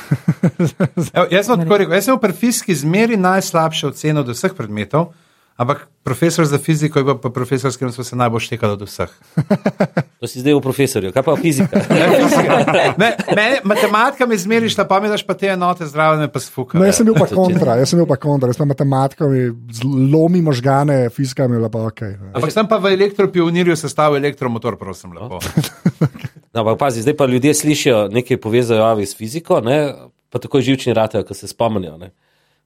Evo, 1.14 1.26
jaz 1.30 1.46
sem 1.46 1.60
tako 1.60 1.76
rekel, 1.76 1.94
jaz 1.94 2.04
sem 2.04 2.16
v 2.16 2.32
fiziki 2.34 2.74
zmeri 2.74 3.16
najslabše 3.16 3.86
oceno 3.86 4.20
od 4.20 4.28
vseh 4.28 4.50
predmetov, 4.52 5.12
ampak 5.56 5.88
profesor 6.02 6.44
za 6.44 6.58
fiziko 6.58 6.98
je 6.98 7.04
pa 7.22 7.30
profesor, 7.30 7.72
s 7.72 7.76
katerim 7.76 7.92
smo 7.92 8.04
se 8.04 8.16
najbolj 8.16 8.40
štekali 8.40 8.72
od 8.72 8.82
vseh. 8.82 9.10
To 10.20 10.28
si 10.28 10.40
zdaj 10.40 10.54
v 10.56 10.60
profesorju, 10.64 11.12
kaj 11.12 11.22
pa 11.22 11.36
fizika? 11.36 11.80
Ne, 12.00 12.06
fizika. 12.16 12.54
Ne, 12.96 13.08
mene, 13.36 13.58
matematika 13.64 14.26
mi 14.26 14.38
zmeri 14.38 14.70
šla, 14.72 14.86
pa 14.88 15.00
mi 15.00 15.08
daš 15.12 15.26
pa 15.26 15.36
te 15.36 15.50
enote 15.52 15.86
zdrave, 15.86 16.16
me 16.22 16.30
pa 16.32 16.40
sfuka. 16.40 16.78
No, 16.78 16.86
jaz 16.88 16.96
sem 16.96 17.06
bil 17.06 17.18
pa 17.18 17.28
kontra, 17.40 17.76
jaz 17.76 17.92
sem 17.92 18.00
bil 18.00 18.08
pa 18.08 18.16
kontra, 18.16 18.48
jaz 18.48 18.58
pa 18.58 18.64
matematika 18.64 19.28
mi 19.28 19.50
lomi 20.12 20.40
možgane, 20.42 21.10
fizika 21.12 21.48
mi 21.48 21.60
je 21.60 21.70
pa 21.70 21.84
ok. 21.90 22.00
ne. 22.00 22.32
Ampak 22.32 22.56
sem 22.56 22.68
pa 22.68 22.80
v 22.80 22.94
elektropionirju 22.96 23.76
sestavil 23.76 24.24
elektromotor, 24.24 24.78
prosim, 24.80 25.12
lepo. 25.12 25.42
No, 26.54 26.62
ampak 26.62 26.78
pazi, 26.78 27.04
zdaj 27.04 27.16
pa 27.20 27.26
ljudje 27.26 27.54
slišijo 27.54 28.08
nekaj 28.08 28.40
povezajo 28.40 28.96
s 29.04 29.16
fiziko, 29.16 29.60
ne, 29.60 30.08
pa 30.30 30.40
tako 30.40 30.60
živčni 30.60 30.94
ratajo, 30.96 31.24
ko 31.28 31.34
se 31.34 31.48
spomnijo. 31.48 31.98
Ne. 32.00 32.14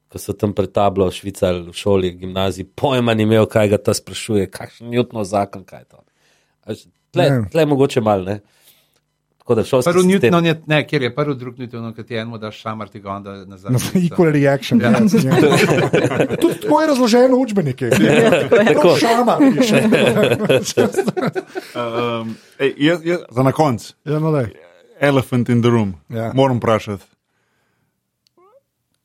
Ko 0.08 0.18
so 0.18 0.32
tam 0.32 0.52
pred 0.52 0.72
tablo 0.72 1.10
švicali 1.10 1.62
v 1.62 1.72
šoli, 1.72 2.10
gimnaziji, 2.12 2.64
pojma 2.66 3.12
ni 3.12 3.22
imel, 3.22 3.44
kaj 3.46 3.68
ga 3.68 3.78
ta 3.78 3.92
sprašuje, 3.92 4.46
kakšen 4.48 4.88
Newtonov 4.88 5.24
zakon, 5.24 5.64
kaj 5.64 5.78
je 5.78 5.84
to. 5.86 5.98
Tle, 7.10 7.24
Ne. 7.24 7.44
tle 7.50 7.62
je 7.62 7.66
mogoče 7.66 8.00
malo, 8.00 8.24
ne. 8.24 8.40
Tako 9.38 9.54
da 9.54 9.64
šolski 9.64 9.90
Prvi 9.90 10.02
sistem- 10.02 10.30
Newton 10.32 10.46
je, 10.46 10.54
ne, 10.66 10.86
kjer 10.86 11.02
je 11.02 11.14
prvi, 11.14 11.34
drugi 11.34 11.62
Newton, 11.62 11.94
ki 11.94 12.02
ti 12.04 12.14
enemu 12.14 12.38
daš 12.38 12.56
šamar, 12.58 12.88
ti 12.88 13.00
ga 13.00 13.10
onda 13.10 13.44
nazaj. 13.44 13.70
No, 13.70 13.78
equal 14.02 14.32
reaction. 14.32 14.80
Ja. 14.80 14.90
Ja. 15.20 16.36
Tudi 16.36 16.60
tako 16.60 16.80
je 16.80 16.86
razloženo 16.86 17.36
v 17.36 17.40
učbenike. 17.40 17.90
Tako. 17.90 18.96
Šama. 18.96 19.38
Um, 21.74 22.36
ej, 22.58 22.74
jaz, 22.78 23.04
jaz, 23.04 23.18
za 23.30 23.42
na 23.42 23.52
koncu, 23.52 23.94
Ja, 24.04 24.18
no, 24.18 24.44
elephant 25.00 25.48
in 25.48 25.62
the 25.62 25.70
room. 25.70 25.94
Ja. 26.08 26.32
Moram 26.34 26.56
vprašati, 26.56 27.04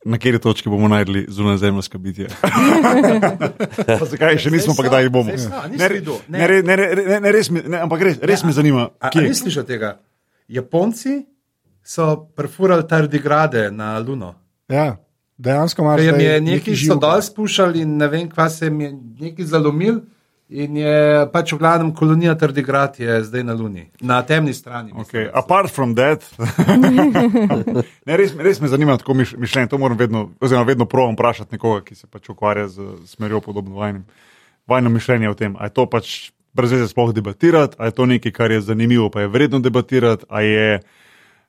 na 0.05 0.17
kateri 0.17 0.39
točki 0.39 0.69
bomo 0.69 0.87
najdli 0.87 1.25
zunajzemljska 1.29 1.97
bitja. 1.97 2.27
Pa 3.99 4.05
zakaj 4.05 4.37
še 4.37 4.51
nismo, 4.51 4.75
pa 4.77 4.83
kdaj 4.87 5.09
bomo? 5.13 5.31
Ne, 5.31 5.89
ne. 6.27 6.61
ne, 6.61 6.61
ne, 6.61 7.19
ne, 7.19 7.31
res, 7.31 7.49
me- 7.49 7.63
ne, 7.63 7.79
ampak 7.85 8.01
res, 8.01 8.17
res 8.21 8.43
me 8.43 8.51
zanima, 8.55 8.89
kje. 9.11 9.23
nisi 9.27 9.45
slišal 9.45 9.65
tega? 9.67 9.93
Japonci 10.51 11.21
so 11.83 12.29
perfurali 12.35 12.87
tardigrade 12.87 13.69
na 13.71 13.97
Luno. 13.99 14.33
Ja, 14.71 14.97
dejansko 15.37 15.83
imaš. 15.83 15.99
Ker 16.01 16.09
jim 16.11 16.19
je 16.21 16.33
nekaj 16.41 16.57
nekaj 16.57 16.73
so 16.75 16.81
živega. 16.83 16.99
dol 17.05 17.21
spuščali 17.29 17.83
in 17.83 17.97
ne 17.99 18.07
vem, 18.11 18.27
kva 18.31 18.49
se 18.49 18.69
jim 18.69 18.81
je 18.81 18.91
nekaj 19.27 19.45
zalomil. 19.55 20.01
In 20.53 20.77
je 20.77 21.25
pač 21.33 21.49
v 21.53 21.57
glavnem 21.57 21.89
kolonija 21.97 22.35
tardigrad 22.37 22.99
je 23.01 23.23
zdaj 23.25 23.43
na 23.43 23.53
Luni, 23.57 23.87
na 24.01 24.21
temni 24.21 24.53
strani. 24.53 24.93
mislim, 24.93 25.01
Okay. 25.05 25.25
so. 25.25 25.39
Apart 25.39 25.71
from 25.73 25.95
that, 25.95 26.21
ne, 28.07 28.17
res, 28.17 28.35
res 28.37 28.61
me 28.61 28.67
zanima 28.67 28.97
tako 28.97 29.13
miš, 29.13 29.33
mišljenje. 29.37 29.71
To 29.73 29.77
moram 29.77 29.97
vedno, 29.97 30.29
oziroma 30.39 30.65
vedno 30.67 30.85
provam 30.85 31.17
vprašati 31.17 31.55
nekoga, 31.55 31.81
ki 31.81 31.95
se 31.95 32.07
pač 32.07 32.29
ukvarja 32.29 32.67
z 32.67 32.85
smerjo 33.05 33.41
podobno 33.41 33.75
vajnim. 33.75 34.05
Vajno 34.67 34.89
mišljenje 34.89 35.29
o 35.29 35.33
tem, 35.33 35.55
ali 35.57 35.73
je 35.73 35.73
to 35.73 35.85
pač 35.89 36.31
brez 36.53 36.71
veze 36.71 36.87
sploh 36.87 37.13
debatirati, 37.13 37.75
ali 37.79 37.87
je 37.87 37.97
to 37.97 38.05
nekaj, 38.05 38.31
kar 38.31 38.51
je 38.51 38.61
zanimivo, 38.61 39.09
pa 39.09 39.21
je 39.21 39.27
vredno 39.27 39.59
debatirati, 39.59 40.25
ali 40.29 40.47
je 40.47 40.79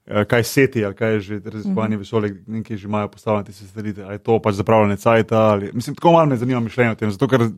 eh, 0.06 0.24
kaj 0.24 0.44
seti, 0.44 0.84
ali 0.84 0.94
kaj 0.94 1.12
je 1.12 1.20
že 1.20 1.40
raziskovanje 1.44 1.96
vesolja, 1.96 2.32
nekaj 2.46 2.76
že 2.76 2.88
imajo 2.88 3.08
postavljene 3.08 3.44
te 3.44 3.52
satelite, 3.52 4.02
ali 4.02 4.14
je 4.14 4.18
to 4.24 4.40
pač 4.40 4.54
zapravljanje 4.54 4.96
cajta. 4.96 5.38
Ali, 5.38 5.70
mislim, 5.72 5.94
tako 5.94 6.12
malo 6.12 6.26
me 6.26 6.36
zanima 6.36 6.60
mišljenje 6.60 6.90
o 6.90 6.94
tem, 6.94 7.10
zato 7.10 7.28
ker 7.28 7.50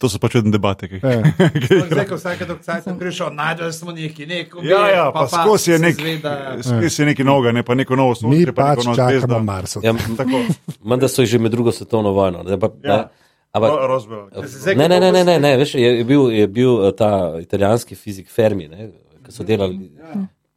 to 0.00 0.08
so 0.08 0.18
pač 0.18 0.38
vedno 0.38 0.50
debate. 0.54 0.88
Ki, 0.88 1.00
Ja. 1.02 1.20
Zdaj, 1.90 2.06
ko 2.08 2.16
vsake 2.16 2.46
dok 2.48 2.62
cajt 2.64 2.86
sem 2.88 2.96
prišel, 2.98 3.30
najdel 3.36 3.72
smo 3.76 3.92
neki, 3.92 4.26
neko. 4.26 4.64
Ja, 4.64 4.82
ja, 4.88 5.04
pa, 5.12 5.26
pa 5.28 5.44
skozi 5.44 5.74
je 5.74 5.78
se 5.78 5.84
nek, 5.84 5.94
Zveda, 6.00 6.34
skozi 6.64 7.02
je 7.02 7.06
neki 7.12 7.24
noga, 7.24 7.52
ne 7.52 7.62
pa 7.62 7.76
neko 7.76 7.96
novo 7.96 8.16
Mi 8.24 8.40
sonce, 8.40 8.54
pa 8.56 8.70
pač 8.70 8.78
neko 8.78 8.88
novo 8.88 8.96
čakamo 8.96 9.10
zvezdo. 9.10 9.40
Mars. 9.44 9.76
Ja, 9.84 9.92
Menda 10.88 11.08
so 11.08 11.24
že 11.24 11.38
med 11.38 11.52
drugo 11.52 11.72
svetovno 11.72 12.12
vojno. 12.12 12.42
Ne, 12.42 12.56
pa, 12.60 12.72
Ja. 12.82 12.96
ne, 12.96 13.04
ampak, 13.52 13.70
Ne, 14.76 14.88
ne, 14.88 15.00
ne, 15.00 15.12
ne, 15.12 15.24
ne, 15.24 15.38
ne 15.38 15.56
veš, 15.56 15.74
je, 15.74 15.92
je 15.98 16.04
bil, 16.04 16.30
je 16.30 16.46
bil 16.48 16.86
eh, 16.88 16.92
ta 16.96 17.36
italijanski 17.40 17.94
fizik 17.94 18.30
Fermi, 18.30 18.68
ne, 18.68 18.90
ki 19.26 19.32
so 19.32 19.44
delali 19.44 19.90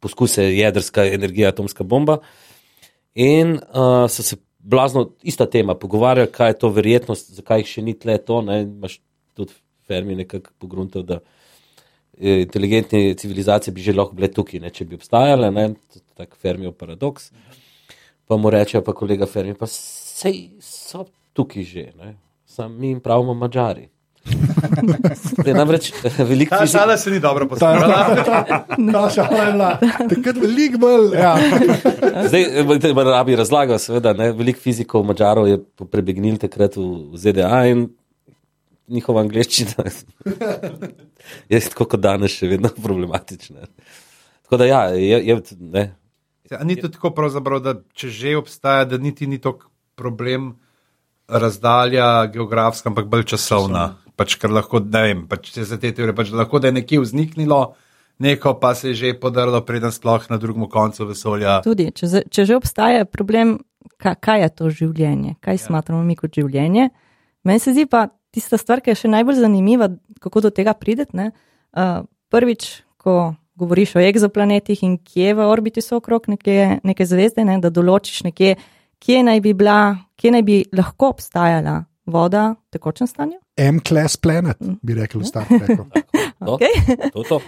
poskuse 0.00 0.44
jedrska 0.56 1.04
energija, 1.06 1.48
atomska 1.48 1.84
bomba. 1.84 2.18
In 3.14 3.58
uh, 3.72 4.04
so 4.08 4.22
se 4.22 4.36
blazno, 4.58 5.10
ista 5.22 5.46
tema, 5.46 5.74
pogovarjali, 5.74 6.30
kaj 6.32 6.50
je 6.50 6.58
to 6.58 6.68
verjetnost, 6.68 7.30
zakaj 7.36 7.60
jih 7.62 7.68
še 7.68 7.82
ni 7.82 7.94
tle 7.98 8.18
to. 8.18 8.40
Ne, 8.42 8.62
imaš 8.62 8.98
tudi 9.34 9.52
Fermi 9.86 10.14
nekako 10.16 10.50
pogruntal, 10.58 11.02
da 11.02 11.18
eh, 12.18 12.40
inteligentne 12.42 13.14
civilizacije 13.14 13.74
bi 13.74 13.80
že 13.84 13.92
lahko 13.92 14.14
bile 14.16 14.28
tukaj, 14.32 14.60
ne, 14.60 14.70
če 14.70 14.84
bi 14.84 14.96
obstajale. 14.96 15.50
Ne, 15.52 15.68
to 15.92 16.00
je 16.00 16.04
tak 16.14 16.36
Fermijev 16.40 16.72
paradoks. 16.72 17.30
Pa 18.26 18.36
mu 18.36 18.50
reče, 18.50 18.80
pa 18.80 18.94
kolega 18.96 19.26
Fermi, 19.26 19.54
pa 19.54 19.66
sej 19.68 20.54
so 20.60 21.04
tukaj 21.32 21.62
že, 21.64 21.90
ne. 21.98 22.14
sam 22.46 22.72
mi 22.78 22.88
jim 22.88 23.00
pravimo 23.00 23.34
mačari. 23.34 23.88
Je 25.46 25.54
namreč 25.54 25.90
veliko 26.18 26.54
Ta 26.56 26.62
fizik- 26.62 26.72
šala 26.78 26.96
se 26.96 27.10
ni 27.10 27.20
dobro 27.20 27.48
postavila. 27.48 27.88
Ta 28.92 29.10
šala 29.10 29.42
je 29.44 29.52
bila 29.52 29.70
takrat 30.08 30.36
veliko 30.40 30.78
bolj. 30.78 31.12
Ja. 31.12 31.34
Zdaj, 32.28 32.42
eh, 32.42 32.78
te 32.80 32.92
rabi 32.94 33.36
razlagal, 33.36 33.78
seveda, 33.78 34.12
ne, 34.12 34.32
veliko 34.32 34.60
fizikov 34.60 35.04
Mačarov 35.04 35.48
je 35.48 35.58
prebegnil 35.90 36.38
takrat 36.40 36.76
v 36.76 36.86
v 37.12 37.16
ZDA 37.16 37.66
in 37.68 37.88
njihova 38.88 39.24
angliščina 39.24 39.84
je 41.52 41.60
tako 41.70 41.88
kot 41.94 42.00
danes 42.00 42.36
še 42.36 42.48
vedno 42.50 42.70
problematična. 42.82 43.68
Tako 44.44 44.60
da 44.60 44.66
ja, 44.68 44.80
je, 44.92 45.20
je, 45.24 45.38
ne, 45.60 45.84
A 46.52 46.64
ni 46.64 46.76
to 46.76 46.88
tako 46.92 47.10
pravzaprav, 47.16 47.60
da 47.64 47.74
če 47.96 48.08
že 48.12 48.36
obstaja, 48.36 48.84
da 48.84 48.98
niti 49.00 49.26
ni 49.26 49.38
tako 49.40 49.70
problem 49.96 50.52
razdalja 51.28 52.26
geografska, 52.32 52.90
ampak 52.90 53.08
bolj 53.08 53.24
časovna. 53.34 53.94
Pač, 54.14 54.36
ker 54.38 54.52
lahko, 54.52 54.78
ne 54.78 55.00
vem, 55.02 55.22
pač, 55.26 55.48
če 55.56 55.64
se 55.66 55.78
te 55.80 55.90
teorije, 55.90 56.14
pač, 56.14 56.30
lahko 56.36 56.60
da 56.62 56.70
je 56.70 56.76
nekje 56.76 57.00
vzniknilo, 57.02 57.74
neko 58.22 58.52
pa 58.60 58.74
se 58.78 58.92
je 58.92 58.98
že 59.00 59.14
podrlo, 59.18 59.58
preden 59.66 59.90
sploh 59.90 60.28
na 60.30 60.38
drugem 60.38 60.68
koncu 60.70 61.08
vesolja. 61.08 61.62
Tudi, 61.64 61.88
če, 61.90 62.22
če 62.30 62.44
že 62.46 62.58
obstaja 62.60 63.08
problem, 63.08 63.56
kaj, 63.98 64.20
kaj 64.22 64.44
je 64.44 64.50
to 64.54 64.70
življenje, 64.70 65.34
kaj 65.42 65.58
ja. 65.58 65.64
smatramo 65.64 66.04
mi 66.04 66.14
kot 66.14 66.36
življenje. 66.36 66.92
Meni 67.44 67.58
se 67.58 67.74
zdi 67.74 67.88
pa 67.90 68.06
tista 68.34 68.58
stvar, 68.60 68.82
ki 68.82 68.92
je 68.92 69.04
še 69.04 69.12
najbolj 69.14 69.38
zanimiva, 69.40 69.88
kako 70.22 70.48
do 70.48 70.50
tega 70.54 70.74
prideti. 70.74 71.16
ne. 71.16 71.30
Uh, 71.74 72.02
prvič, 72.30 72.82
ko 72.98 73.34
govoriš 73.54 73.94
o 73.96 74.02
egzoplanetih 74.02 74.82
in 74.82 74.96
kje 74.98 75.34
v 75.38 75.46
orbiti 75.46 75.82
so 75.84 76.00
okrog 76.00 76.26
neke, 76.28 76.80
neke 76.82 77.06
zvezde, 77.06 77.44
ne, 77.46 77.58
da 77.62 77.70
določiš 77.70 78.24
nekje, 78.26 78.56
kje 78.98 79.22
naj 79.26 79.40
bi 79.44 79.52
bila, 79.54 79.78
kje 80.18 80.32
naj 80.34 80.42
bi 80.46 80.56
lahko 80.74 81.12
obstajala 81.14 81.84
voda 82.10 82.50
v 82.54 82.74
tekočem 82.74 83.06
stanju. 83.06 83.38
M-class 83.60 84.18
planet, 84.18 84.58
bi 84.82 84.96
rekel, 84.98 85.22
star 85.24 85.46
rekel. 85.50 85.86
To, 86.44 86.58
Okay. 86.58 86.74
to, 87.14 87.22
to. 87.24 87.38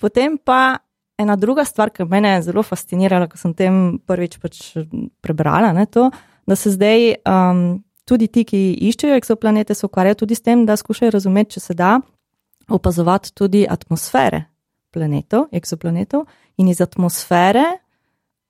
Potem 0.00 0.38
pa 0.40 0.78
ena 1.20 1.34
druga 1.36 1.66
stvar, 1.68 1.90
ki 1.92 2.06
me 2.08 2.20
je 2.22 2.42
zelo 2.46 2.62
fascinirala, 2.64 3.26
ko 3.28 3.36
sem 3.36 3.52
tem 3.52 3.98
prvič 4.08 4.38
pač 4.40 4.60
prebrala, 5.20 5.72
ne, 5.76 5.84
to, 5.90 6.06
da 6.48 6.56
se 6.56 6.72
zdaj 6.72 7.18
um, 7.28 7.82
tudi 8.08 8.28
ti, 8.28 8.44
ki 8.44 8.60
iščejo 8.90 9.16
eksoplanete, 9.20 9.74
se 9.74 9.86
ukvarjajo 9.86 10.22
tudi 10.24 10.34
s 10.34 10.42
tem, 10.42 10.66
da 10.66 10.76
skušajo 10.76 11.10
razumeti, 11.14 11.56
če 11.56 11.60
se 11.60 11.74
da 11.78 11.98
opazovati 12.68 13.32
tudi 13.34 13.66
atmosfere 13.68 14.44
planetov, 14.92 15.48
eksoplanetov 15.52 16.26
in 16.58 16.68
iz 16.68 16.80
atmosfere 16.80 17.64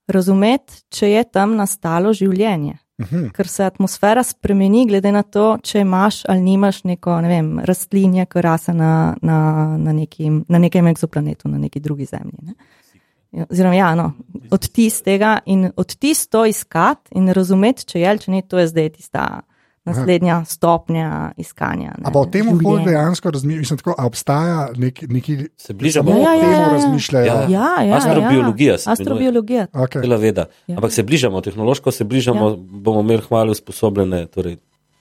razumeti, 0.09 0.83
če 0.91 1.11
je 1.11 1.25
tam 1.31 1.57
nastalo 1.57 2.13
življenje. 2.13 2.79
Mhm. 3.03 3.31
Ker 3.35 3.49
se 3.49 3.65
atmosfera 3.65 4.23
spremeni, 4.23 4.85
glede 4.87 5.11
na 5.13 5.23
to, 5.23 5.57
če 5.63 5.81
imaš 5.83 6.23
ali 6.29 6.45
nimaš 6.45 6.83
neko 6.85 7.17
ne 7.25 7.31
vem, 7.31 7.49
rastlinje, 7.67 8.27
ki 8.31 8.43
rase 8.45 8.75
na, 8.77 9.17
na, 9.23 9.39
na, 9.79 9.95
nekim, 9.97 10.45
na 10.49 10.61
nekem 10.63 10.87
eksoplanetu, 10.93 11.49
na 11.51 11.59
neki 11.59 11.81
drugi 11.81 12.07
zemlji. 12.11 12.39
Ne? 12.43 12.55
Ja, 13.33 13.47
Oziroma, 13.51 13.75
ja, 13.75 13.95
no, 13.97 14.11
odtis 14.53 15.01
tega 15.03 15.39
in 15.49 15.71
odtis 15.77 16.27
to 16.29 16.45
iskati 16.47 17.15
in 17.17 17.33
razumeti, 17.33 17.87
če 17.89 18.03
je 18.03 18.11
ali 18.11 18.21
če 18.21 18.35
ne, 18.35 18.43
to 18.45 18.61
je 18.61 18.67
zdaj 18.69 18.91
tista 18.99 19.23
naslednja 19.85 20.45
stopnja 20.45 21.33
iskanja. 21.37 21.95
ne, 21.99 22.05
Ampak 22.05 22.21
o 22.21 22.27
tem 22.31 22.51
bolj 22.59 22.85
dejansko 22.87 23.31
razmišljam, 23.35 23.79
tako, 23.81 23.95
a 23.99 24.07
obstaja 24.07 24.69
neki, 24.77 25.07
neki 25.07 25.39
Se 25.57 25.73
bližamo. 25.73 26.11
Ja, 26.11 26.35
ja, 26.35 26.41
tem 26.41 26.51
ja, 26.51 26.59
ja. 26.59 26.69
razmišljajo. 26.73 27.27
Ja. 27.27 27.47
Ja, 27.49 27.71
ja, 27.83 27.97
Astrobiologija 27.97 28.73
ja. 28.73 28.93
Astrobiologija. 28.93 29.67
Okay. 29.73 30.19
Veda. 30.21 30.47
Ja. 30.67 30.77
Ampak 30.77 30.93
se 30.93 31.03
bližamo, 31.03 31.41
tehnološko 31.41 31.91
se 31.91 32.05
bližamo, 32.05 32.49
ja. 32.49 32.57
bomo 32.57 33.01
imeli 33.01 33.23
hmalo 33.29 33.53
usposobljene 33.53 34.27
torej, 34.27 34.57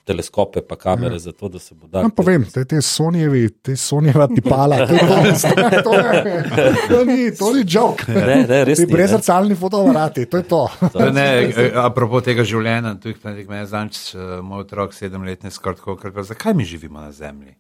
teleskope, 0.06 0.62
pa 0.66 0.76
kamere, 0.76 1.16
ja. 1.16 1.20
za 1.20 1.32
to, 1.32 1.50
da 1.50 1.60
se 1.60 1.76
bo 1.76 1.88
dal. 1.88 2.06
Vam 2.06 2.12
povem, 2.16 2.46
te, 2.54 2.64
te 2.66 2.82
Sonjevi, 2.82 3.44
te 3.62 3.76
Sonjeva 3.78 4.28
tipala, 4.28 4.80
to, 4.88 4.94
je 4.94 5.84
to, 5.84 5.94
je, 5.94 6.74
to, 6.90 7.04
ni, 7.06 7.30
to 7.38 7.52
ni 7.54 7.66
ne. 8.08 8.88
brezrcalni 8.90 9.56
fotoaparati, 9.56 10.26
to 10.26 10.42
je 10.42 10.48
to. 10.50 10.64
To 10.94 11.12
Ne, 11.12 11.28
eh, 11.50 11.72
apropo 11.76 12.22
tega 12.24 12.46
življenja, 12.48 12.96
tu 13.02 13.12
jih 13.12 13.20
meni 13.24 13.66
zanč, 13.70 14.14
moj 14.44 14.66
otrok 14.66 14.96
sedemletni 14.96 15.52
skoraj 15.52 15.82
tako, 15.82 16.24
zakaj 16.24 16.56
mi 16.58 16.66
živimo 16.66 17.02
na 17.02 17.12
Zemlji? 17.12 17.56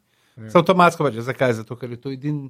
Se 0.49 0.57
avtomatsko 0.57 1.09
reče, 1.09 1.21
zakaj? 1.21 1.53
Zato, 1.53 1.75
ker 1.75 1.91
je 1.91 2.01
to 2.01 2.11
edini 2.11 2.49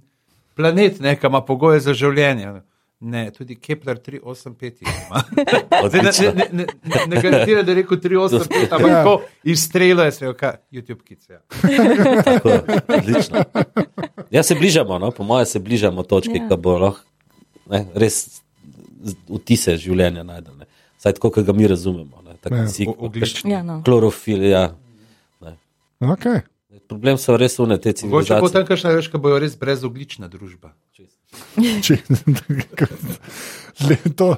planet, 0.55 0.99
ne, 0.99 1.15
ki 1.15 1.27
ima 1.27 1.41
pogoje 1.45 1.81
za 1.83 1.93
življenje. 1.97 2.61
Ne, 3.02 3.32
tudi 3.32 3.56
Kepler 3.56 3.97
385 3.97 4.64
jih 4.78 4.89
ima. 5.02 5.24
Zdaj, 5.89 6.02
ne, 6.02 6.12
ne, 6.34 6.45
ne, 6.54 6.66
ne, 6.84 7.06
ne 7.08 7.22
garantira, 7.22 7.64
da 7.64 7.72
je 7.72 7.76
rekel 7.76 7.97
385, 7.99 8.45
ampak 8.70 8.89
tako 8.89 9.14
izstrelilo 9.43 10.04
je 10.04 10.12
se, 10.12 10.34
kaj, 10.34 10.56
YouTube 10.72 11.02
kice. 11.04 11.34
Ja. 11.34 11.39
Tako, 12.24 12.49
odlično. 12.89 13.43
Ja, 14.32 14.43
se 14.43 14.56
bližamo, 14.56 14.99
no? 14.99 15.12
po 15.12 15.24
mojem, 15.24 15.45
se 15.45 15.60
bližamo 15.60 16.04
točki, 16.04 16.36
Ja. 16.36 16.43
ja. 16.43 16.49
ki 16.49 16.58
bo 16.58 16.78
lahko 16.78 17.02
ne, 17.68 17.86
res 17.95 18.41
vtise 19.28 19.78
življenja 19.78 20.24
najdel. 20.24 20.54
ne. 20.56 20.66
Vsaj 20.97 21.14
tako, 21.14 21.32
kot 21.32 21.45
ga 21.45 21.54
mi 21.54 21.68
razumemo. 21.68 22.22
Ne? 22.22 22.38
Tak 22.38 22.54
Ja. 22.54 22.66
kisik, 22.66 22.88
O- 22.88 22.95
ogljični. 22.99 23.52
Ja, 23.52 23.64
no. 23.64 23.82
Klorofil, 23.84 24.43
ja. 24.45 24.76
Okay. 25.99 26.41
Problem 26.88 27.18
so 27.18 27.38
res 27.38 27.60
une 27.60 27.78
te 27.78 27.89
Mogoče 27.89 28.08
bo 28.08 28.22
civilizacije. 28.22 28.52
tam 28.52 28.66
kakšna 28.66 28.91
reč, 28.91 29.08
ki 29.08 29.18
bojo 29.18 29.39
res 29.39 29.54
brezoglična 29.56 30.28
družba. 30.28 30.74
Če, 31.82 31.97
le, 33.88 33.97
to, 34.17 34.36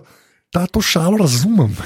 ta, 0.54 0.66
to 0.70 0.82
šalo 0.82 1.18
razumem. 1.18 1.74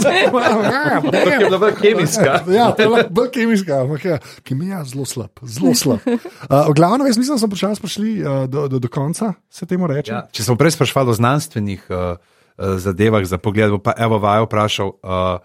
To 0.00 1.18
je 1.30 1.38
bila 1.38 1.58
bolj 1.58 1.74
kemijska. 1.82 2.40
Ja, 2.48 2.70
to 2.72 2.82
je 2.82 2.88
lahko 2.88 3.12
bolj 3.12 3.30
kemijska, 3.34 3.82
ampak 3.84 4.04
ja, 4.04 4.18
kemija 4.46 4.82
zelo 4.88 5.04
slab. 5.04 5.42
Zelo 5.42 5.74
slab. 5.74 6.00
Uh, 6.06 6.70
v 6.70 6.74
glavnem, 6.76 7.06
jaz 7.10 7.18
mislim, 7.20 7.36
da 7.36 7.38
smo 7.44 7.50
počasi 7.52 7.84
prišli 7.84 8.10
uh, 8.22 8.44
do, 8.48 8.68
do, 8.68 8.78
do 8.78 8.88
konca, 8.88 9.32
se 9.50 9.66
temu 9.66 9.90
reče. 9.90 10.12
Ja, 10.12 10.24
če 10.32 10.48
smo 10.48 10.56
prej 10.60 10.76
sprašvali 10.78 11.12
o 11.12 11.18
znanstvenih 11.20 11.84
uh, 11.90 11.96
uh, 12.16 12.74
zadevah 12.80 13.24
za 13.28 13.38
pogled, 13.38 13.76
pa 13.84 13.94
Evo 13.98 14.18
Vajo 14.18 14.48
vprašal. 14.48 14.96
Uh, 15.00 15.38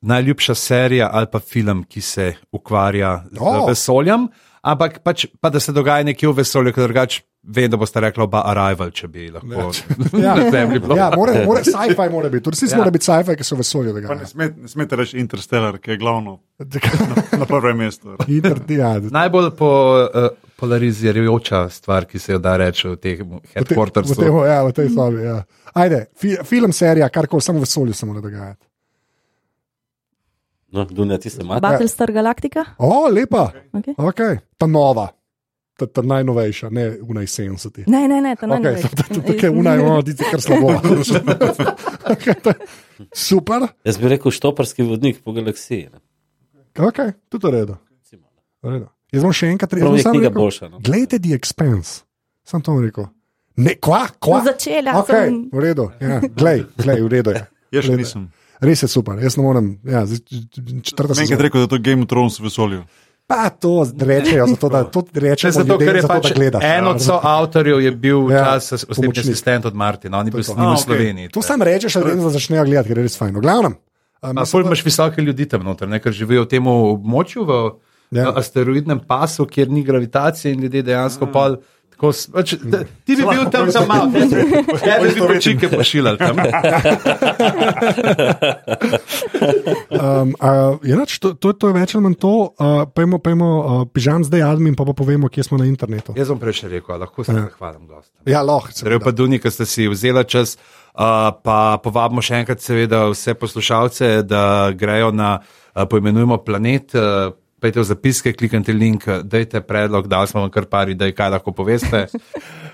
Najljubša 0.00 0.54
serija 0.56 1.10
ali 1.12 1.26
pa 1.32 1.38
film, 1.44 1.84
ki 1.84 2.00
se 2.00 2.34
ukvarja 2.52 3.24
z 3.32 3.36
oh. 3.40 3.68
vesoljem, 3.68 4.28
ampak 4.62 5.00
pač, 5.02 5.26
pa 5.40 5.50
da 5.50 5.60
se 5.60 5.72
dogaja 5.72 6.04
nekje 6.04 6.28
v 6.28 6.36
vesolju, 6.42 6.72
ker 6.76 6.88
drugače 6.88 7.22
vem, 7.42 7.70
da 7.72 7.78
boste 7.80 8.00
rekli 8.00 8.22
oba 8.22 8.42
Arrival, 8.50 8.90
če 8.92 9.08
bi 9.08 9.30
lahko 9.32 9.70
Ja, 10.24 10.34
na 10.36 10.50
Zemlji 10.52 10.80
bilo. 10.80 10.96
ja 10.96 11.08
more, 11.16 11.44
more, 11.46 11.62
sci-fi 11.72 12.08
mora 12.12 12.28
biti, 12.28 12.44
tudi 12.44 12.60
Ja. 12.66 12.68
ja. 12.74 12.78
mora 12.82 12.90
biti 12.90 13.08
sci-fi, 13.08 13.36
ki 13.36 13.44
so 13.44 13.56
v 13.56 13.62
vesolju. 13.64 13.94
Pa 13.94 14.00
ne, 14.00 14.06
dogaja. 14.08 14.26
sme, 14.26 14.50
ne 14.56 14.68
smete 14.68 14.96
reči 15.00 15.18
Interstellar, 15.18 15.78
ki 15.80 15.94
je 15.94 15.96
glavno 15.96 16.38
na 17.40 17.46
prvem 17.48 17.76
mestu. 17.80 18.16
Inter, 18.28 18.60
ja, 18.68 18.92
Najbolj 19.00 19.50
po, 19.56 19.70
uh, 20.04 20.28
polarizirajoča 20.60 21.68
stvar, 21.72 22.04
ki 22.04 22.18
se 22.18 22.32
jo 22.36 22.38
da 22.38 22.56
reči 22.60 22.88
v 22.88 22.96
teh 23.00 23.22
v, 23.24 23.24
te, 23.24 23.40
v, 23.40 23.54
headquartersu. 23.56 24.18
tem, 24.20 24.36
ja, 24.44 24.60
v 24.66 24.72
tej 24.76 24.90
sobi. 24.92 25.24
Ja. 25.24 25.38
Ajde, 25.74 26.06
fi, 26.20 26.36
film, 26.44 26.72
serija, 26.76 27.08
kar 27.08 27.26
koli, 27.30 27.42
samo 27.42 27.62
v 27.62 27.64
vesolju 27.64 27.94
se 27.96 28.06
mora 28.06 28.20
dogajati. 28.20 28.66
No, 30.72 30.84
Dunja, 30.84 31.18
ti 31.18 31.30
se 31.30 31.42
imaš. 31.42 31.60
Battlestar 31.60 32.12
Galactica? 32.12 32.64
O, 32.78 33.08
lepa, 33.08 33.50
Okay. 33.72 33.94
okay. 33.98 34.38
ta 34.58 34.66
nova, 34.66 35.08
ta, 35.76 35.86
ta 35.86 36.02
najnovejša, 36.02 36.70
ne 36.70 36.84
unaj 37.02 37.26
70. 37.26 37.82
Ne, 37.86 38.08
ne, 38.08 38.20
ne, 38.20 38.36
to 38.36 38.46
ne 38.46 38.54
Okay, 38.54 38.74
okay, 38.74 39.14
Tukaj 39.14 39.50
unaj, 39.50 39.78
ono, 39.78 40.02
ti 40.02 40.14
kar 40.30 40.40
slabo. 40.40 40.68
okay, 42.12 42.34
to 42.42 42.50
je 42.50 42.66
super, 43.14 43.66
Jaz 43.84 43.98
bi 43.98 44.08
rekel 44.08 44.30
štoparski 44.30 44.82
vodnik 44.82 45.22
po 45.24 45.32
galaksiji. 45.32 45.88
Ne? 45.92 46.00
okay, 46.78 47.12
tudi 47.28 47.46
v 47.46 47.50
redu. 47.50 47.76
Jaz 49.10 49.24
bom 49.26 49.32
še 49.34 49.50
enkrat 49.50 49.72
jaz 49.74 49.82
bom 49.88 49.96
je 49.96 50.04
knjiga 50.04 50.28
rekel, 50.28 50.42
boljša. 50.42 50.68
No? 50.70 50.78
Glejte, 50.86 51.18
The 51.18 51.34
Expense, 51.34 52.04
sem 52.46 52.62
to 52.62 52.76
rekel. 52.78 53.08
Ne, 53.58 53.74
kva, 53.74 54.04
kva. 54.22 54.38
No, 54.38 54.52
začela 54.52 54.94
okay, 55.00 55.26
sem. 55.26 55.40
V 55.50 55.64
redu, 55.64 55.88
ja. 55.98 56.20
glej, 56.40 56.62
glej, 56.78 57.02
v 57.02 57.08
redu 57.10 57.34
je. 57.34 57.42
Jaz 57.74 57.88
še 57.88 57.96
nisem. 57.98 58.28
Res 58.60 58.82
je 58.82 58.88
super, 58.88 59.18
jaz 59.18 59.36
ne 59.36 59.42
morem. 59.42 59.78
Ja, 59.84 60.04
četrta 60.82 61.14
sezona. 61.14 61.38
rekel, 61.38 61.60
da 61.60 61.64
je 61.64 61.68
to 61.68 61.78
Game 61.80 62.02
of 62.02 62.08
Thrones 62.08 62.38
v 62.38 62.44
vesolju. 62.44 62.82
Pa 63.26 63.48
to 63.48 63.86
rečejo, 63.96 64.46
zato 64.48 64.68
da 64.68 64.84
to 64.84 65.04
rečejo, 65.14 65.52
Zato, 65.52 65.78
ker 65.78 65.96
je 65.96 66.02
zato, 66.02 66.10
pač 66.10 66.24
da 66.24 66.34
gledaš. 66.34 66.64
en 66.66 66.86
od 66.86 66.98
soavtorjev 67.00 67.80
je 67.80 67.90
bil 67.92 68.26
Ja, 68.26 68.36
ja, 68.36 68.44
čas 68.44 68.84
osebni 68.84 69.14
asistent 69.16 69.64
od 69.64 69.74
Martina, 69.74 70.18
on 70.18 70.26
je 70.26 70.32
bil 70.32 70.42
s 70.42 70.46
to. 70.46 70.54
njim 70.54 70.66
A, 70.66 70.74
v. 70.74 70.78
Sloveniji. 70.78 71.28
To 71.28 71.40
sam 71.40 71.62
rečeš, 71.62 71.94
da 71.94 72.00
vedno 72.02 72.26
začnejo 72.28 72.64
gledati, 72.64 72.88
ker 72.88 72.98
je 72.98 73.02
res 73.02 73.16
fajn. 73.16 73.36
V 73.36 73.40
glavnem. 73.40 73.76
Um, 74.20 74.34
A 74.34 74.44
pol 74.44 74.60
imaš 74.60 74.84
visoke 74.84 75.22
ljudi 75.22 75.46
tam 75.46 75.62
noter, 75.62 75.88
ne, 75.88 76.00
ker 76.00 76.12
živijo 76.12 76.42
v 76.42 76.48
tem 76.48 76.66
območju, 76.66 77.44
v 77.44 77.52
Ja. 78.10 78.22
ja. 78.24 78.32
asteroidnem 78.34 78.98
pasu, 79.00 79.46
kjer 79.46 79.70
ni 79.70 79.84
gravitacije 79.86 80.50
in 80.52 80.60
ljudje 80.60 80.82
dejansko 80.82 81.30
pol. 81.30 81.60
Tako 82.00 82.10
s- 82.10 82.32
Pač, 82.32 82.54
da- 82.56 82.80
ti 83.04 83.12
bi 83.12 83.22
bil 83.22 83.44
tam 83.52 83.68
tam 83.68 83.84
malo, 83.86 84.08
ne 84.08 84.24
bi 84.24 85.20
bil 85.20 85.36
čike 85.38 85.68
pošiljal 85.68 86.16
tam. 86.16 86.40
Um, 89.90 90.32
uh, 90.34 90.78
inač, 90.82 91.18
to, 91.18 91.34
to, 91.34 91.52
to 91.52 91.68
je 91.68 91.74
več 91.74 91.92
ali 91.92 92.04
manj 92.04 92.16
to. 92.16 92.32
Uh, 92.50 92.84
pejmo, 92.88 93.18
pejmo 93.18 93.48
uh, 93.50 93.84
pižam 93.86 94.24
zdaj 94.24 94.44
admin, 94.46 94.72
pa, 94.72 94.84
pa 94.84 94.94
povemo, 94.94 95.28
kje 95.28 95.44
smo 95.44 95.58
na 95.58 95.66
internetu. 95.66 96.14
Jaz 96.16 96.30
bom 96.30 96.40
prej 96.40 96.60
še 96.60 96.70
rekel, 96.70 96.94
a 96.94 97.02
lahko 97.02 97.20
se 97.20 97.34
zahvalim 97.34 97.84
gostom. 97.84 98.14
Ja, 98.24 98.40
lahko. 98.40 98.72
Torej, 98.74 99.00
pa 99.00 99.12
Duni, 99.12 99.36
ki 99.36 99.50
ste 99.50 99.66
si 99.66 99.84
vzeli 99.84 100.24
čas, 100.24 100.56
uh, 100.90 101.30
pa 101.36 101.58
povabimo 101.76 102.22
še 102.22 102.40
enkrat, 102.40 102.62
seveda, 102.62 103.08
vse 103.10 103.34
poslušalce, 103.34 104.22
da 104.24 104.42
grejo 104.72 105.12
na 105.12 105.36
uh, 105.40 105.84
poimenujmo 105.84 106.40
planet. 106.40 106.94
Uh, 106.94 107.34
Pejte 107.60 107.82
v 107.82 107.84
zapiske, 107.84 108.32
kliknite 108.32 108.72
link, 108.72 109.04
dajte 109.24 109.60
predlog, 109.60 110.08
da 110.08 110.24
smo 110.26 110.46
vam 110.46 110.52
kar 110.52 110.64
par 110.70 110.88
idej, 110.88 111.12
kaj 111.16 111.36
lahko 111.36 111.56
poveste. 111.56 112.06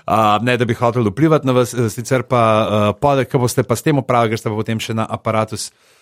Uh, 0.07 0.37
ne, 0.39 0.53
da 0.55 0.63
bi 0.63 0.71
hotel 0.71 1.03
vplivati 1.09 1.43
na 1.43 1.51
vas, 1.51 1.73
eh, 1.75 1.89
sicer 1.91 2.23
pa 2.23 2.39
uh, 2.39 2.83
podek, 2.95 3.27
ko 3.27 3.41
boste 3.43 3.65
pa 3.67 3.75
s 3.75 3.83
tem 3.83 3.97
upravili, 3.99 4.31
ker 4.31 4.39
ste 4.39 4.47
pa 4.47 4.55
potem 4.55 4.79
še 4.79 4.93
na 4.95 5.03
aparatus 5.03 5.65
Uh, 5.67 5.96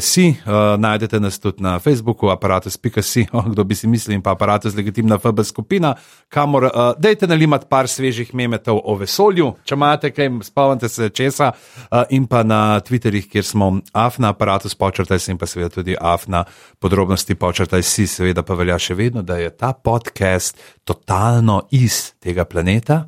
.si, 0.00 0.28
uh, 0.28 0.78
najdete 0.78 1.20
nas 1.20 1.38
tudi 1.38 1.62
na 1.62 1.78
Facebooku, 1.78 2.30
aparatus.si, 2.30 3.26
oh, 3.32 3.44
kdo 3.50 3.64
bi 3.64 3.74
si 3.74 3.88
mislil, 3.88 4.14
in 4.14 4.22
pa 4.22 4.30
aparatus 4.30 4.74
legitimna 4.74 5.18
FB 5.18 5.42
skupina, 5.44 5.94
kamor 6.28 6.64
uh, 6.64 6.70
dejte 6.98 7.26
nalimati 7.26 7.66
par 7.68 7.88
svežih 7.88 8.34
memetov 8.34 8.80
o 8.84 8.94
vesolju, 8.94 9.54
če 9.64 9.74
imate 9.74 10.12
kaj, 10.14 10.30
spomnite 10.46 10.88
se 10.88 11.10
česa, 11.10 11.50
uh, 11.90 12.02
in 12.10 12.26
pa 12.30 12.42
na 12.42 12.80
Twitterih, 12.80 13.26
kjer 13.30 13.44
smo 13.44 13.72
afna 13.92 14.30
aparatus 14.30 14.74
počrtaj 14.74 15.18
si 15.18 15.34
in 15.34 15.38
pa 15.38 15.46
seveda 15.50 15.74
tudi 15.74 15.96
afna 16.00 16.44
podrobnosti 16.78 17.34
počrtaj 17.34 17.82
si, 17.82 18.06
seveda 18.06 18.46
pa 18.46 18.54
velja 18.54 18.78
še 18.78 18.94
vedno, 18.94 19.22
da 19.22 19.40
je 19.42 19.50
ta 19.50 19.72
podcast 19.72 20.58
totalno 20.84 21.62
iz 21.70 22.12
tega 22.22 22.44
planeta, 22.44 23.02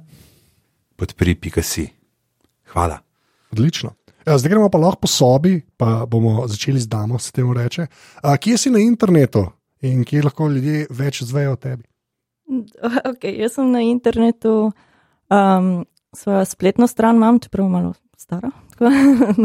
podpri.si. 0.96 1.88
Hvala. 2.72 2.98
Odlično. 3.52 4.01
Ja, 4.26 4.38
zdaj 4.38 4.50
gremo 4.50 4.70
pa 4.70 4.78
lahko 4.78 5.02
po 5.02 5.10
sobi, 5.10 5.60
pa 5.76 6.06
bomo 6.06 6.46
začeli 6.46 6.80
z 6.80 6.88
damo, 6.88 7.18
se 7.18 7.32
temu 7.32 7.54
reče. 7.54 7.86
A, 8.22 8.36
kje 8.36 8.58
si 8.58 8.70
na 8.70 8.78
internetu 8.78 9.46
in 9.82 10.04
kje 10.04 10.22
lahko 10.22 10.48
ljudje 10.48 10.86
več 10.90 11.22
zvejo 11.26 11.56
o 11.56 11.56
tebi? 11.56 11.84
Okay, 13.10 13.38
jaz 13.40 13.56
sem 13.56 13.70
na 13.72 13.80
internetu, 13.80 14.72
um, 15.32 15.84
svojo 16.14 16.44
spletno 16.44 16.86
stran 16.86 17.16
imam, 17.16 17.38
čeprav 17.40 17.68
malo 17.68 17.94
stara. 18.18 18.50
tako, 18.70 18.90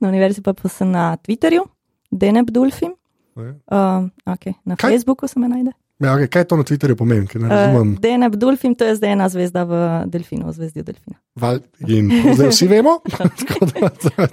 na, 0.00 0.08
univerzi 0.08 0.42
pa, 0.42 0.54
pa 0.54 0.68
sem 0.68 0.90
na 0.90 1.16
Twitterju, 1.16 1.66
Deneb 2.10 2.50
Dulfim. 2.50 2.94
Um, 3.36 4.10
okay, 4.24 4.54
na? 4.64 4.76
Kaj? 4.76 4.90
Facebooku 4.90 5.28
se 5.28 5.40
me 5.40 5.48
najde. 5.48 5.72
Ja, 5.98 6.12
okay, 6.12 6.28
kaj 6.28 6.44
to 6.44 6.56
na 6.56 6.62
Twitterju 6.62 6.94
pomeni? 6.94 7.26
ker 7.26 7.40
Ne 7.40 7.46
Uh, 7.46 7.50
razumem. 7.50 7.94
Deneb 7.96 8.34
Dulfim, 8.34 8.74
to 8.74 8.84
je 8.84 8.94
zdaj 8.94 9.12
ena 9.12 9.28
zvezda 9.28 9.62
v 9.62 9.72
Delfinu, 10.06 10.46
v 10.46 10.52
zvezdi 10.52 10.82
Delfina. 10.82 11.16
Val, 11.34 11.58
in 11.82 12.10
zdaj 12.30 12.48
vsi 12.48 12.66
vemo. 12.66 12.98
Tako 13.38 13.66
da, 13.66 13.88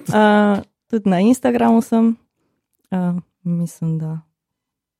Uh, 0.09 0.59
tudi 0.85 1.07
na 1.07 1.19
Instagramu 1.21 1.81
sem, 1.81 2.15
uh, 2.91 3.15
mislim, 3.41 3.97
da 3.97 4.19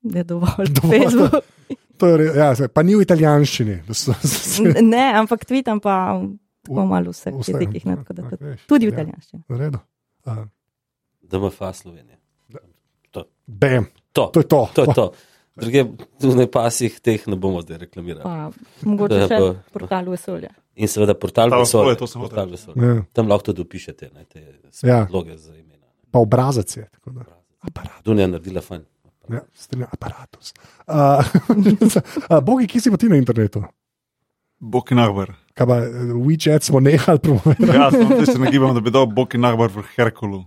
je 0.05 0.23
dovolj. 0.23 0.71
Dovolj, 0.71 0.99
Facebook. 0.99 1.43
to 1.99 2.07
je, 2.09 2.31
ja, 2.33 2.55
se- 2.55 2.67
pa 2.67 2.81
ni 2.81 2.95
v 2.95 3.01
italijanščini. 3.01 3.75
da 3.83 3.93
so- 3.93 4.15
N- 4.61 4.87
ne, 4.87 5.13
ampak 5.13 5.43
tweetam 5.43 5.79
pa 5.79 6.15
tako 6.63 6.85
malo 6.85 7.11
vseh 7.11 7.33
vse- 7.33 7.51
jezikih. 7.53 7.85
ne, 7.85 7.95
tako 7.97 8.13
da 8.13 8.21
tudi- 8.23 8.43
Okay, 8.45 8.57
Tudi 8.65 8.85
v 8.85 8.89
ja, 8.89 8.93
italijanščini. 8.93 9.43
v 9.45 9.57
redu. 9.57 9.79
Uh, 10.25 10.47
DMF 11.21 11.59
Slovenija. 11.73 12.17
bam, 13.45 13.85
To, 14.13 14.25
to 14.25 14.39
je 14.39 14.45
to. 14.45 14.69
to, 14.73 14.81
je 14.81 14.93
to. 14.93 15.11
Druge 15.55 15.83
v 16.19 16.47
pasih 16.49 16.99
teh 16.99 17.27
ne 17.29 17.35
bomo 17.35 17.61
zdaj 17.61 17.77
reklamirali. 17.77 18.23
Pa, 18.23 18.49
mogoče 18.83 19.27
še 19.27 19.37
bo- 19.37 19.55
portal 19.71 20.05
vesolja. 20.09 20.49
In 20.75 20.87
seveda 20.87 21.13
portal 21.13 21.49
Ta- 21.49 21.59
vesolja. 21.61 21.93
sem 22.07 22.21
hotel 22.21 22.23
portal 22.23 22.47
vesolja. 22.49 22.81
Ja, 22.81 23.03
Tam 23.13 23.27
lahko 23.27 23.43
tudi 23.45 23.61
opišete 23.61 24.09
ne, 24.13 24.25
te 24.25 24.41
Ja. 24.81 25.03
predloge 25.05 25.37
za 25.37 25.53
imena. 25.53 25.85
pa 26.11 26.19
obrazec 26.19 26.77
je. 26.77 26.87
Dunja 28.03 28.27
naredila 28.27 28.61
fajn. 28.61 28.81
Ja, 29.29 29.39
strinjam, 29.53 29.87
aparatus. 29.93 30.53
Uh, 30.87 31.23
uh, 32.29 32.39
Bogi, 32.41 32.67
kje 32.67 32.81
si 32.81 32.91
pa 32.91 32.97
ti 32.97 33.07
na 33.07 33.15
internetu? 33.15 33.61
Boki 34.59 34.95
nahbar. 34.95 35.35
Kaj 35.53 35.67
pa, 35.67 35.77
eh, 35.77 35.89
WeChat 36.17 36.63
smo 36.63 36.79
nehali 36.79 37.19
promovirati. 37.19 37.67
Ja, 37.69 37.91
sem 37.91 38.25
se 38.25 38.39
nagibam, 38.39 38.73
da 38.73 38.81
bi 38.81 38.91
dal 38.91 39.05
Boki 39.07 39.37
nahbar 39.37 39.69
v 39.69 39.83
Herkulu. 39.95 40.43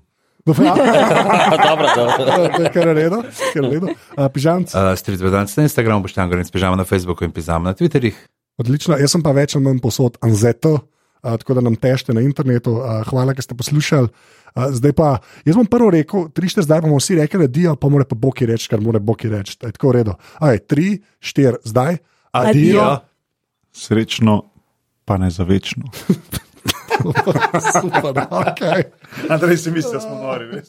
Dobro, 1.67 1.87
dobro, 1.97 2.71
kar 2.73 2.87
je 2.87 2.95
redo, 2.95 3.19
kar 3.53 3.65
je 3.65 3.71
redo. 3.71 3.89
Uh, 4.15 4.29
pižamc, 4.31 4.71
Uh, 4.75 4.95
Stric 4.95 5.21
Vedanc 5.21 5.51
na 5.57 5.63
Instagramu, 5.67 6.03
Boštjan 6.03 6.31
Gorenc, 6.31 6.51
pižama 6.55 6.77
na 6.79 6.85
Facebooku 6.87 7.25
in 7.27 7.33
pižama 7.35 7.71
na 7.71 7.75
Twitterjih. 7.75 8.15
odlično. 8.59 8.97
Jaz 8.97 9.11
sem 9.13 9.23
pa 9.23 9.33
več 9.35 9.57
ali 9.57 9.65
manj 9.67 9.81
posod 9.83 10.17
Anzeto, 10.23 10.73
uh, 10.77 11.35
tako 11.37 11.59
da 11.59 11.61
nam 11.67 11.75
tešte 11.77 12.15
na 12.15 12.23
internetu. 12.23 12.79
Uh, 12.79 13.03
hvala, 13.11 13.35
ker 13.35 13.43
ste 13.43 13.59
poslušali. 13.59 14.09
Uh, 14.57 14.71
zdaj 14.73 14.93
pa, 14.97 15.19
jaz 15.45 15.59
bom 15.59 15.67
prvo 15.67 15.91
rekel, 15.91 16.29
tri, 16.31 16.49
štiri, 16.49 16.65
zdaj 16.65 16.81
bomo 16.87 16.97
vsi 16.97 17.19
rekli, 17.19 17.45
adijo, 17.45 17.75
pa 17.77 17.91
mora 17.93 18.07
pa 18.09 18.15
Boki 18.17 18.47
reči, 18.47 18.71
kar 18.71 18.81
mora 18.81 19.03
Boki 19.03 19.29
reči. 19.29 19.59
Je 19.59 19.73
tako 19.75 19.91
v 19.91 19.99
redu. 19.99 20.15
Aj, 20.41 20.57
tri, 20.63 21.03
štiri, 21.21 21.59
zdaj. 21.67 21.99
Adijo. 22.33 22.87
Srečno, 23.77 24.47
pa 25.05 25.19
ne 25.19 25.29
za 25.31 25.45
večno. 25.45 25.85
Super, 27.81 28.27
okay. 28.31 28.83
Andrej 29.29 29.57
si 29.57 29.71
misli, 29.71 29.93
da 29.93 30.01
smo 30.01 30.15
nori. 30.15 30.63